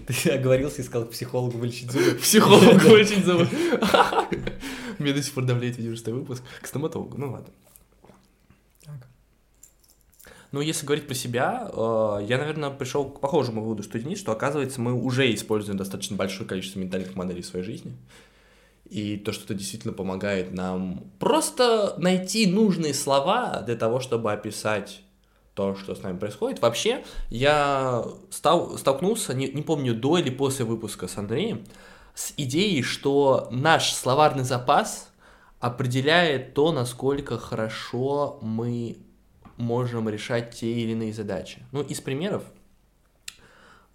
Ты 0.07 0.31
оговорился 0.31 0.83
и 0.83 0.85
сказал 0.85 1.09
к 1.09 1.11
психологу 1.11 1.59
вылечить 1.59 1.90
зубы. 1.90 2.12
Психологу 2.12 2.79
вылечить 2.88 3.25
зубы. 3.25 3.49
Меня 5.01 5.14
до 5.14 5.23
сих 5.23 5.35
пор 5.35 5.46
давляет 5.46 5.79
видео 5.79 5.96
выпуск. 6.12 6.44
К 6.62 6.66
стоматологу, 6.68 7.18
ну 7.18 7.33
ладно. 7.33 7.53
Ну, 10.53 10.61
если 10.61 10.85
говорить 10.85 11.07
про 11.07 11.15
себя, 11.15 11.71
э, 11.73 12.25
я, 12.27 12.39
наверное, 12.39 12.71
пришел 12.71 13.05
к 13.05 13.21
похожему 13.21 13.63
выводу, 13.63 13.83
что 13.83 13.99
Денис, 13.99 14.19
что, 14.19 14.33
оказывается, 14.33 14.81
мы 14.81 14.93
уже 14.93 15.33
используем 15.33 15.79
достаточно 15.79 16.17
большое 16.17 16.49
количество 16.49 16.81
ментальных 16.81 17.15
моделей 17.15 17.43
в 17.43 17.47
своей 17.47 17.65
жизни 17.65 17.97
и 18.91 19.17
то, 19.17 19.33
что 19.33 19.45
это 19.45 19.55
действительно 19.55 19.95
помогает 19.95 20.53
нам 20.53 21.05
просто 21.21 21.95
найти 21.99 22.47
нужные 22.47 22.93
слова 22.93 23.63
для 23.65 23.77
того, 23.77 24.01
чтобы 24.01 24.33
описать 24.33 25.03
то, 25.55 25.77
что 25.77 25.95
с 25.95 26.03
нами 26.03 26.19
происходит. 26.19 26.61
Вообще, 26.61 27.05
я 27.29 28.05
стал, 28.31 28.77
столкнулся, 28.79 29.33
не, 29.33 29.49
не 29.49 29.63
помню, 29.63 29.95
до 29.95 30.19
или 30.19 30.31
после 30.31 30.65
выпуска 30.65 31.07
с 31.07 31.17
Андреем, 31.17 31.65
с 32.15 32.35
идеей, 32.37 32.83
что 32.83 33.49
наш 33.53 33.93
словарный 33.93 34.45
запас 34.45 35.11
определяет 35.61 36.55
то, 36.55 36.73
насколько 36.73 37.39
хорошо 37.39 38.39
мы 38.43 38.99
можем 39.61 40.09
решать 40.09 40.55
те 40.55 40.73
или 40.73 40.92
иные 40.92 41.12
задачи. 41.12 41.62
Ну, 41.73 41.83
из 41.83 42.01
примеров, 42.01 42.44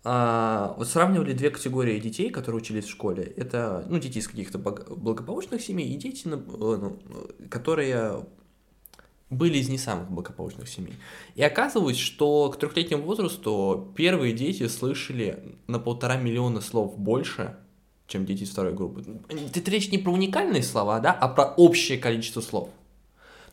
а, 0.04 0.76
вот 0.78 0.88
сравнивали 0.88 1.34
две 1.34 1.50
категории 1.50 2.00
детей, 2.00 2.30
которые 2.30 2.62
учились 2.62 2.86
в 2.86 2.92
школе. 2.92 3.24
Это 3.24 3.86
ну, 3.90 3.98
дети 3.98 4.20
из 4.20 4.28
каких-то 4.28 4.60
благополучных 4.60 5.62
семей 5.62 5.90
и 5.90 5.98
дети, 5.98 6.28
ну, 6.28 6.38
ну, 6.38 7.00
которые 7.50 8.24
были 9.32 9.58
из 9.58 9.70
не 9.70 9.80
самых 9.80 10.12
благополучных 10.12 10.70
семей. 10.70 10.94
И 11.34 11.42
оказывалось, 11.42 11.98
что 11.98 12.50
к 12.52 12.60
трехлетнему 12.60 13.04
возрасту 13.04 13.92
первые 13.96 14.34
дети 14.34 14.68
слышали 14.68 15.58
на 15.66 15.80
полтора 15.80 16.18
миллиона 16.18 16.62
слов 16.62 16.98
больше, 16.98 17.58
чем 18.08 18.26
дети 18.26 18.44
второй 18.44 18.74
группы. 18.74 19.04
Это 19.28 19.72
речь 19.72 19.92
не 19.92 19.98
про 19.98 20.12
уникальные 20.12 20.62
слова, 20.62 21.00
да, 21.00 21.12
а 21.12 21.28
про 21.28 21.46
общее 21.56 21.98
количество 21.98 22.42
слов. 22.42 22.70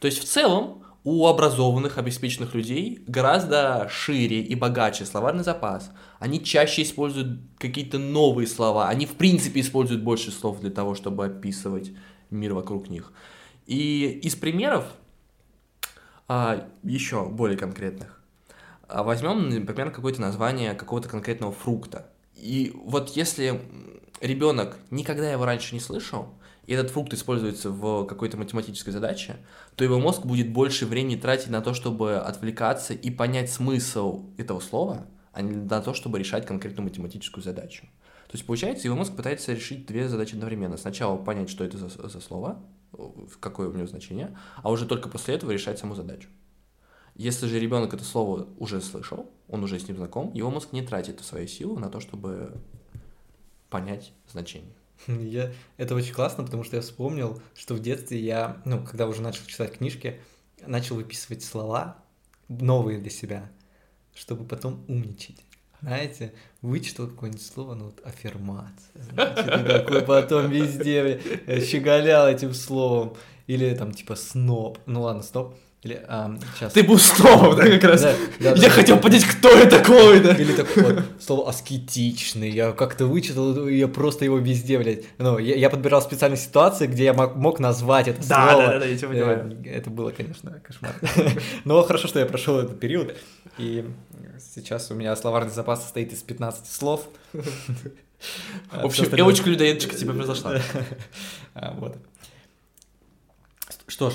То 0.01 0.07
есть 0.07 0.19
в 0.19 0.25
целом 0.25 0.83
у 1.05 1.27
образованных, 1.27 1.99
обеспеченных 1.99 2.55
людей 2.55 3.03
гораздо 3.07 3.89
шире 3.91 4.41
и 4.41 4.55
богаче 4.55 5.05
словарный 5.05 5.43
запас. 5.43 5.91
Они 6.21 6.43
чаще 6.43 6.83
используют 6.83 7.41
какие-то 7.59 7.99
новые 7.99 8.47
слова. 8.47 8.89
Они, 8.89 9.07
в 9.07 9.15
принципе, 9.15 9.61
используют 9.61 10.03
больше 10.03 10.31
слов 10.31 10.61
для 10.61 10.71
того, 10.71 10.95
чтобы 10.95 11.27
описывать 11.27 11.91
мир 12.31 12.55
вокруг 12.55 12.89
них. 12.89 13.13
И 13.67 14.21
из 14.23 14.37
примеров, 14.37 14.85
а, 16.29 16.69
еще 16.85 17.29
более 17.29 17.59
конкретных, 17.59 18.21
а, 18.87 19.03
возьмем, 19.03 19.49
например, 19.49 19.91
какое-то 19.91 20.21
название 20.21 20.75
какого-то 20.75 21.09
конкретного 21.09 21.53
фрукта. 21.53 22.07
И 22.37 22.73
вот 22.85 23.11
если 23.11 23.61
ребенок 24.21 24.77
никогда 24.91 25.31
его 25.31 25.45
раньше 25.45 25.75
не 25.75 25.81
слышал, 25.81 26.29
и 26.67 26.75
этот 26.75 26.91
фрукт 26.91 27.13
используется 27.13 27.71
в 27.71 28.05
какой-то 28.07 28.37
математической 28.37 28.91
задаче, 28.91 29.37
то 29.75 29.85
его 29.85 29.99
мозг 29.99 30.25
будет 30.25 30.53
больше 30.53 30.87
времени 30.87 31.17
тратить 31.17 31.51
на 31.51 31.61
то, 31.61 31.75
чтобы 31.75 32.17
отвлекаться 32.17 32.95
и 32.95 33.11
понять 33.11 33.51
смысл 33.51 34.27
этого 34.37 34.61
слова, 34.61 35.07
а 35.33 35.43
не 35.43 35.57
на 35.57 35.81
то, 35.81 35.93
чтобы 35.93 36.19
решать 36.19 36.47
конкретную 36.47 36.85
математическую 36.89 37.43
задачу. 37.43 37.87
То 38.29 38.37
есть, 38.37 38.47
получается, 38.47 38.87
его 38.87 38.97
мозг 38.97 39.15
пытается 39.15 39.53
решить 39.53 39.87
две 39.87 40.09
задачи 40.09 40.35
одновременно. 40.35 40.77
Сначала 40.77 41.17
понять, 41.17 41.51
что 41.51 41.65
это 41.65 41.77
за, 41.77 41.89
за 41.89 42.21
слово, 42.21 42.63
какое 43.41 43.69
у 43.69 43.73
него 43.73 43.87
значение, 43.87 44.37
а 44.63 44.71
уже 44.71 44.87
только 44.87 45.09
после 45.09 45.35
этого 45.35 45.51
решать 45.51 45.79
саму 45.79 45.95
задачу. 45.95 46.29
Если 47.15 47.47
же 47.47 47.61
ребенок 47.61 47.93
это 47.93 48.05
слово 48.05 48.49
уже 48.59 48.81
слышал, 48.81 49.31
он 49.49 49.63
уже 49.65 49.79
с 49.79 49.87
ним 49.87 49.99
знаком, 49.99 50.33
его 50.33 50.51
мозг 50.51 50.73
не 50.73 50.81
тратит 50.81 51.21
свою 51.21 51.47
силу 51.47 51.79
на 51.79 51.91
то, 51.91 52.01
чтобы 52.01 52.55
понять 53.69 54.13
значение. 54.31 54.75
Я... 55.07 55.53
Это 55.77 55.95
очень 55.95 56.13
классно, 56.13 56.45
потому 56.45 56.65
что 56.65 56.77
я 56.77 56.83
вспомнил, 56.83 57.41
что 57.55 57.75
в 57.75 57.81
детстве 57.81 58.19
я, 58.21 58.61
ну, 58.65 58.85
когда 58.85 59.07
уже 59.07 59.23
начал 59.23 59.45
читать 59.47 59.79
книжки, 59.79 60.21
начал 60.67 60.97
выписывать 60.97 61.43
слова 61.43 61.97
новые 62.49 62.99
для 62.99 63.11
себя, 63.11 63.51
чтобы 64.15 64.45
потом 64.45 64.85
умничать. 64.89 65.45
Знаете, 65.81 66.33
вычитал 66.61 67.09
какое-нибудь 67.09 67.45
слово, 67.45 67.75
ну 67.75 67.87
вот 67.87 68.01
аффирмация, 68.05 69.03
значит, 69.11 69.67
такой 69.67 70.03
потом 70.03 70.49
везде 70.49 71.21
щеголял 71.61 72.29
этим 72.29 72.55
словом. 72.55 73.17
Или 73.49 73.75
там 73.75 73.93
типа 73.93 74.15
сноп. 74.15 74.79
Ну 74.87 75.03
ладно, 75.03 75.23
сноп. 75.23 75.57
Или, 75.83 76.01
а, 76.07 76.39
сейчас. 76.55 76.73
Ты 76.75 76.85
был 76.85 76.97
снова, 76.97 77.57
да, 77.57 77.65
как 77.65 77.83
раз? 77.83 78.03
Да, 78.03 78.15
да, 78.39 78.51
я 78.51 78.55
да, 78.55 78.71
хотел 78.71 78.97
да. 78.97 79.03
понять, 79.03 79.25
кто 79.25 79.49
это 79.49 79.79
такой, 79.79 80.21
да. 80.21 80.33
Или 80.37 80.53
такое 80.53 80.95
вот, 80.95 81.05
слово 81.21 81.51
аскетичный. 81.51 82.51
Я 82.51 82.71
как-то 82.71 83.07
вычитал, 83.07 83.67
я 83.67 83.89
просто 83.89 84.25
его 84.25 84.39
везде, 84.39 84.79
блядь. 84.79 85.03
Ну, 85.19 85.39
я, 85.39 85.57
я 85.57 85.69
подбирал 85.71 86.01
специальные 86.01 86.39
ситуации, 86.39 86.87
где 86.87 87.03
я 87.05 87.15
мог, 87.15 87.35
мог 87.35 87.59
назвать 87.59 88.07
это 88.07 88.21
да, 88.29 88.53
слово. 88.53 88.67
Да, 88.67 88.73
да, 88.75 88.79
да, 88.79 88.87
я 88.87 88.97
тебя 88.97 89.09
понимаю. 89.09 89.59
Э, 89.65 89.71
это 89.71 89.91
было, 89.91 90.11
конечно, 90.11 90.61
кошмар. 90.61 90.95
Но 91.65 91.83
хорошо, 91.83 92.07
что 92.07 92.21
я 92.21 92.27
прошел 92.27 92.61
этот 92.61 92.79
период. 92.79 93.17
И 93.59 93.85
сейчас 94.39 94.89
у 94.93 94.95
меня 94.95 95.17
словарный 95.17 95.51
запас 95.51 95.83
состоит 95.83 96.13
из 96.13 96.23
15 96.23 96.65
слов. 96.71 97.09
В 97.33 98.85
общем, 98.85 99.11
привычка-людоедочка 99.11 99.97
тебе 99.97 100.13
произошла. 100.13 100.55
А, 101.55 101.73
вот. 101.73 101.99
Что 103.89 104.09
ж, 104.09 104.15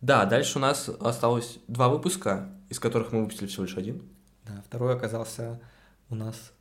да, 0.00 0.24
дальше 0.26 0.58
у 0.58 0.60
нас 0.60 0.88
осталось 0.88 1.58
два 1.68 1.88
выпуска, 1.88 2.50
из 2.68 2.78
которых 2.78 3.12
мы 3.12 3.22
выпустили 3.22 3.46
всего 3.46 3.64
лишь 3.64 3.76
один. 3.76 4.02
Да, 4.44 4.62
второй 4.66 4.94
оказался 4.94 5.60
у 6.08 6.14
нас 6.14 6.52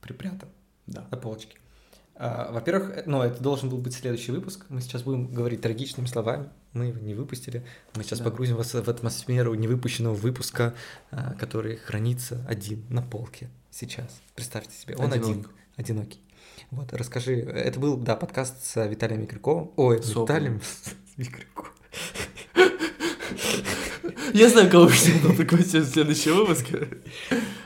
припрятан 0.00 0.48
да. 0.86 1.06
на 1.10 1.16
полочке. 1.16 1.58
А, 2.14 2.52
во-первых, 2.52 2.90
э, 2.90 3.02
ну, 3.06 3.22
это 3.22 3.42
должен 3.42 3.70
был 3.70 3.78
быть 3.78 3.94
следующий 3.94 4.30
выпуск. 4.30 4.66
Мы 4.68 4.82
сейчас 4.82 5.02
будем 5.02 5.32
говорить 5.32 5.62
трагичными 5.62 6.06
словами. 6.06 6.50
Мы 6.74 6.86
его 6.86 6.98
не 7.00 7.14
выпустили. 7.14 7.64
Мы 7.94 8.04
сейчас 8.04 8.18
да. 8.18 8.26
погрузим 8.26 8.56
вас 8.56 8.74
в 8.74 8.88
атмосферу 8.88 9.54
невыпущенного 9.54 10.14
выпуска, 10.14 10.74
а, 11.10 11.32
который 11.34 11.76
хранится 11.76 12.44
один 12.46 12.84
на 12.90 13.00
полке 13.00 13.48
сейчас. 13.70 14.20
Представьте 14.34 14.76
себе, 14.76 14.96
он 14.96 15.12
Одинок. 15.12 15.28
один, 15.28 15.46
одинокий. 15.76 16.20
Вот, 16.70 16.92
расскажи. 16.92 17.36
Это 17.40 17.80
был, 17.80 17.96
да, 17.96 18.16
подкаст 18.16 18.64
с 18.64 18.86
Виталием 18.86 19.22
Микряковым. 19.22 19.72
Ой, 19.76 20.02
с 20.02 20.10
Виталием 20.14 20.60
Микряковым. 21.16 21.72
Я 24.34 24.48
знаю, 24.48 24.70
кого 24.70 24.86
пригласим 24.86 25.82
в 25.82 25.86
следующий 25.86 26.30
выпуск. 26.30 26.66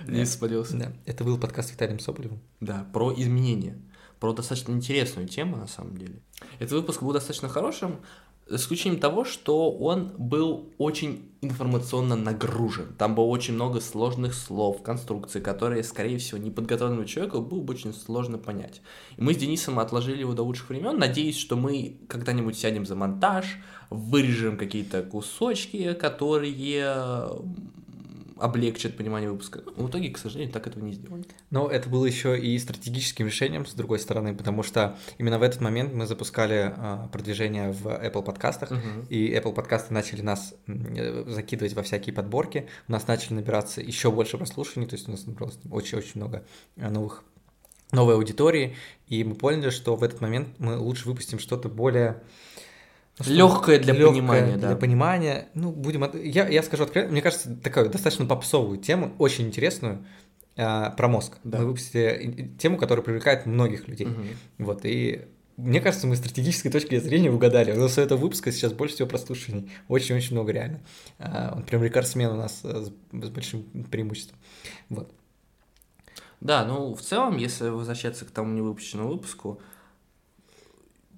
Не 0.06 0.26
спалился. 0.26 0.76
Да, 0.76 0.92
это 1.06 1.24
был 1.24 1.38
подкаст 1.38 1.68
с 1.68 1.72
Виталием 1.72 1.98
Соболевым. 1.98 2.40
Да, 2.60 2.86
про 2.92 3.12
изменения. 3.14 3.78
Про 4.20 4.32
достаточно 4.32 4.72
интересную 4.72 5.28
тему, 5.28 5.56
на 5.56 5.66
самом 5.66 5.96
деле. 5.96 6.20
Этот 6.58 6.72
выпуск 6.72 7.02
был 7.02 7.12
достаточно 7.12 7.48
хорошим. 7.48 8.00
Исключением 8.50 9.00
того, 9.00 9.24
что 9.24 9.70
он 9.72 10.12
был 10.18 10.68
очень 10.76 11.30
информационно 11.40 12.14
нагружен. 12.16 12.94
Там 12.98 13.14
было 13.14 13.24
очень 13.24 13.54
много 13.54 13.80
сложных 13.80 14.34
слов, 14.34 14.82
конструкций, 14.82 15.40
которые, 15.40 15.82
скорее 15.82 16.18
всего, 16.18 16.38
неподготовленному 16.38 17.06
человеку 17.06 17.40
было 17.40 17.60
бы 17.60 17.72
очень 17.72 17.94
сложно 17.94 18.38
понять. 18.38 18.82
И 19.16 19.22
мы 19.22 19.34
с 19.34 19.36
Денисом 19.36 19.78
отложили 19.78 20.20
его 20.20 20.34
до 20.34 20.42
лучших 20.42 20.68
времен, 20.68 20.98
надеясь, 20.98 21.38
что 21.38 21.56
мы 21.56 21.96
когда-нибудь 22.08 22.58
сядем 22.58 22.84
за 22.84 22.96
монтаж, 22.96 23.46
вырежем 23.90 24.56
какие-то 24.56 25.02
кусочки, 25.02 25.94
которые 25.94 26.52
облегчит 28.38 28.96
понимание 28.96 29.30
выпуска. 29.30 29.62
Но 29.76 29.84
в 29.84 29.90
итоге, 29.90 30.10
к 30.10 30.18
сожалению, 30.18 30.52
так 30.52 30.66
этого 30.66 30.84
не 30.84 30.92
сделали. 30.92 31.24
Но 31.50 31.68
это 31.68 31.88
было 31.88 32.04
еще 32.04 32.38
и 32.38 32.58
стратегическим 32.58 33.26
решением, 33.26 33.66
с 33.66 33.74
другой 33.74 33.98
стороны, 33.98 34.34
потому 34.34 34.62
что 34.62 34.96
именно 35.18 35.38
в 35.38 35.42
этот 35.42 35.60
момент 35.60 35.92
мы 35.92 36.06
запускали 36.06 36.72
а, 36.76 37.08
продвижение 37.08 37.72
в 37.72 37.86
Apple 37.86 38.22
подкастах, 38.22 38.70
угу. 38.70 39.06
и 39.08 39.32
Apple 39.32 39.54
подкасты 39.54 39.94
начали 39.94 40.22
нас 40.22 40.54
закидывать 40.66 41.74
во 41.74 41.82
всякие 41.82 42.14
подборки, 42.14 42.68
у 42.88 42.92
нас 42.92 43.06
начали 43.06 43.34
набираться 43.34 43.80
еще 43.80 44.10
больше 44.10 44.38
прослушиваний, 44.38 44.88
то 44.88 44.96
есть 44.96 45.08
у 45.08 45.12
нас 45.12 45.26
набралось 45.26 45.58
очень-очень 45.70 46.12
много 46.16 46.44
а, 46.76 46.90
новых 46.90 47.24
новой 47.92 48.14
аудитории, 48.14 48.76
и 49.06 49.22
мы 49.22 49.34
поняли, 49.34 49.70
что 49.70 49.94
в 49.96 50.02
этот 50.02 50.20
момент 50.20 50.48
мы 50.58 50.76
лучше 50.76 51.06
выпустим 51.06 51.38
что-то 51.38 51.68
более 51.68 52.22
Легкое 53.26 53.78
для 53.78 53.94
легкое 53.94 54.12
понимания, 54.12 54.56
да. 54.56 54.68
Для 54.68 54.76
понимания. 54.76 55.48
Ну, 55.54 55.70
будем. 55.70 56.04
Я, 56.22 56.48
я 56.48 56.62
скажу 56.62 56.84
откровенно, 56.84 57.12
мне 57.12 57.22
кажется, 57.22 57.54
такую 57.56 57.88
достаточно 57.88 58.26
попсовую 58.26 58.78
тему, 58.78 59.14
очень 59.18 59.46
интересную 59.46 60.04
а, 60.56 60.90
про 60.90 61.08
мозг. 61.08 61.38
Да. 61.44 61.58
Мы 61.58 61.66
выпустили 61.66 62.52
тему, 62.58 62.76
которая 62.76 63.04
привлекает 63.04 63.46
многих 63.46 63.86
людей. 63.86 64.06
Угу. 64.08 64.22
Вот, 64.58 64.80
и 64.84 65.26
мне 65.56 65.80
кажется, 65.80 66.08
мы 66.08 66.16
с 66.16 66.18
стратегической 66.18 66.72
точки 66.72 66.98
зрения 66.98 67.30
угадали. 67.30 67.70
У 67.72 67.80
нас 67.80 67.98
этого 67.98 68.18
выпуска 68.18 68.50
сейчас 68.50 68.72
больше 68.72 68.96
всего 68.96 69.08
прослушиваний. 69.08 69.70
Очень-очень 69.86 70.32
много 70.32 70.50
реально. 70.50 70.80
А, 71.18 71.54
он 71.56 71.62
прям 71.62 71.84
рекордсмен 71.84 72.30
у 72.30 72.36
нас 72.36 72.60
э, 72.64 72.84
с, 72.84 73.24
с 73.26 73.30
большим 73.30 73.62
преимуществом. 73.90 74.38
Вот. 74.88 75.12
Да, 76.40 76.64
ну 76.64 76.94
в 76.94 77.00
целом, 77.00 77.36
если 77.36 77.68
возвращаться 77.68 78.24
к 78.24 78.30
тому 78.30 78.52
невыпущенному 78.52 79.10
выпуску, 79.10 79.60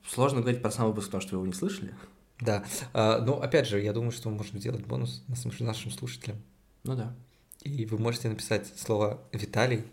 Сложно 0.09 0.41
говорить 0.41 0.63
про 0.63 0.71
сам 0.71 0.89
выпуск, 0.89 1.09
потому 1.09 1.23
что 1.23 1.33
вы 1.33 1.39
его 1.39 1.47
не 1.47 1.53
слышали. 1.53 1.95
Да. 2.41 2.65
А, 2.93 3.21
ну, 3.21 3.35
опять 3.35 3.67
же, 3.67 3.81
я 3.81 3.93
думаю, 3.93 4.13
что 4.13 4.29
мы 4.29 4.37
можем 4.37 4.59
сделать 4.59 4.85
бонус 4.85 5.25
нашим 5.29 5.91
слушателям. 5.91 6.43
Ну 6.85 6.95
да. 6.95 7.15
И 7.63 7.87
вы 7.87 7.99
можете 7.99 8.29
написать 8.29 8.73
слово 8.79 9.21
Виталий. 9.33 9.85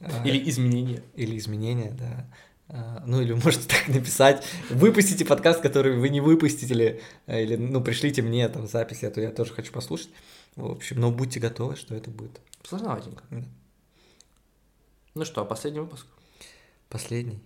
А, 0.00 0.26
или 0.26 0.48
изменения. 0.50 1.02
Или 1.14 1.38
изменения, 1.38 1.92
да. 1.92 2.28
А, 2.68 3.04
ну, 3.06 3.20
или 3.20 3.32
можете 3.32 3.68
так 3.68 3.88
написать. 3.88 4.44
Выпустите 4.68 5.24
подкаст, 5.24 5.60
который 5.60 5.96
вы 5.96 6.08
не 6.08 6.20
выпустите, 6.20 7.00
или, 7.26 7.56
ну, 7.56 7.80
пришлите 7.82 8.22
мне 8.22 8.48
там 8.48 8.66
записи, 8.66 9.04
а 9.04 9.10
то 9.10 9.20
я 9.20 9.30
тоже 9.30 9.52
хочу 9.52 9.72
послушать. 9.72 10.10
В 10.56 10.70
общем, 10.70 11.00
но 11.00 11.10
будьте 11.10 11.40
готовы, 11.40 11.76
что 11.76 11.94
это 11.94 12.10
будет. 12.10 12.40
Сложноватенько. 12.62 13.24
Да. 13.30 13.44
Ну 15.14 15.24
что, 15.24 15.44
последний 15.44 15.80
выпуск? 15.80 16.06
Последний, 16.88 17.40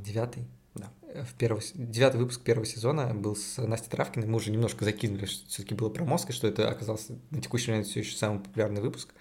девятый. 0.00 0.46
Да. 0.74 0.90
В 1.24 1.34
первый, 1.34 1.62
девятый 1.74 2.20
выпуск 2.20 2.42
первого 2.42 2.66
сезона 2.66 3.14
был 3.14 3.36
с 3.36 3.58
Настей 3.58 3.90
Травкиной. 3.90 4.26
Мы 4.26 4.36
уже 4.36 4.50
немножко 4.50 4.84
закинули, 4.84 5.26
что 5.26 5.48
все-таки 5.48 5.74
было 5.74 5.88
про 5.88 6.04
мозг, 6.04 6.30
и 6.30 6.32
что 6.32 6.48
это 6.48 6.68
оказался 6.68 7.16
на 7.30 7.40
текущий 7.40 7.70
момент 7.70 7.86
все 7.86 8.00
еще 8.00 8.16
самый 8.16 8.40
популярный 8.40 8.80
выпуск. 8.80 9.14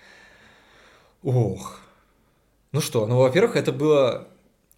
Ох. 1.21 1.79
Ну 2.71 2.81
что, 2.81 3.05
ну, 3.05 3.19
во-первых, 3.19 3.55
это 3.55 3.71
было... 3.71 4.27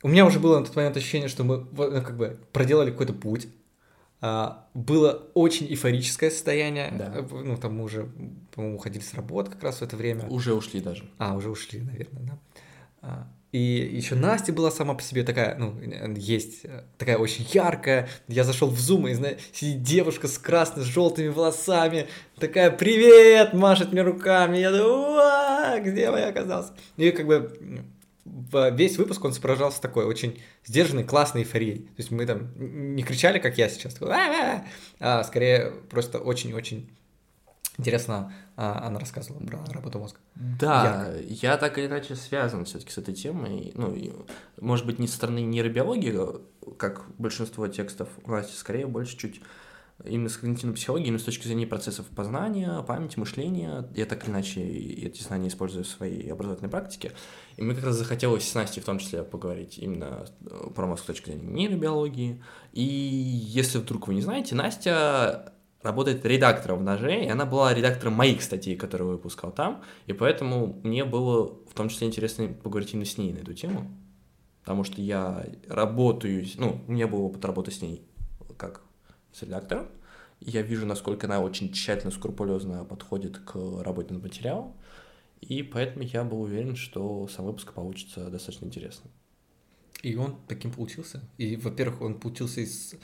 У 0.04 0.10
меня 0.10 0.26
уже 0.26 0.40
было 0.40 0.60
на 0.60 0.66
тот 0.66 0.76
момент 0.76 0.98
ощущение, 0.98 1.30
что 1.30 1.44
мы 1.44 1.66
ну, 1.72 2.02
как 2.02 2.18
бы 2.18 2.38
проделали 2.52 2.92
какой-то 2.92 3.14
путь. 3.14 3.48
А, 4.22 4.68
было 4.74 5.24
очень 5.34 5.68
эйфорическое 5.68 6.30
состояние. 6.30 6.92
Да. 6.92 7.26
Ну, 7.32 7.58
там 7.58 7.78
мы 7.78 7.84
уже, 7.86 8.10
по-моему, 8.54 8.76
уходили 8.78 9.02
с 9.02 9.14
работы 9.14 9.52
как 9.52 9.64
раз 9.64 9.78
в 9.78 9.82
это 9.82 9.96
время. 9.96 10.28
Уже 10.28 10.54
ушли 10.54 10.82
даже. 10.82 11.06
А, 11.18 11.36
уже 11.36 11.50
ушли, 11.50 11.82
наверное, 11.82 12.40
да. 13.02 13.28
И 13.56 13.90
еще 13.90 14.16
Настя 14.16 14.52
была 14.52 14.70
сама 14.70 14.96
по 14.96 15.02
себе 15.02 15.24
такая, 15.24 15.56
ну, 15.56 15.80
есть 16.18 16.66
э, 16.66 16.84
такая 16.98 17.18
очень 17.18 17.48
яркая. 17.54 18.10
Я 18.28 18.44
зашел 18.44 18.70
в 18.70 18.78
зум, 18.78 19.08
и 19.08 19.14
знаешь, 19.14 19.38
сидит 19.54 19.82
девушка 19.82 20.28
с 20.28 20.38
красными, 20.38 20.84
с 20.84 20.88
желтыми 20.90 21.30
волосами, 21.30 22.08
такая 22.38 22.70
«Привет!» 22.70 23.54
машет 23.54 23.94
мне 23.94 24.02
руками. 24.02 24.58
Я 24.58 24.72
думаю, 24.74 25.82
где 25.86 26.02
я 26.02 26.28
оказался? 26.28 26.74
И 26.98 27.12
как 27.12 27.28
бы 27.28 27.58
весь 28.74 28.98
выпуск 28.98 29.24
он 29.24 29.32
сопровождался 29.32 29.82
такой 29.82 30.04
очень 30.04 30.42
сдержанной, 30.66 31.06
классной 31.06 31.44
эйфорией. 31.44 31.78
То 31.78 32.00
есть 32.00 32.12
мы 32.12 32.26
там 32.26 32.50
не 32.58 33.04
кричали, 33.04 33.40
как 33.40 33.58
я 33.58 33.70
сейчас, 33.70 33.96
а 35.00 35.24
скорее 35.24 35.72
просто 35.90 36.20
очень-очень 36.20 36.90
Интересно, 37.78 38.32
а, 38.56 38.88
она 38.88 39.00
рассказывала 39.00 39.46
про 39.46 39.66
работу 39.72 40.00
мозга. 40.00 40.20
Да, 40.36 41.08
Ярко. 41.14 41.22
я 41.28 41.58
так 41.58 41.78
или 41.78 41.88
иначе 41.88 42.16
связан 42.16 42.66
все-таки 42.66 42.92
с 42.92 42.98
этой 42.98 43.14
темой. 43.14 43.72
Ну, 43.76 44.26
может 44.60 44.86
быть, 44.86 45.00
не 45.00 45.08
со 45.08 45.16
стороны 45.16 45.42
нейробиологии, 45.42 46.18
как 46.78 47.06
большинство 47.18 47.68
текстов 47.68 48.10
у 48.24 48.32
нас 48.32 48.54
скорее 48.56 48.88
больше 48.88 49.18
чуть 49.18 49.42
именно 50.04 50.28
с 50.28 50.38
когнитивной 50.38 50.76
психологией, 50.76 51.08
именно 51.08 51.22
с 51.22 51.26
точки 51.26 51.48
зрения 51.48 51.68
процессов 51.68 52.06
познания, 52.08 52.82
памяти, 52.84 53.18
мышления. 53.18 53.90
Я 53.96 54.06
так 54.06 54.24
или 54.24 54.32
иначе 54.32 54.62
эти 54.62 55.22
знания 55.22 55.48
использую 55.48 55.86
в 55.86 55.88
своей 55.88 56.32
образовательной 56.32 56.70
практике. 56.70 57.14
И 57.56 57.62
мы 57.62 57.76
как 57.76 57.86
раз 57.86 57.96
захотелось 57.96 58.48
с 58.48 58.54
Настей 58.54 58.82
в 58.82 58.86
том 58.86 59.00
числе 59.00 59.24
поговорить 59.24 59.78
именно 59.78 60.26
про 60.76 60.86
мозг 60.86 61.04
с 61.04 61.08
точки 61.08 61.30
зрения 61.30 61.48
нейробиологии. 61.48 62.44
И 62.74 62.84
если 62.84 63.78
вдруг 63.78 64.08
вы 64.08 64.16
не 64.16 64.22
знаете, 64.22 64.54
Настя 64.56 65.54
работает 65.86 66.26
редактором 66.26 66.80
в 66.80 66.84
«Ноже», 66.84 67.24
и 67.24 67.28
она 67.28 67.46
была 67.46 67.74
редактором 67.74 68.14
моих 68.14 68.42
статей, 68.42 68.76
которые 68.76 69.08
выпускал 69.08 69.52
там, 69.52 69.84
и 70.08 70.14
поэтому 70.14 70.80
мне 70.84 71.06
было 71.06 71.48
в 71.70 71.74
том 71.74 71.90
числе 71.90 72.08
интересно 72.08 72.48
поговорить 72.48 72.94
именно 72.94 73.06
с 73.06 73.18
ней 73.18 73.32
на 73.32 73.38
эту 73.38 73.54
тему, 73.54 73.92
потому 74.62 74.84
что 74.84 75.02
я 75.02 75.46
работаю, 75.68 76.46
ну, 76.58 76.82
у 76.88 76.92
меня 76.92 77.08
был 77.08 77.24
опыт 77.24 77.46
работы 77.46 77.72
с 77.72 77.82
ней 77.82 78.06
как 78.58 78.82
с 79.32 79.44
редактором, 79.44 79.88
я 80.42 80.62
вижу, 80.62 80.86
насколько 80.86 81.28
она 81.28 81.40
очень 81.40 81.72
тщательно, 81.72 82.12
скрупулезно 82.12 82.84
подходит 82.84 83.38
к 83.40 83.56
работе 83.84 84.14
над 84.14 84.24
материалом, 84.24 84.76
и 85.42 85.64
поэтому 85.64 86.04
я 86.04 86.24
был 86.24 86.42
уверен, 86.42 86.76
что 86.76 87.28
сам 87.28 87.46
выпуск 87.46 87.74
получится 87.74 88.30
достаточно 88.30 88.66
интересным. 88.66 89.12
И 90.02 90.16
он 90.16 90.36
таким 90.48 90.72
получился. 90.72 91.22
И, 91.38 91.56
во-первых, 91.56 92.02
он 92.02 92.20
получился 92.20 92.62
из 92.62 92.96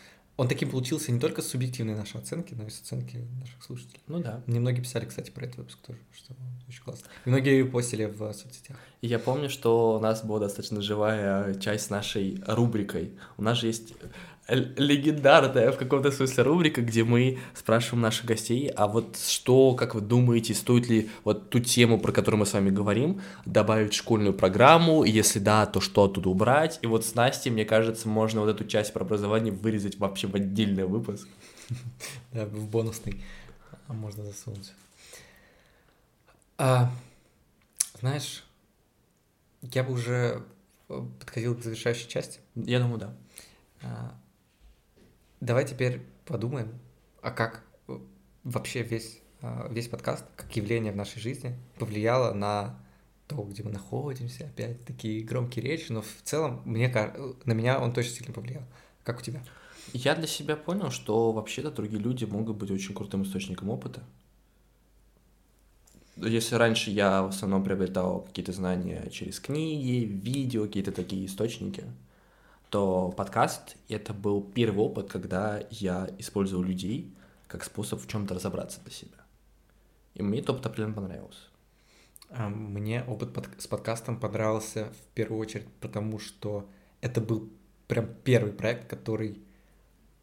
он 0.42 0.48
таким 0.48 0.72
получился 0.72 1.12
не 1.12 1.20
только 1.20 1.44
с 1.44 1.50
субъективной 1.50 1.94
нашей 1.94 2.20
оценки, 2.20 2.56
но 2.56 2.66
и 2.66 2.72
с 2.72 2.82
оценки 2.82 3.28
наших 3.40 3.62
слушателей. 3.62 4.02
Ну 4.08 4.22
да. 4.22 4.42
Мне 4.48 4.60
многие 4.60 4.82
писали, 4.82 5.06
кстати, 5.06 5.30
про 5.30 5.46
этот 5.46 5.58
выпуск 5.58 5.78
тоже, 5.86 6.00
что 6.12 6.34
очень 6.68 6.82
классно. 6.82 7.06
И 7.26 7.30
многие 7.30 7.60
репостили 7.60 8.06
в 8.06 8.34
соцсетях. 8.34 8.76
И 9.02 9.08
я 9.08 9.20
помню, 9.20 9.52
что 9.52 9.98
у 9.98 10.00
нас 10.00 10.26
была 10.26 10.40
достаточно 10.40 10.82
живая 10.82 11.54
часть 11.60 11.92
нашей 11.92 12.42
рубрикой. 12.48 13.12
У 13.38 13.44
нас 13.44 13.60
же 13.60 13.68
есть 13.68 13.94
легендарная 14.48 15.72
в 15.72 15.78
каком-то 15.78 16.12
смысле 16.12 16.44
рубрика, 16.44 16.82
где 16.82 17.04
мы 17.04 17.40
спрашиваем 17.54 18.02
наших 18.02 18.26
гостей, 18.26 18.68
а 18.68 18.88
вот 18.88 19.18
что, 19.18 19.76
как 19.76 19.96
вы 19.96 20.02
думаете, 20.02 20.54
стоит 20.54 20.88
ли 20.90 21.10
вот 21.24 21.50
ту 21.50 21.60
тему, 21.60 22.00
про 22.00 22.12
которую 22.12 22.40
мы 22.40 22.46
с 22.46 22.54
вами 22.54 22.70
говорим, 22.70 23.22
добавить 23.46 23.94
в 23.94 23.96
школьную 23.96 24.34
программу, 24.34 25.04
и 25.04 25.12
если 25.12 25.40
да, 25.40 25.66
то 25.66 25.80
что 25.80 26.06
оттуда 26.06 26.30
убрать? 26.30 26.80
И 26.82 26.88
вот 26.88 27.06
с 27.06 27.16
Настей, 27.16 27.52
мне 27.52 27.66
кажется, 27.66 28.08
можно 28.10 28.42
вот 28.42 28.50
эту 28.50 28.66
часть 28.66 28.94
про 28.94 29.04
образование 29.04 29.54
вырезать 29.54 29.98
вообще 29.98 30.28
в 30.28 30.36
отдельный 30.36 30.86
выпуск. 30.86 31.28
Да, 32.34 32.46
в 32.46 32.70
бонусный. 32.70 33.24
А 33.88 33.94
можно 33.94 34.24
засунуть. 34.24 34.74
А, 36.58 36.92
знаешь, 38.00 38.44
я 39.62 39.84
бы 39.84 39.94
уже 39.94 40.44
подходил 40.88 41.56
к 41.56 41.64
завершающей 41.64 42.08
части. 42.10 42.40
Я 42.56 42.80
думаю, 42.80 43.00
да. 43.00 44.14
Давай 45.42 45.68
теперь 45.68 46.02
подумаем, 46.26 46.70
а 47.24 47.32
как 47.32 47.64
вообще 48.44 48.84
весь, 48.84 49.20
а, 49.42 49.68
весь 49.72 49.88
подкаст, 49.88 50.24
как 50.36 50.56
явление 50.56 50.94
в 50.94 50.96
нашей 50.96 51.20
жизни 51.20 51.58
повлияло 51.80 52.32
на 52.34 52.80
то, 53.26 53.42
где 53.42 53.64
мы 53.64 53.72
находимся, 53.72 54.46
опять 54.46 54.86
такие 54.86 55.24
громкие 55.24 55.66
речи, 55.66 55.92
но 55.92 56.04
в 56.04 56.22
целом 56.24 56.62
мне, 56.64 56.90
на 57.46 57.54
меня 57.54 57.80
он 57.80 57.92
точно 57.92 58.18
сильно 58.18 58.34
повлиял. 58.34 58.62
Как 59.04 59.20
у 59.20 59.24
тебя? 59.24 59.44
Я 59.94 60.14
для 60.14 60.28
себя 60.28 60.56
понял, 60.56 60.92
что 60.92 61.32
вообще-то 61.32 61.72
другие 61.72 62.02
люди 62.02 62.26
могут 62.26 62.58
быть 62.58 62.70
очень 62.70 62.94
крутым 62.94 63.24
источником 63.24 63.70
опыта. 63.70 64.04
Если 66.18 66.54
раньше 66.54 66.92
я 66.92 67.24
в 67.24 67.30
основном 67.30 67.64
приобретал 67.64 68.22
какие-то 68.22 68.52
знания 68.52 69.10
через 69.10 69.40
книги, 69.40 70.06
видео, 70.06 70.68
какие-то 70.68 70.92
такие 70.92 71.26
источники, 71.26 71.84
то 72.72 73.12
подкаст— 73.12 73.76
это 73.90 74.14
был 74.14 74.42
первый 74.42 74.80
опыт, 74.86 75.12
когда 75.12 75.62
я 75.70 76.10
использовал 76.18 76.64
людей 76.64 77.14
как 77.48 77.66
способ 77.66 78.02
в 78.02 78.08
чем-то 78.08 78.34
разобраться 78.34 78.80
для 78.82 78.92
себя. 78.92 79.18
И 80.14 80.24
мне 80.24 80.40
этот 80.40 80.52
опыт 80.52 80.66
определенно 80.68 80.94
понравился. 80.94 81.42
А 82.30 82.48
мне 82.48 83.04
опыт 83.04 83.34
под... 83.34 83.50
с 83.62 83.68
подкастом 83.68 84.18
понравился 84.18 84.86
в 84.86 85.14
первую 85.14 85.42
очередь 85.42 85.68
потому, 85.82 86.18
что 86.18 86.70
это 87.02 87.20
был 87.20 87.52
прям 87.88 88.08
первый 88.24 88.54
проект, 88.54 88.90
который 88.90 89.42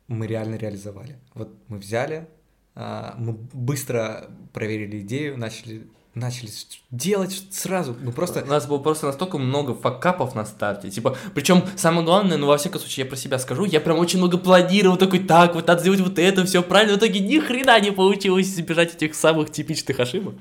мы 0.07 0.27
реально 0.27 0.55
реализовали. 0.55 1.19
Вот 1.35 1.55
мы 1.69 1.77
взяли, 1.77 2.27
а, 2.75 3.15
мы 3.19 3.35
быстро 3.53 4.31
проверили 4.55 5.01
идею, 5.01 5.37
начали 5.37 5.87
начали 6.19 6.51
делать 6.91 7.43
сразу. 7.51 7.97
Ну 8.01 8.13
просто. 8.13 8.43
У 8.43 8.47
нас 8.47 8.67
было 8.67 8.79
просто 8.79 9.07
настолько 9.07 9.39
много 9.39 9.75
факапов 9.75 10.35
на 10.35 10.45
старте. 10.45 10.91
Типа, 10.91 11.17
причем 11.35 11.65
самое 11.77 12.05
главное, 12.05 12.37
ну 12.37 12.47
во 12.47 12.57
всяком 12.59 12.81
случае, 12.81 13.05
я 13.05 13.09
про 13.09 13.17
себя 13.17 13.39
скажу, 13.39 13.65
я 13.65 13.81
прям 13.81 13.99
очень 13.99 14.19
много 14.19 14.39
планировал, 14.39 14.97
такой, 14.97 15.21
так, 15.21 15.55
вот 15.55 15.67
надо 15.67 15.81
сделать 15.81 16.01
вот 16.01 16.19
это, 16.19 16.45
все 16.45 16.63
правильно. 16.63 16.95
В 16.95 16.99
итоге 16.99 17.21
ни 17.21 17.39
хрена 17.39 17.81
не 17.81 17.93
получилось 17.93 18.49
избежать 18.49 18.95
этих 18.95 19.15
самых 19.15 19.51
типичных 19.51 20.01
ошибок. 20.01 20.35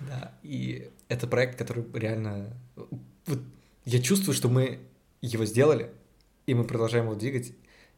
Да, 0.00 0.32
и 0.42 0.90
это 1.08 1.26
проект, 1.26 1.58
который 1.58 1.84
реально. 1.94 2.56
Вот 3.26 3.40
я 3.84 4.00
чувствую, 4.00 4.34
что 4.34 4.48
мы 4.48 4.80
его 5.20 5.44
сделали, 5.44 5.90
и 6.46 6.54
мы 6.54 6.64
продолжаем 6.64 7.06
его 7.06 7.14
двигать. 7.14 7.52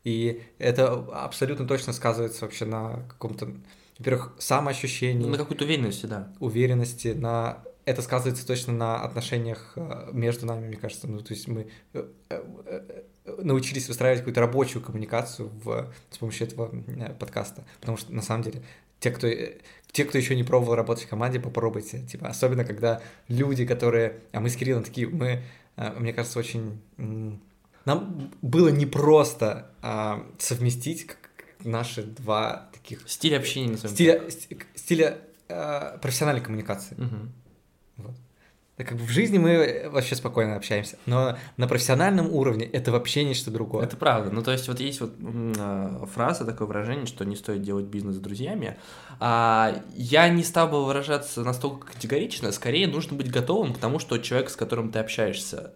И 0.05 0.43
это 0.59 0.93
абсолютно 1.12 1.66
точно 1.66 1.95
сказывается 1.95 2.45
вообще 2.45 2.66
на 2.66 3.05
каком-то 3.09 3.55
во-первых, 4.05 4.34
самоощущение. 4.38 5.26
На 5.26 5.38
какой-то 5.38 5.64
уверенности, 5.64 6.05
да. 6.05 6.30
Уверенности, 6.38 7.09
на 7.09 7.62
это 7.86 8.02
сказывается 8.02 8.46
точно 8.46 8.74
на 8.74 9.02
отношениях 9.02 9.72
э, 9.76 10.11
между 10.12 10.44
нами, 10.44 10.66
мне 10.66 10.76
кажется. 10.76 11.09
Ну, 11.09 11.20
то 11.20 11.32
есть 11.32 11.48
мы 11.48 11.68
э, 11.94 12.07
э, 12.28 13.02
научились 13.38 13.88
выстраивать 13.88 14.20
какую-то 14.20 14.42
рабочую 14.42 14.82
коммуникацию 14.82 15.48
в, 15.48 15.90
с 16.11 16.18
помощью 16.18 16.46
этого 16.46 16.70
подкаста. 17.18 17.64
Потому 17.80 17.96
что, 17.96 18.12
на 18.12 18.20
самом 18.20 18.42
деле, 18.42 18.62
те, 19.00 19.11
кто, 19.11 19.26
те, 19.90 20.05
кто 20.05 20.18
еще 20.18 20.36
не 20.36 20.44
пробовал 20.44 20.74
работать 20.74 21.05
в 21.05 21.09
команде, 21.09 21.40
попробуйте. 21.40 22.00
Типа, 22.00 22.28
особенно, 22.28 22.64
когда 22.64 23.00
люди, 23.28 23.64
которые... 23.64 24.20
А 24.32 24.40
мы 24.40 24.50
с 24.50 24.57
Кириллом 24.57 24.84
такие, 24.84 25.09
мы, 25.09 25.42
мне 25.98 26.12
кажется, 26.12 26.38
очень... 26.38 26.80
Нам 27.84 28.30
было 28.40 28.68
непросто 28.68 29.70
а, 29.82 30.26
совместить 30.38 31.07
наши 31.65 32.03
два 32.03 32.69
таких... 32.73 33.03
Стиля 33.07 33.39
общения, 33.39 33.73
назовем 33.73 33.95
Стиля, 33.95 34.23
стиля 34.75 35.19
э, 35.49 35.99
профессиональной 36.01 36.43
коммуникации. 36.43 36.95
Угу. 36.97 37.17
Вот. 37.99 38.15
Так 38.77 38.89
как 38.89 38.99
бы 38.99 39.05
в 39.05 39.11
жизни 39.11 39.39
мы 39.39 39.89
вообще 39.89 40.17
спокойно 40.17 40.57
общаемся, 40.57 40.99
но 41.07 41.39
на 41.57 41.69
профессиональном 41.69 42.33
уровне 42.33 42.67
это 42.67 42.91
вообще 42.91 43.23
нечто 43.23 43.53
другое. 43.53 43.85
Это 43.85 43.97
правда. 43.97 44.33
Ну, 44.33 44.43
то 44.43 44.51
есть, 44.51 44.67
вот 44.67 44.81
есть 44.81 45.01
вот 45.01 45.15
э, 45.21 46.07
фраза, 46.12 46.45
такое 46.45 46.67
выражение, 46.67 47.07
что 47.07 47.25
не 47.25 47.37
стоит 47.37 47.62
делать 47.62 47.87
бизнес 47.87 48.17
с 48.17 48.19
друзьями. 48.19 48.77
А, 49.21 49.81
я 49.95 50.29
не 50.29 50.43
стал 50.43 50.69
бы 50.69 50.85
выражаться 50.85 51.45
настолько 51.45 51.87
категорично, 51.87 52.51
скорее 52.51 52.89
нужно 52.89 53.17
быть 53.17 53.31
готовым 53.31 53.75
к 53.75 53.79
тому, 53.79 54.01
что 54.01 54.19
человек, 54.19 54.51
с 54.51 54.57
которым 54.57 54.91
ты 54.91 54.99
общаешься 54.99 55.73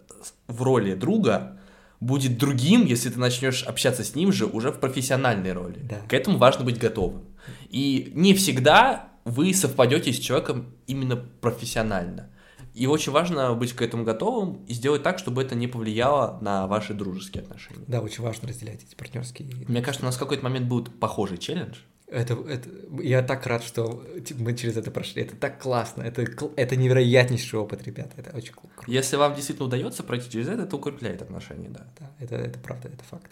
в 0.47 0.61
роли 0.61 0.93
друга, 0.93 1.57
будет 1.99 2.37
другим, 2.37 2.85
если 2.85 3.09
ты 3.09 3.19
начнешь 3.19 3.63
общаться 3.63 4.03
с 4.03 4.15
ним 4.15 4.31
же 4.31 4.45
уже 4.45 4.71
в 4.71 4.79
профессиональной 4.79 5.53
роли. 5.53 5.79
Да. 5.83 5.97
К 6.07 6.13
этому 6.13 6.37
важно 6.37 6.65
быть 6.65 6.77
готовым. 6.77 7.25
И 7.69 8.11
не 8.15 8.33
всегда 8.33 9.09
вы 9.25 9.53
совпадете 9.53 10.13
с 10.13 10.19
человеком 10.19 10.73
именно 10.87 11.17
профессионально. 11.17 12.29
И 12.73 12.87
очень 12.87 13.11
важно 13.11 13.53
быть 13.55 13.73
к 13.73 13.81
этому 13.81 14.03
готовым 14.03 14.63
и 14.65 14.73
сделать 14.73 15.03
так, 15.03 15.19
чтобы 15.19 15.41
это 15.41 15.55
не 15.55 15.67
повлияло 15.67 16.37
на 16.41 16.67
ваши 16.67 16.93
дружеские 16.93 17.43
отношения. 17.43 17.83
Да, 17.87 17.99
очень 17.99 18.23
важно 18.23 18.47
разделять 18.47 18.83
эти 18.83 18.95
партнерские. 18.95 19.49
Мне 19.67 19.81
кажется, 19.81 20.05
у 20.05 20.07
нас 20.07 20.15
в 20.15 20.19
какой-то 20.19 20.43
момент 20.43 20.67
будет 20.67 20.97
похожий 20.99 21.37
челлендж. 21.37 21.77
Это, 22.11 22.33
это, 22.33 22.69
я 23.03 23.21
так 23.21 23.45
рад, 23.45 23.63
что 23.63 24.03
мы 24.39 24.55
через 24.55 24.77
это 24.77 24.89
прошли. 24.89 25.21
Это 25.21 25.35
так 25.35 25.61
классно. 25.61 26.01
Это, 26.01 26.25
это 26.55 26.75
невероятнейший 26.75 27.59
опыт, 27.59 27.83
ребята. 27.83 28.13
Это 28.17 28.35
очень 28.35 28.53
круто. 28.53 28.73
Если 28.87 29.15
вам 29.15 29.35
действительно 29.35 29.67
удается 29.67 30.03
пройти 30.03 30.29
через 30.29 30.47
это, 30.47 30.63
это 30.63 30.75
укрепляет 30.75 31.21
отношения, 31.21 31.69
да. 31.69 31.85
Да, 31.99 32.11
это, 32.19 32.35
это 32.35 32.57
правда, 32.59 32.87
это 32.87 33.03
факт. 33.03 33.31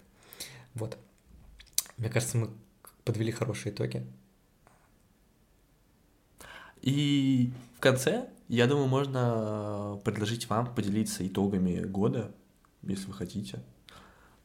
Вот. 0.74 0.96
Мне 1.96 2.08
кажется, 2.08 2.38
мы 2.38 2.50
подвели 3.04 3.32
хорошие 3.32 3.72
итоги. 3.72 4.06
И 6.80 7.52
в 7.76 7.80
конце, 7.80 8.28
я 8.46 8.68
думаю, 8.68 8.86
можно 8.86 10.00
предложить 10.04 10.48
вам 10.48 10.72
поделиться 10.72 11.26
итогами 11.26 11.80
года, 11.80 12.32
если 12.82 13.06
вы 13.06 13.14
хотите. 13.14 13.60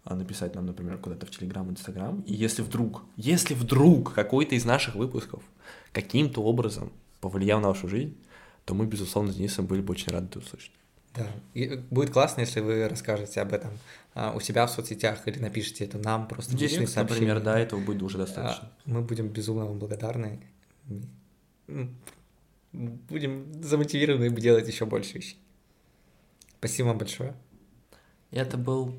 А, 0.06 0.16
написать 0.16 0.54
нам, 0.54 0.66
например, 0.66 0.98
куда-то 0.98 1.26
в 1.26 1.30
Телеграм, 1.32 1.70
Инстаграм. 1.70 2.22
И 2.22 2.34
если 2.34 2.62
вдруг, 2.62 3.04
если 3.16 3.54
вдруг 3.54 4.14
какой-то 4.14 4.56
из 4.56 4.66
наших 4.66 4.96
выпусков 4.96 5.42
каким-то 5.94 6.44
образом 6.44 6.92
повлиял 7.22 7.62
на 7.62 7.70
вашу 7.70 7.88
жизнь, 7.88 8.18
то 8.66 8.74
мы, 8.74 8.86
безусловно, 8.86 9.32
с 9.32 9.36
Денисом 9.36 9.66
были 9.66 9.82
бы 9.82 9.92
очень 9.92 10.12
рады 10.12 10.28
это 10.28 10.40
услышать. 10.40 10.72
Да, 11.16 11.28
и 11.54 11.76
будет 11.90 12.10
классно, 12.10 12.42
если 12.42 12.60
вы 12.60 12.88
расскажете 12.88 13.40
об 13.40 13.54
этом 13.54 13.72
а, 14.14 14.34
у 14.36 14.40
себя 14.40 14.66
в 14.66 14.72
соцсетях 14.72 15.28
или 15.28 15.40
напишите 15.40 15.86
это 15.86 15.98
нам 16.00 16.28
просто 16.28 16.54
Директ, 16.54 16.72
личные 16.72 16.88
сообщения. 16.88 17.20
например, 17.22 17.44
да, 17.44 17.60
этого 17.60 17.80
будет 17.80 18.02
уже 18.02 18.18
достаточно. 18.18 18.72
А, 18.86 18.90
мы 18.90 19.02
будем 19.02 19.30
безумно 19.30 19.66
вам 19.66 19.80
благодарны. 19.80 20.42
Будем 22.74 23.64
замотивированы 23.64 24.30
делать 24.32 24.68
еще 24.68 24.86
больше 24.86 25.20
вещей. 25.20 25.38
Спасибо 26.58 26.88
вам 26.88 26.98
большое. 26.98 27.36
Это 28.32 28.58
был 28.58 28.96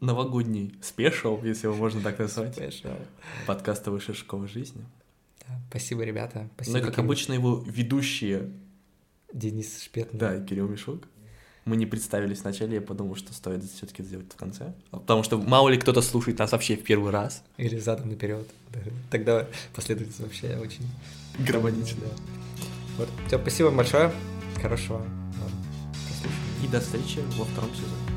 новогодний 0.00 0.74
спешл, 0.80 1.42
если 1.42 1.66
его 1.66 1.76
можно 1.76 2.00
так 2.00 2.18
назвать. 2.18 2.54
Спешл. 2.54 2.88
Подкаста 3.46 3.90
Высшей 3.90 4.14
школы 4.14 4.48
жизни. 4.48 4.84
Да, 5.46 5.60
спасибо, 5.70 6.02
ребята. 6.02 6.48
Спасибо, 6.56 6.78
ну, 6.78 6.84
как 6.84 6.94
Кирилл. 6.94 7.04
обычно, 7.04 7.32
его 7.34 7.62
ведущие... 7.66 8.50
Денис 9.32 9.82
Шпетный. 9.82 10.18
Да, 10.18 10.36
и 10.36 10.44
Кирилл 10.44 10.68
Мишук. 10.68 11.04
Мы 11.64 11.76
не 11.76 11.86
представились 11.86 12.40
вначале, 12.40 12.76
я 12.76 12.80
подумал, 12.80 13.14
что 13.14 13.32
стоит 13.32 13.62
все-таки 13.62 14.02
сделать 14.02 14.32
в 14.32 14.36
конце. 14.36 14.74
Потому 14.90 15.22
что 15.22 15.38
мало 15.38 15.68
ли 15.68 15.78
кто-то 15.78 16.02
слушает 16.02 16.38
нас 16.38 16.50
вообще 16.50 16.76
в 16.76 16.82
первый 16.82 17.12
раз. 17.12 17.44
Или 17.58 17.78
задом 17.78 18.08
наперед. 18.08 18.48
Тогда 19.10 19.46
последовательность 19.74 20.20
вообще 20.20 20.56
очень 20.56 20.84
гармоничная. 21.38 22.10
Вот. 22.96 23.08
Все, 23.28 23.38
спасибо 23.38 23.70
большое. 23.70 24.10
Хорошего 24.60 24.98
вам 24.98 25.52
И 26.64 26.66
до 26.66 26.80
встречи 26.80 27.20
во 27.36 27.44
втором 27.44 27.70
сезоне. 27.74 28.09